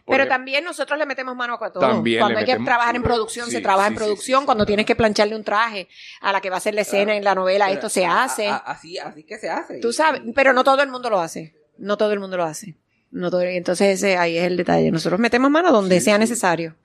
[0.05, 1.80] Pero ejemplo, también nosotros le metemos mano a todo.
[1.81, 4.39] También cuando hay que trabajar en producción, sí, se trabaja sí, en producción.
[4.41, 4.68] sí, cuando sí.
[4.68, 5.88] tienes que plancharle un traje
[6.22, 8.47] a la que va a ser la escena en la novela, Pero esto se hace.
[8.47, 9.80] a- así, así que se hace.
[9.80, 11.55] Tú sabes, pero no todo el mundo lo hace.
[11.77, 12.76] No todo el mundo lo hace.
[13.11, 14.91] No todo, entonces ese, ahí es el detalle.
[14.91, 16.19] Nosotros metemos mano donde Sí, sea sí.
[16.22, 16.76] necesario.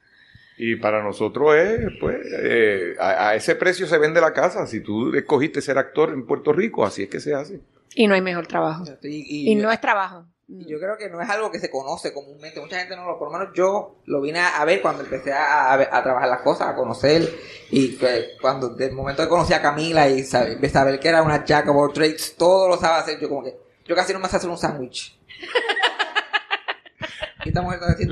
[0.59, 4.67] Y para nosotros es, pues, eh, a, a ese precio se vende la casa.
[4.67, 7.61] Si tú escogiste ser actor en Puerto Rico, así es que se hace.
[7.95, 8.85] Y no hay mejor trabajo.
[9.03, 9.09] Y,
[9.49, 10.27] y- Y no es trabajo.
[10.55, 12.61] Y yo creo que no es algo que se conoce comúnmente.
[12.61, 15.33] Mucha gente no lo, por lo menos yo lo vine a, a ver cuando empecé
[15.33, 17.23] a, a ver- a trabajar las cosas, a conocer.
[17.71, 21.23] Y que cuando, del momento que conocí a Camila y saber, de saber que era
[21.23, 23.19] una jack of all trades, todo lo sabe hacer.
[23.21, 23.57] Yo como que,
[23.87, 25.19] yo casi no me sé hacer un sándwich.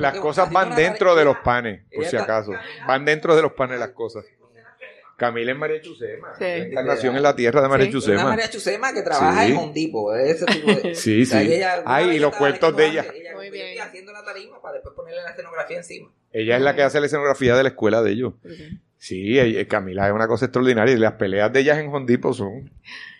[0.01, 2.51] Las que cosas van dentro de los panes, por si acaso.
[2.87, 4.25] Van dentro de los panes las cosas.
[5.21, 6.33] Camila es María Chusema.
[6.35, 6.43] Sí.
[6.43, 7.91] La encarnación en la tierra de María Sí.
[7.91, 8.23] Una Chusema.
[8.23, 9.51] María Chusema que trabaja Sí.
[9.51, 11.47] en Home Depot, ese tipo de- Sí, o sea, sí.
[11.47, 13.01] que ella- una Ay, y los cuentos de ella.
[13.07, 13.79] antes, Muy bien.
[13.81, 16.09] haciendo la tarima para después ponerle la escenografía encima.
[16.33, 18.33] Ella es la que hace la escenografía de la escuela de ellos.
[18.97, 20.95] Sí, ella- Camila es una cosa extraordinaria.
[20.95, 22.71] Y las peleas de ellas en Hondipo son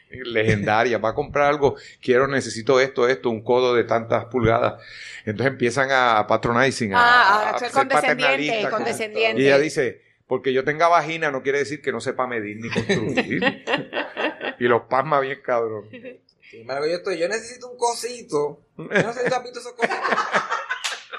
[0.09, 1.01] legendarias.
[1.03, 4.81] Va a comprar algo, quiero, necesito esto, esto, un codo de tantas pulgadas.
[5.25, 9.41] Entonces empiezan a patronizing, a, Ah, a ser ser condescendiente, condescendiente.
[9.41, 12.69] Y ella dice, porque yo tenga vagina no quiere decir que no sepa medir ni
[12.69, 13.43] construir.
[14.59, 15.89] y los pasma bien cabrón.
[15.91, 18.61] Sin embargo, yo estoy, yo necesito un cosito.
[18.77, 19.99] Yo no sé si tú has visto esos cositos.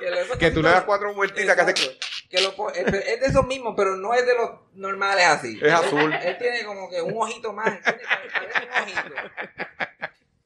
[0.01, 1.75] que, esos Que tú le das cuatro vueltitas que hace...
[1.75, 5.61] Que lo es, es de esos mismos, pero no es de los normales así.
[5.61, 6.11] Es azul.
[6.11, 7.83] Él tiene como que un ojito más.
[7.83, 8.01] Tiene,
[8.33, 9.15] parece un ojito.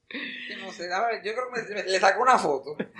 [0.09, 2.75] Que no sé, a ver, yo creo que me- me- le saco una foto.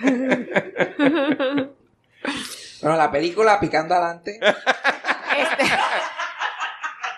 [2.80, 4.40] bueno, la película Picando Adelante.
[5.42, 5.64] Este,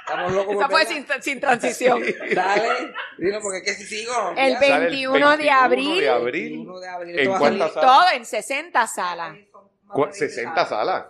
[0.06, 2.02] Estamos locos Esa fue sin, sin transición.
[2.34, 4.12] Dale, dilo porque es que si sigo.
[4.36, 4.58] El ya.
[4.60, 6.00] ve- Sale 21 de abril.
[6.00, 6.48] de abril.
[6.50, 7.18] 21 de abril.
[7.20, 7.86] ¿En cuántas salas?
[7.88, 9.36] Todo en 60 salas.
[9.86, 11.04] Cu- 60 salas.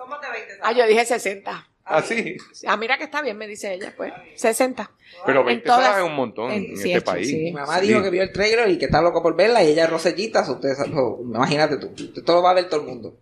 [0.62, 1.66] Ah, yo dije 60.
[1.84, 2.36] Ah, sí.
[2.66, 4.12] Ah, mira que está bien, me dice ella, pues.
[4.36, 4.90] 60.
[5.26, 7.26] Pero En 20 todas- salas es un montón en, en- sí, este hecho, país.
[7.28, 7.36] sí.
[7.36, 7.88] Mi mamá Sí.
[7.88, 10.44] dijo que vio el trailer y que está loco por verla y ella es rosellita.
[10.44, 11.90] so Ustedes, so, imagínate tú.
[12.16, 13.16] Esto lo va a ver todo el mundo.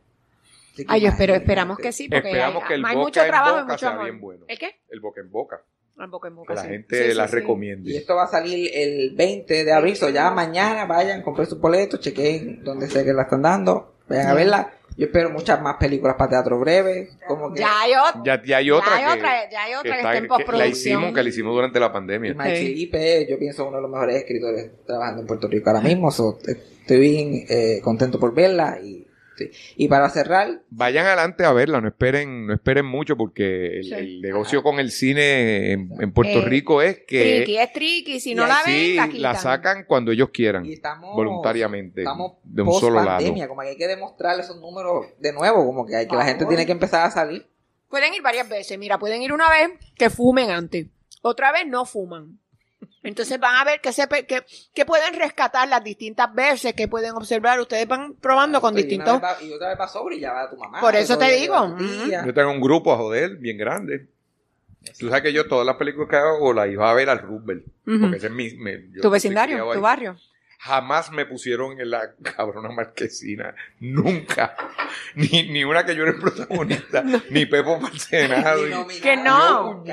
[0.85, 3.21] Que Ay, yo espero, esperamos que sí, porque Esperamos hay, que el hay boca mucho
[3.23, 4.05] en trabajo y mucho sea amor.
[4.05, 4.45] bien bueno.
[4.49, 4.81] ¿El qué?
[4.89, 5.63] El boca en boca.
[6.01, 6.69] El boca en boca, Que la sí.
[6.69, 7.35] gente Sí, sí, la sí.
[7.35, 7.91] recomiende.
[7.91, 9.97] Y esto va a salir el 20 de abril.
[9.97, 13.95] So ya mañana vayan, compren sus boletos, chequen donde sé que la están dando.
[14.09, 14.73] Vayan a verla.
[14.97, 17.11] Yo espero muchas más películas para teatro breve.
[17.27, 18.23] Como que Ya hay otra.
[18.25, 20.23] Ya, ya hay otra Ya hay que, otra, ya hay otra que está- está en
[20.23, 20.59] que postproducción.
[20.59, 22.35] la hicimos, que la hicimos durante la pandemia.
[22.35, 22.67] Mike Sí.
[22.67, 26.11] Felipe, yo pienso uno de los mejores escritores trabajando en Puerto Rico ahora mismo.
[26.11, 28.79] so, estoy bien eh, contento por verla.
[28.83, 29.07] Y,
[29.39, 29.51] sí.
[29.77, 33.95] y para cerrar, Vayan adelante a verla, no esperen, no esperen mucho porque el, Sí.
[33.95, 38.21] el negocio con el cine en, en Puerto Eh, Rico es que Tricky, es tricky.
[38.21, 42.63] Si no la ven, sí, la sacan cuando ellos quieran, y estamos voluntariamente, estamos de
[42.63, 43.19] un solo lado.
[43.19, 46.25] pandemia, como que hay que demostrar esos números de nuevo, como que, hay, que la
[46.25, 47.47] gente tiene que empezar a salir.
[47.89, 48.79] Pueden ir varias veces.
[48.79, 50.87] Mira, pueden ir una vez que fumen antes.
[51.23, 52.39] Otra vez no fuman.
[53.03, 54.45] Entonces van a ver que, se, que,
[54.75, 57.61] que pueden rescatar las distintas veces que pueden observar.
[57.61, 59.23] Ustedes van probando con Y una distintos...
[59.23, 60.81] va- Y otra vez va sobre y ya va a tu mamá.
[60.81, 61.77] Por eso te digo,
[62.07, 62.25] tía.
[62.27, 64.09] Yo tengo un grupo a joder bien grande.
[64.99, 67.65] Tú sabes que yo todas las películas que hago las iba a ver al Rubel.
[67.85, 68.51] Porque ese es mi...
[68.55, 69.81] me- yo Tu vecindario, tu ahí.
[69.81, 70.17] barrio.
[70.61, 73.55] Jamás me pusieron en la cabrona marquesina.
[73.81, 74.57] Nunca.
[75.15, 77.03] Ni, ni una que yo era el protagonista.
[77.31, 78.63] Ni Pepo Parcenado.
[79.03, 79.85] Que no.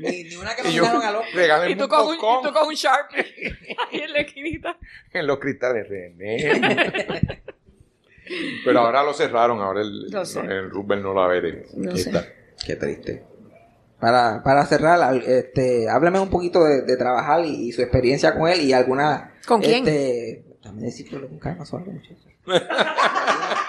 [0.00, 1.34] Ni, ni una que nominaron al Oscar.
[1.34, 3.20] regálenme Y tú con un, y tú con un Sharpie
[3.92, 4.78] ahí en la esquinita.
[5.12, 5.86] en los cristales.
[5.88, 7.42] René.
[8.64, 9.60] Pero ahora lo cerraron.
[9.60, 10.40] Ahora el, Lo sé.
[10.40, 11.66] el Rubel no la ve.
[11.74, 11.92] No.
[12.64, 13.24] Qué triste.
[14.00, 18.34] Para, para cerrar, al- este, háblame un poquito de, de trabajar y, y su experiencia
[18.34, 19.34] con él y alguna...
[19.46, 19.86] ¿Con quién?
[19.86, 22.16] Este, déjame decirlo con calma, suave, muchacho.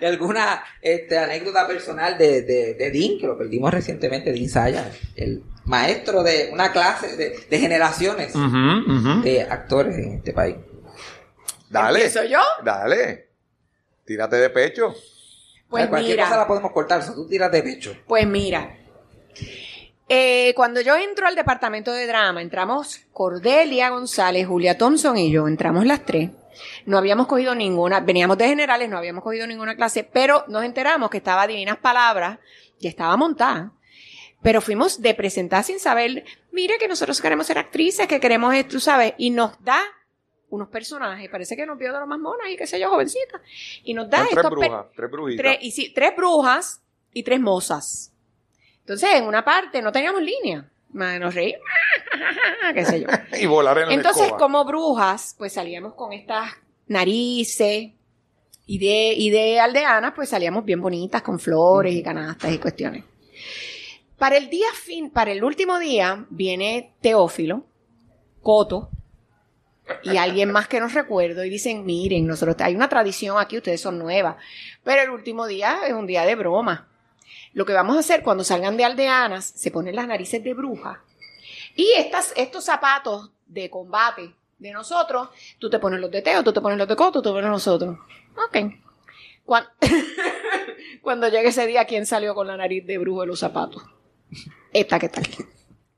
[0.00, 4.90] Y alguna este, anécdota personal de, de, de Dean, que lo perdimos recientemente, Dean Saya,
[5.14, 8.32] el maestro de una clase de, de generaciones
[9.22, 10.56] de actores en este país.
[11.70, 12.00] Dale.
[12.04, 12.40] ¿Empiezo yo?
[12.64, 13.28] Dale.
[14.04, 14.92] Tírate de pecho.
[15.70, 17.96] Pues cualquier cosa la mira, podemos cortar, so tú tiras de pecho.
[18.06, 18.76] pues mira.
[20.08, 25.48] Eh, cuando yo entro al departamento de drama, entramos Cordelia González, Julia Thompson y yo,
[25.48, 26.30] entramos las tres.
[26.86, 31.10] No habíamos cogido ninguna, veníamos de generales, no habíamos cogido ninguna clase, pero nos enteramos
[31.10, 32.38] que estaba Divinas Palabras,
[32.78, 33.72] y estaba montada.
[34.42, 38.72] Pero fuimos de presentar sin saber, mire que nosotros queremos ser actrices, que queremos, esto,
[38.72, 39.80] tú sabes, y nos da
[40.48, 43.40] unos personajes, parece que nos vio de lo más monas y qué sé yo, jovencita,
[43.82, 44.86] y nos da Son tres estos brujas.
[44.94, 45.42] Tres brujitas.
[45.42, 48.12] tres, y sí, tres brujas y tres mozas.
[48.86, 50.64] Entonces, en una parte no teníamos línea.
[50.92, 51.60] Nos reímos,
[52.74, 53.08] qué sé yo.
[53.40, 56.52] y volar en Entonces, como brujas, pues salíamos con estas
[56.86, 57.90] narices
[58.64, 63.02] y de, y de aldeanas, pues salíamos bien bonitas con flores y canastas y cuestiones.
[64.18, 67.64] Para el día fin, para el último día, viene Teófilo,
[68.40, 68.88] Coto,
[70.04, 73.80] y alguien más que nos recuerdo y dicen, miren, nosotros hay una tradición aquí, ustedes
[73.80, 74.36] son nuevas,
[74.84, 76.88] pero el último día es un día de broma.
[77.52, 81.02] Lo que vamos a hacer cuando salgan de aldeanas, se ponen las narices de bruja
[81.74, 85.28] y estas, estos zapatos de combate de nosotros,
[85.58, 87.50] tú te pones los de Teo, tú te pones los de Coto, tú te pones
[87.50, 87.98] nosotros.
[88.48, 88.56] Ok.
[89.44, 89.68] Cuan-
[91.02, 93.82] Cuando llegue ese día, ¿quién salió con la nariz de brujo de los zapatos?
[94.72, 95.36] Esta que está aquí.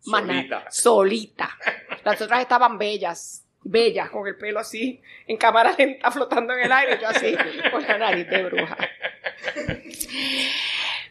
[0.06, 0.66] Más nada.
[0.70, 0.70] Solita.
[0.70, 1.58] Solita.
[2.04, 3.44] Las otras estaban bellas.
[3.62, 7.34] Bellas, con el pelo así, en cámara lenta, flotando en el aire, yo así,
[7.70, 8.76] con la nariz de bruja.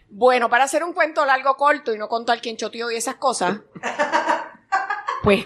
[0.09, 3.59] Bueno, para hacer un cuento largo, corto y no contar quién choteó y esas cosas,
[5.23, 5.45] pues,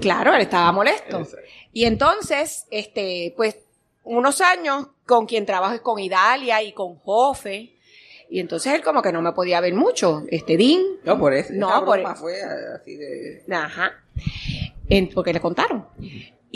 [0.00, 1.26] claro, él estaba molesto.
[1.72, 3.56] Y entonces, este, pues,
[4.04, 7.72] unos años con quien trabajo es con Idalia y con Jofe.
[8.28, 10.24] Y entonces él como que no me podía ver mucho.
[10.28, 10.82] Este Dean.
[11.04, 11.52] No, por eso.
[11.54, 13.44] No, esa por broma fue así de...
[13.52, 13.92] Ajá.
[14.88, 15.86] En- porque le contaron.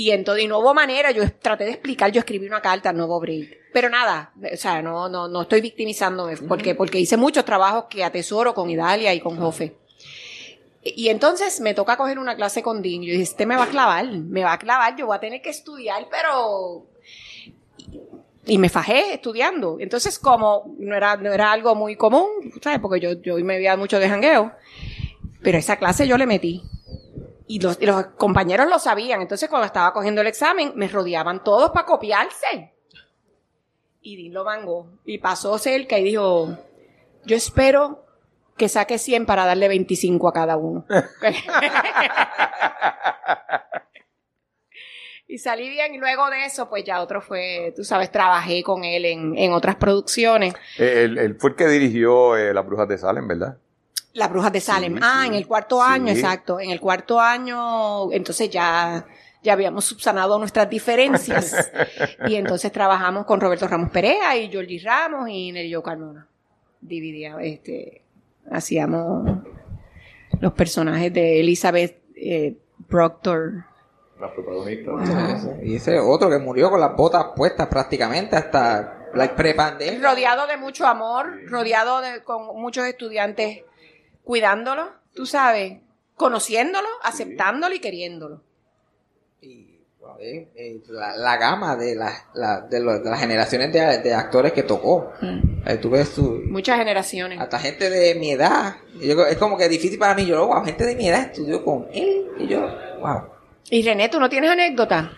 [0.01, 3.05] Y entonces, y no hubo manera, yo traté de explicar, yo escribí una carta, no
[3.05, 3.71] hubo break.
[3.71, 8.03] Pero nada, o sea, no, no, no estoy victimizándome, porque, porque hice muchos trabajos que
[8.03, 9.77] atesoro con Idalia y con Jofe.
[10.83, 13.03] Y entonces me toca coger una clase con Dean.
[13.03, 15.43] Yo dije, este me va a clavar, me va a clavar, yo voy a tener
[15.43, 16.87] que estudiar, pero...
[18.47, 19.77] Y me fajé estudiando.
[19.81, 22.79] Entonces, como no era, no era algo muy común, ¿sabes?
[22.81, 24.53] Porque yo, yo me veía mucho de jangueo.
[25.43, 26.63] Pero esa clase yo le metí.
[27.51, 27.79] Y los,
[28.17, 29.23] compañeros lo sabían.
[29.23, 32.75] Entonces, cuando estaba cogiendo el examen, me rodeaban todos para copiarse.
[34.03, 34.87] Y Dean lo mangó.
[35.05, 36.57] Y pasó cerca y dijo,
[37.25, 38.05] yo espero
[38.57, 40.87] que saque 100 para darle 25 a cada uno.
[45.27, 48.85] y salí bien y luego de eso pues ya otro fue, tú sabes, trabajé con
[48.85, 50.55] él en, en otras producciones.
[50.79, 53.59] Eh, él fue el que dirigió eh, Las Brujas de Salem, ¿verdad?
[54.13, 54.95] Las Brujas de Salem.
[54.95, 55.29] Sí, ah, sí.
[55.29, 55.85] en el cuarto Sí.
[55.89, 56.61] año, exacto.
[56.61, 59.07] En el cuarto año, entonces ya,
[59.43, 61.71] ya habíamos subsanado nuestras diferencias.
[62.27, 66.27] y entonces trabajamos con Roberto Ramos Perea y Georgie Ramos y Nerio Carmona.
[66.81, 68.03] Dividíamos, este,
[68.51, 69.39] hacíamos
[70.41, 72.57] los personajes de Elizabeth eh,
[72.89, 73.65] Proctor.
[74.19, 75.49] Las protagonistas.
[75.63, 80.01] Y ese otro que murió con las botas puestas prácticamente hasta la pre-pandemia.
[80.01, 83.63] Rodeado de mucho amor, rodeado de, con muchos estudiantes
[84.31, 85.79] cuidándolo, tú sabes,
[86.15, 88.41] conociéndolo, aceptándolo y queriéndolo.
[89.43, 89.81] Y,
[90.21, 94.15] eh, eh, la, la gama de, la- la- de, lo- de las generaciones de, de
[94.15, 95.13] actores que tocó.
[95.67, 97.41] Eh, tú ves su- Muchas generaciones.
[97.41, 98.77] hasta gente de mi edad.
[99.01, 100.25] Yo- es como que difícil para mí.
[100.27, 102.29] Yo, wow, gente de mi edad estudió con él.
[102.39, 102.61] Y yo,
[103.01, 103.23] wow.
[103.69, 105.11] Y René, ¿tú no tienes anécdota?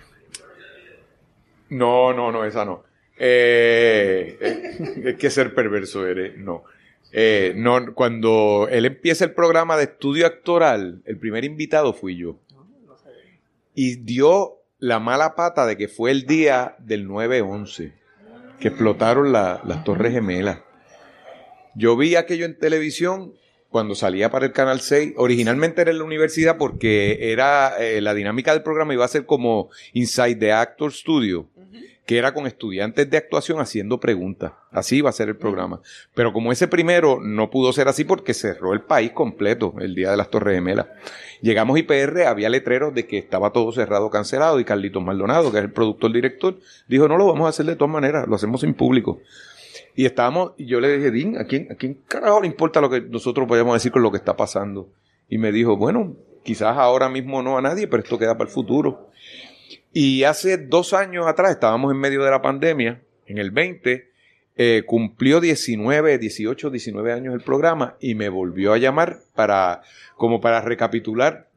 [1.69, 2.83] No, no, no, esa no.
[3.19, 6.65] Eh, eh, es que ser perverso eres, no.
[7.13, 12.39] Eh, no, cuando él empieza el programa de estudio actoral, el primer invitado fui yo.
[13.75, 17.93] Y dio la mala pata de que fue el día del 9-11,
[18.59, 20.61] que explotaron la- las Torres Gemelas.
[21.75, 23.35] Yo vi aquello en televisión
[23.71, 25.15] cuando salía para el Canal 6.
[25.17, 29.25] Originalmente era en la universidad porque era eh, la dinámica del programa iba a ser
[29.25, 31.49] como Inside the Actor Studio,
[32.07, 34.53] que era con estudiantes de actuación haciendo preguntas.
[34.71, 35.81] Así iba a ser el programa.
[36.15, 40.11] Pero como ese primero no pudo ser así porque cerró el país completo el día
[40.11, 40.87] de las Torres Gemelas.
[41.43, 45.59] Llegamos a IPR, había letreros de que estaba todo cerrado, cancelado, y Carlitos Maldonado, que
[45.59, 46.59] es el productor director,
[46.89, 49.21] dijo, no lo vamos a hacer de todas maneras, lo hacemos en público.
[49.95, 52.89] Y estábamos, y yo le dije, Dean, ¿a quién, ¿a quién carajo le importa lo
[52.89, 54.89] que nosotros podemos decir con lo que está pasando?
[55.29, 58.55] Y me dijo, bueno, quizás ahora mismo no a nadie, pero esto queda para el
[58.55, 59.11] futuro.
[59.93, 64.11] Y hace dos años atrás, estábamos en medio de la pandemia, en el 20,
[64.55, 69.83] eh, cumplió 19, 18, 19 años el programa y me volvió a llamar para,
[70.17, 71.49] como para recapitular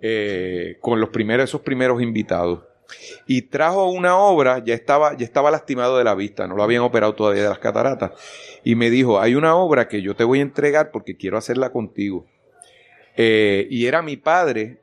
[0.00, 2.60] eh, con los primeros, esos primeros invitados.
[3.26, 6.82] Y trajo una obra, ya estaba, ya estaba lastimado de la vista, no lo habían
[6.82, 8.12] operado todavía de las cataratas.
[8.64, 11.70] Y me dijo, hay una obra que yo te voy a entregar porque quiero hacerla
[11.70, 12.26] contigo.
[13.16, 14.78] Eh, y era mi padre,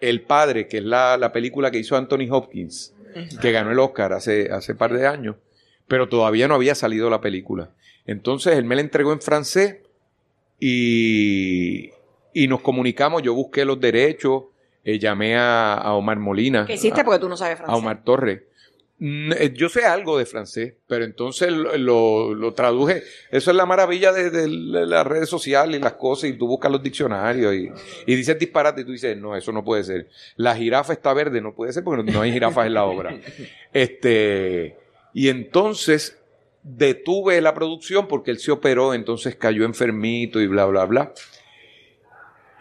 [0.00, 2.94] El Padre, que es la, la película que hizo Anthony Hopkins,
[3.40, 5.36] que ganó el Oscar hace, hace par de años,
[5.88, 7.70] pero todavía no había salido la película.
[8.06, 9.76] Entonces él me la entregó en francés
[10.60, 11.90] y,
[12.34, 14.44] y nos comunicamos, yo busqué los derechos,
[14.84, 16.66] eh, llamé a, a Omar Molina.
[16.66, 17.00] ¿Qué hiciste?
[17.00, 17.78] a- Porque tú no sabes a francés.
[17.78, 18.42] Omar Torres.
[18.98, 23.02] Mm, eh, Yo sé algo de francés, pero entonces lo, lo- lo traduje.
[23.30, 26.70] Eso es la maravilla de, de las redes sociales y las cosas, y tú buscas
[26.72, 27.68] los diccionarios y,
[28.06, 30.08] y dices disparate y tú dices, no, eso no puede ser.
[30.36, 33.14] La jirafa está verde, no puede ser porque no, no hay jirafas en la obra.
[33.72, 34.76] Este,
[35.12, 36.16] y entonces
[36.62, 41.12] detuve la producción porque él se operó, entonces cayó enfermito y bla, bla, bla.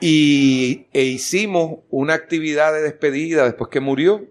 [0.02, 4.26] Y e hicimos una actividad de despedida después que murió.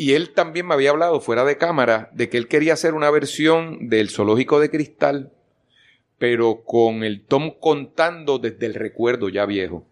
[0.00, 3.10] Y él también me había hablado fuera de cámara de que él quería hacer una
[3.10, 5.30] versión del zoológico de cristal,
[6.16, 9.86] pero con el Tom contando desde el recuerdo ya viejo.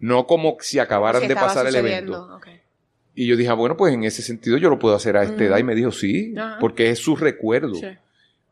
[0.00, 2.40] No como si acabaran de pasar el evento.
[3.14, 5.44] Y yo dije, ah, bueno, pues en ese sentido yo lo puedo hacer a esta
[5.44, 5.58] edad.
[5.58, 6.56] Y me dijo, sí, Ajá.
[6.58, 7.74] porque es su recuerdo.
[7.76, 7.86] Sí.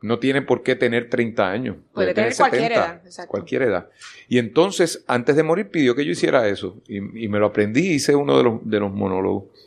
[0.01, 1.77] No tiene por qué tener 30 años.
[1.93, 3.33] Puede tener cualquier edad, exacto.
[3.33, 3.89] Cualquier edad.
[4.29, 6.81] Y entonces, antes de morir, pidió que yo hiciera eso.
[6.87, 9.58] Y, y me lo aprendí y hice uno de los, de los monólogos.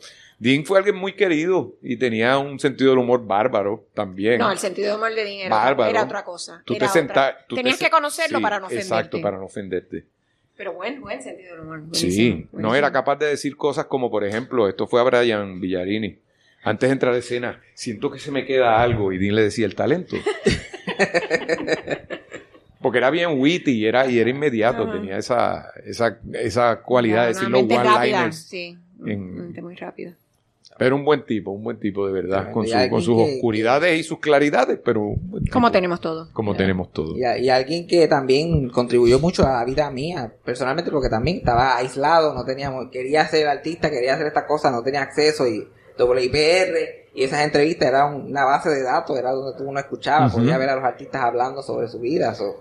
[0.44, 4.40] Dean fue alguien muy querido y tenía un sentido del humor bárbaro también.
[4.40, 5.92] No, el sentido de humor de Dean era, Bárbaro.
[5.92, 6.64] era otra cosa.
[6.66, 8.88] Tú era te senta- tú Tenías que conocerlo Sí, para no ofenderte.
[8.88, 10.06] Exacto, para no ofenderte.
[10.58, 11.84] Pero buen, buen sentido del humor.
[11.92, 15.62] Sí, buenísimo, no era capaz de decir cosas como, por ejemplo, esto fue a Brian
[15.62, 16.18] Villarini.
[16.64, 19.12] Antes de entrar a escena, siento que se me queda algo.
[19.14, 20.16] Y Dean le decía el talento.
[22.82, 24.84] Porque era bien witty y era, y era inmediato.
[24.84, 24.94] Ajá.
[24.94, 28.36] Tenía esa, esa, esa cualidad de decir los one-liners.
[28.48, 30.16] Sí, en- muy rápida.
[30.82, 32.52] Pero un buen tipo, un buen tipo de verdad.
[32.52, 35.14] Con, su- con sus que- oscuridades y sus claridades, pero.
[35.54, 36.30] Como tenemos todo.
[36.34, 37.16] Como tenemos todo.
[37.16, 41.38] Y, a- y alguien que también contribuyó mucho a la vida mía, personalmente, porque también
[41.38, 45.68] estaba aislado, no teníamos, quería ser artista, quería hacer estas cosas, no tenía acceso y
[46.00, 46.76] WIPR
[47.14, 50.38] y esas entrevistas eran una base de datos, era donde tú uno escuchaba, Ujú.
[50.40, 52.56] podía ver a los artistas hablando sobre su vida, so,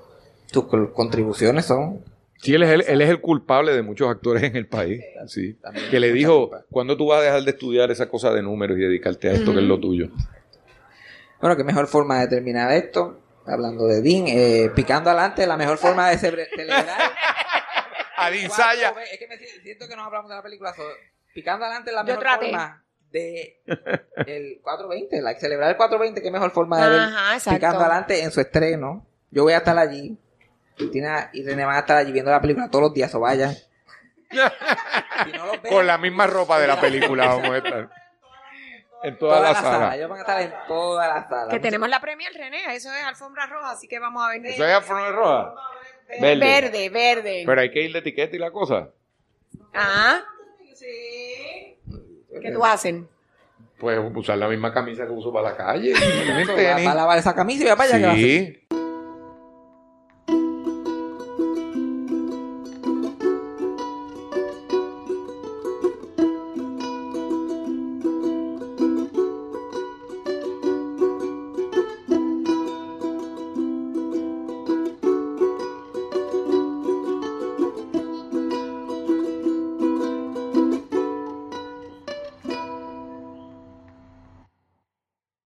[0.47, 2.01] sus col- contribuciones son
[2.42, 5.02] Sí, él es, el, él es el culpable de muchos actores en el país.
[5.26, 5.58] Sí.
[5.90, 6.50] Que le dijo.
[6.70, 9.52] ¿cuándo tú vas a dejar de estudiar esa cosa de números y dedicarte a esto
[9.52, 10.08] que es lo tuyo?
[11.40, 13.20] Bueno, qué mejor forma de terminar esto.
[13.46, 16.48] hablando de Dean, eh, picando adelante, la mejor forma de celebrar.
[18.50, 18.92] Saya.
[18.92, 20.72] Cuatro ve- Es que me si- siento que no hablamos de la película.
[20.74, 20.82] so-
[21.34, 22.46] picando adelante, la Yo mejor traté.
[22.46, 23.60] forma de
[24.26, 28.30] el 420, like, celebrar el 420, qué mejor forma de ver Ajá, picando adelante en
[28.30, 29.06] su estreno.
[29.30, 30.16] Yo voy a estar allí.
[30.81, 33.55] Cristina y René van a estar allí viendo la película todos los días, o vayan.
[33.55, 37.90] Si no los ven, Con la misma ropa de la película vamos a estar.
[39.02, 39.70] En toda, toda la, la sala.
[39.78, 39.97] sala.
[39.97, 41.51] Ellos van a estar en toda la sala.
[41.51, 42.74] Que tenemos la Premier, René.
[42.74, 44.44] Eso es alfombra roja, así que vamos a ver.
[44.47, 45.55] ¿Eso es alfombra roja?
[46.20, 46.39] Verde.
[46.40, 47.43] Verde, verde.
[47.47, 48.89] Pero hay que ir de etiqueta y la cosa.
[49.73, 50.20] Ah.
[52.43, 53.09] ¿Qué tú hacen?
[53.78, 55.90] Pues usar la misma camisa que uso para la calle.
[55.90, 56.86] y mis Va tenis.
[56.89, 57.98] a lavar esa camisa y va para allá.
[57.98, 58.24] ¿qué va a hacer?
[58.27, 58.66] Sí.